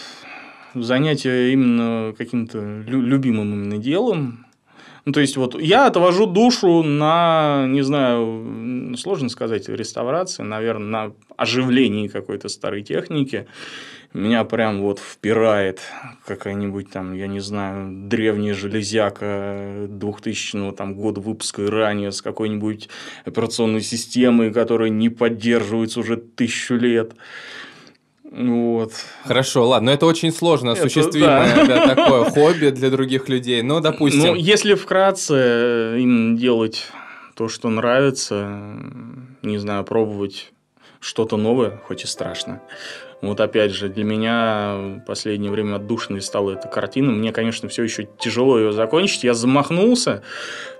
занятие 0.73 1.51
именно 1.51 2.13
каким-то 2.17 2.59
лю- 2.59 3.01
любимым 3.01 3.53
именно 3.53 3.77
делом. 3.77 4.45
Ну, 5.03 5.11
то 5.11 5.19
есть, 5.19 5.37
вот 5.37 5.61
я 5.61 5.85
отвожу 5.85 6.25
душу 6.25 6.81
на, 6.81 7.65
не 7.67 7.83
знаю, 7.83 8.95
сложно 8.97 9.29
сказать, 9.29 9.69
реставрации, 9.69 10.43
наверное, 10.43 10.87
на 10.87 11.13
оживлении 11.37 12.07
какой-то 12.07 12.47
старой 12.47 12.81
техники. 12.83 13.47
Меня 14.13 14.45
прям 14.45 14.81
вот 14.81 14.99
впирает 14.99 15.81
какая-нибудь 16.25 16.89
там, 16.89 17.13
я 17.13 17.27
не 17.27 17.41
знаю, 17.41 18.07
древняя 18.07 18.53
железяка 18.53 19.87
2000 19.89 20.71
там, 20.71 20.95
года 20.95 21.19
выпуска 21.19 21.63
и 21.63 21.67
ранее 21.67 22.13
с 22.13 22.21
какой-нибудь 22.21 22.87
операционной 23.25 23.81
системой, 23.81 24.53
которая 24.53 24.89
не 24.89 25.09
поддерживается 25.09 25.99
уже 25.99 26.15
тысячу 26.15 26.75
лет. 26.75 27.13
Вот. 28.31 28.91
Хорошо, 29.23 29.67
ладно, 29.67 29.87
но 29.87 29.93
это 29.93 30.05
очень 30.05 30.31
сложно 30.31 30.71
Это 30.71 30.81
осуществимое 30.81 31.55
да. 31.55 31.65
да, 31.65 31.95
такое 31.95 32.25
хобби 32.25 32.69
для 32.69 32.89
других 32.89 33.29
людей. 33.29 33.61
Ну, 33.61 33.79
допустим. 33.79 34.21
Ну, 34.21 34.35
если 34.35 34.73
вкратце 34.73 35.35
э, 35.35 35.97
именно 35.99 36.37
делать 36.37 36.87
то, 37.35 37.47
что 37.47 37.69
нравится, 37.69 38.59
не 39.41 39.57
знаю, 39.57 39.83
пробовать 39.83 40.51
что-то 40.99 41.37
новое, 41.37 41.81
хоть 41.85 42.03
и 42.03 42.07
страшно. 42.07 42.61
Вот 43.25 43.39
опять 43.39 43.71
же, 43.71 43.89
для 43.89 44.03
меня 44.03 44.75
в 44.75 44.99
последнее 45.05 45.51
время 45.51 45.75
отдушной 45.75 46.21
стала 46.21 46.51
эта 46.51 46.67
картина. 46.67 47.11
Мне, 47.11 47.31
конечно, 47.31 47.67
все 47.67 47.83
еще 47.83 48.07
тяжело 48.19 48.59
ее 48.59 48.71
закончить. 48.71 49.23
Я 49.23 49.33
замахнулся, 49.33 50.21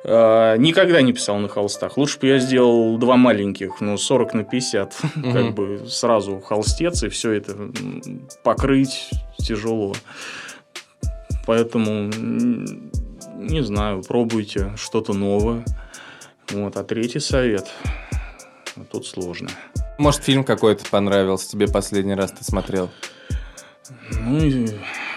э, 0.04 0.56
никогда 0.58 1.02
не 1.02 1.14
писал 1.14 1.38
на 1.38 1.48
холстах. 1.48 1.98
Лучше 1.98 2.20
бы 2.20 2.28
я 2.28 2.40
сделал 2.40 2.98
два 2.98 3.16
маленьких, 3.18 3.82
ну, 3.82 3.98
40 3.98 4.34
на 4.34 4.44
50. 4.44 4.94
Угу. 4.94 5.32
Как 5.34 5.54
бы 5.54 5.86
сразу 5.88 6.40
холстец, 6.40 7.04
и 7.04 7.10
все 7.10 7.32
это 7.32 7.56
покрыть 8.44 9.10
тяжело. 9.38 9.94
Поэтому, 11.48 12.12
не 13.38 13.62
знаю, 13.64 14.04
пробуйте 14.04 14.74
что-то 14.78 15.14
новое. 15.14 15.64
Вот, 16.52 16.78
а 16.78 16.84
третий 16.84 17.20
совет. 17.20 17.68
Тут 18.92 19.06
сложно. 19.06 19.50
Может, 19.98 20.24
фильм 20.24 20.44
какой-то 20.44 20.84
понравился 20.90 21.52
тебе 21.52 21.68
последний 21.68 22.16
раз 22.16 22.32
ты 22.32 22.44
смотрел? 22.44 22.90
Ну, 24.12 24.68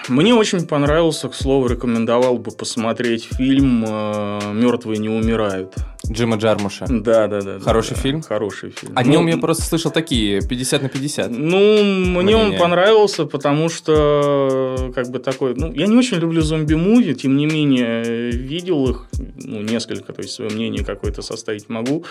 мне 0.09 0.35
очень 0.35 0.67
понравился, 0.67 1.29
к 1.29 1.35
слову, 1.35 1.67
рекомендовал 1.67 2.39
бы 2.39 2.51
посмотреть 2.51 3.25
фильм 3.25 3.85
э, 3.87 4.53
«Мертвые 4.53 4.99
не 4.99 5.09
умирают». 5.09 5.75
Джима 6.11 6.37
Джармуша. 6.37 6.87
Да, 6.89 7.27
да, 7.29 7.41
да. 7.41 7.59
Хороший 7.61 7.95
да, 7.95 8.01
фильм? 8.03 8.23
Хороший 8.23 8.71
фильм. 8.71 8.93
О 8.95 9.03
нем 9.03 9.25
ну, 9.25 9.29
я 9.29 9.37
просто 9.37 9.65
слышал 9.65 9.91
такие 9.91 10.41
50 10.41 10.83
на 10.83 10.89
50. 10.89 11.31
Ну, 11.31 11.83
мне 12.23 12.37
он 12.37 12.57
понравился, 12.57 13.25
потому 13.27 13.69
что 13.69 14.93
как 14.95 15.11
бы 15.11 15.19
такой... 15.19 15.55
Ну, 15.55 15.73
я 15.73 15.87
не 15.87 15.97
очень 15.97 16.19
люблю 16.19 16.43
зомби-муви, 16.43 17.15
тем 17.15 17.37
не 17.37 17.47
менее, 17.47 18.31
видел 18.31 18.89
их, 18.89 19.07
ну, 19.37 19.61
несколько, 19.61 20.13
то 20.13 20.23
есть 20.23 20.35
свое 20.35 20.51
мнение 20.51 20.85
какое-то 20.85 21.23
составить 21.23 21.69
могу. 21.69 22.05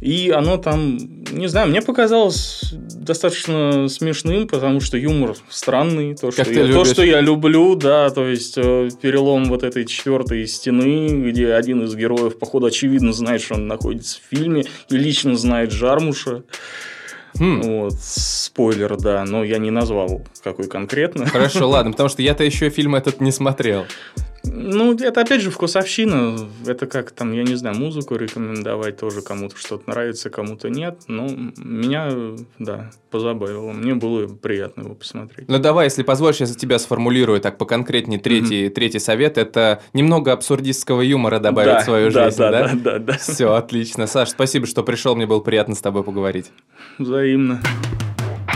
И 0.00 0.30
оно 0.30 0.56
там, 0.56 0.98
не 1.30 1.46
знаю, 1.48 1.68
мне 1.68 1.82
показалось 1.82 2.72
достаточно 2.72 3.88
смешным, 3.88 4.48
потому 4.48 4.80
что 4.80 4.96
юмор 4.96 5.34
странный, 5.48 6.16
то, 6.16 6.30
что, 6.30 6.50
я, 6.50 6.72
то, 6.72 6.84
что 6.84 7.02
я 7.02 7.20
люблю, 7.20 7.74
да, 7.74 8.10
то 8.10 8.26
есть 8.26 8.56
э, 8.56 8.88
перелом 9.00 9.44
вот 9.44 9.62
этой 9.62 9.84
четвертой 9.84 10.46
стены, 10.46 11.08
где 11.30 11.52
один 11.52 11.82
из 11.82 11.94
героев, 11.94 12.38
походу, 12.38 12.66
очевидно 12.66 13.12
знает, 13.20 13.40
что 13.40 13.54
он 13.54 13.66
находится 13.66 14.18
в 14.18 14.36
фильме, 14.36 14.64
и 14.88 14.96
лично 14.96 15.36
знает 15.36 15.70
Жармуша. 15.70 16.42
Хм. 17.38 17.62
Вот, 17.62 17.94
спойлер, 18.00 18.96
да, 18.96 19.24
но 19.24 19.44
я 19.44 19.58
не 19.58 19.70
назвал 19.70 20.26
какой 20.42 20.68
конкретно. 20.68 21.26
Хорошо, 21.26 21.68
ладно, 21.70 21.92
потому 21.92 22.08
что 22.08 22.22
я-то 22.22 22.44
еще 22.44 22.70
фильм 22.70 22.94
этот 22.94 23.20
не 23.20 23.30
смотрел. 23.30 23.86
Ну, 24.44 24.94
это 24.94 25.20
опять 25.20 25.42
же 25.42 25.50
вкусовщина. 25.50 26.48
Это 26.66 26.86
как 26.86 27.10
там, 27.10 27.32
я 27.32 27.42
не 27.42 27.54
знаю, 27.56 27.76
музыку 27.76 28.16
рекомендовать 28.16 28.96
тоже 28.96 29.22
кому-то 29.22 29.56
что-то 29.56 29.88
нравится, 29.90 30.30
кому-то 30.30 30.70
нет. 30.70 31.02
Но 31.08 31.28
меня, 31.28 32.10
да, 32.58 32.90
позабавило. 33.10 33.72
Мне 33.72 33.94
было 33.94 34.26
приятно 34.26 34.82
его 34.82 34.94
посмотреть. 34.94 35.48
Ну, 35.48 35.58
давай, 35.58 35.86
если 35.86 36.02
позволишь, 36.02 36.40
я 36.40 36.46
за 36.46 36.56
тебя 36.56 36.78
сформулирую 36.78 37.40
так 37.40 37.58
поконкретнее 37.58 38.18
третий, 38.18 38.66
mm-hmm. 38.66 38.70
третий 38.70 38.98
совет. 38.98 39.36
Это 39.36 39.82
немного 39.92 40.32
абсурдистского 40.32 41.02
юмора 41.02 41.38
добавить 41.38 41.72
да, 41.72 41.80
в 41.80 41.84
свою 41.84 42.10
да, 42.10 42.24
жизнь, 42.24 42.38
да? 42.38 42.50
Да, 42.50 42.68
да, 42.68 42.74
да, 42.74 42.98
да. 42.98 43.18
Все, 43.18 43.52
отлично. 43.52 44.06
Саш, 44.06 44.30
спасибо, 44.30 44.66
что 44.66 44.82
пришел. 44.82 45.14
Мне 45.14 45.26
было 45.26 45.40
приятно 45.40 45.74
с 45.74 45.80
тобой 45.80 46.02
поговорить. 46.02 46.50
Взаимно. 46.98 47.60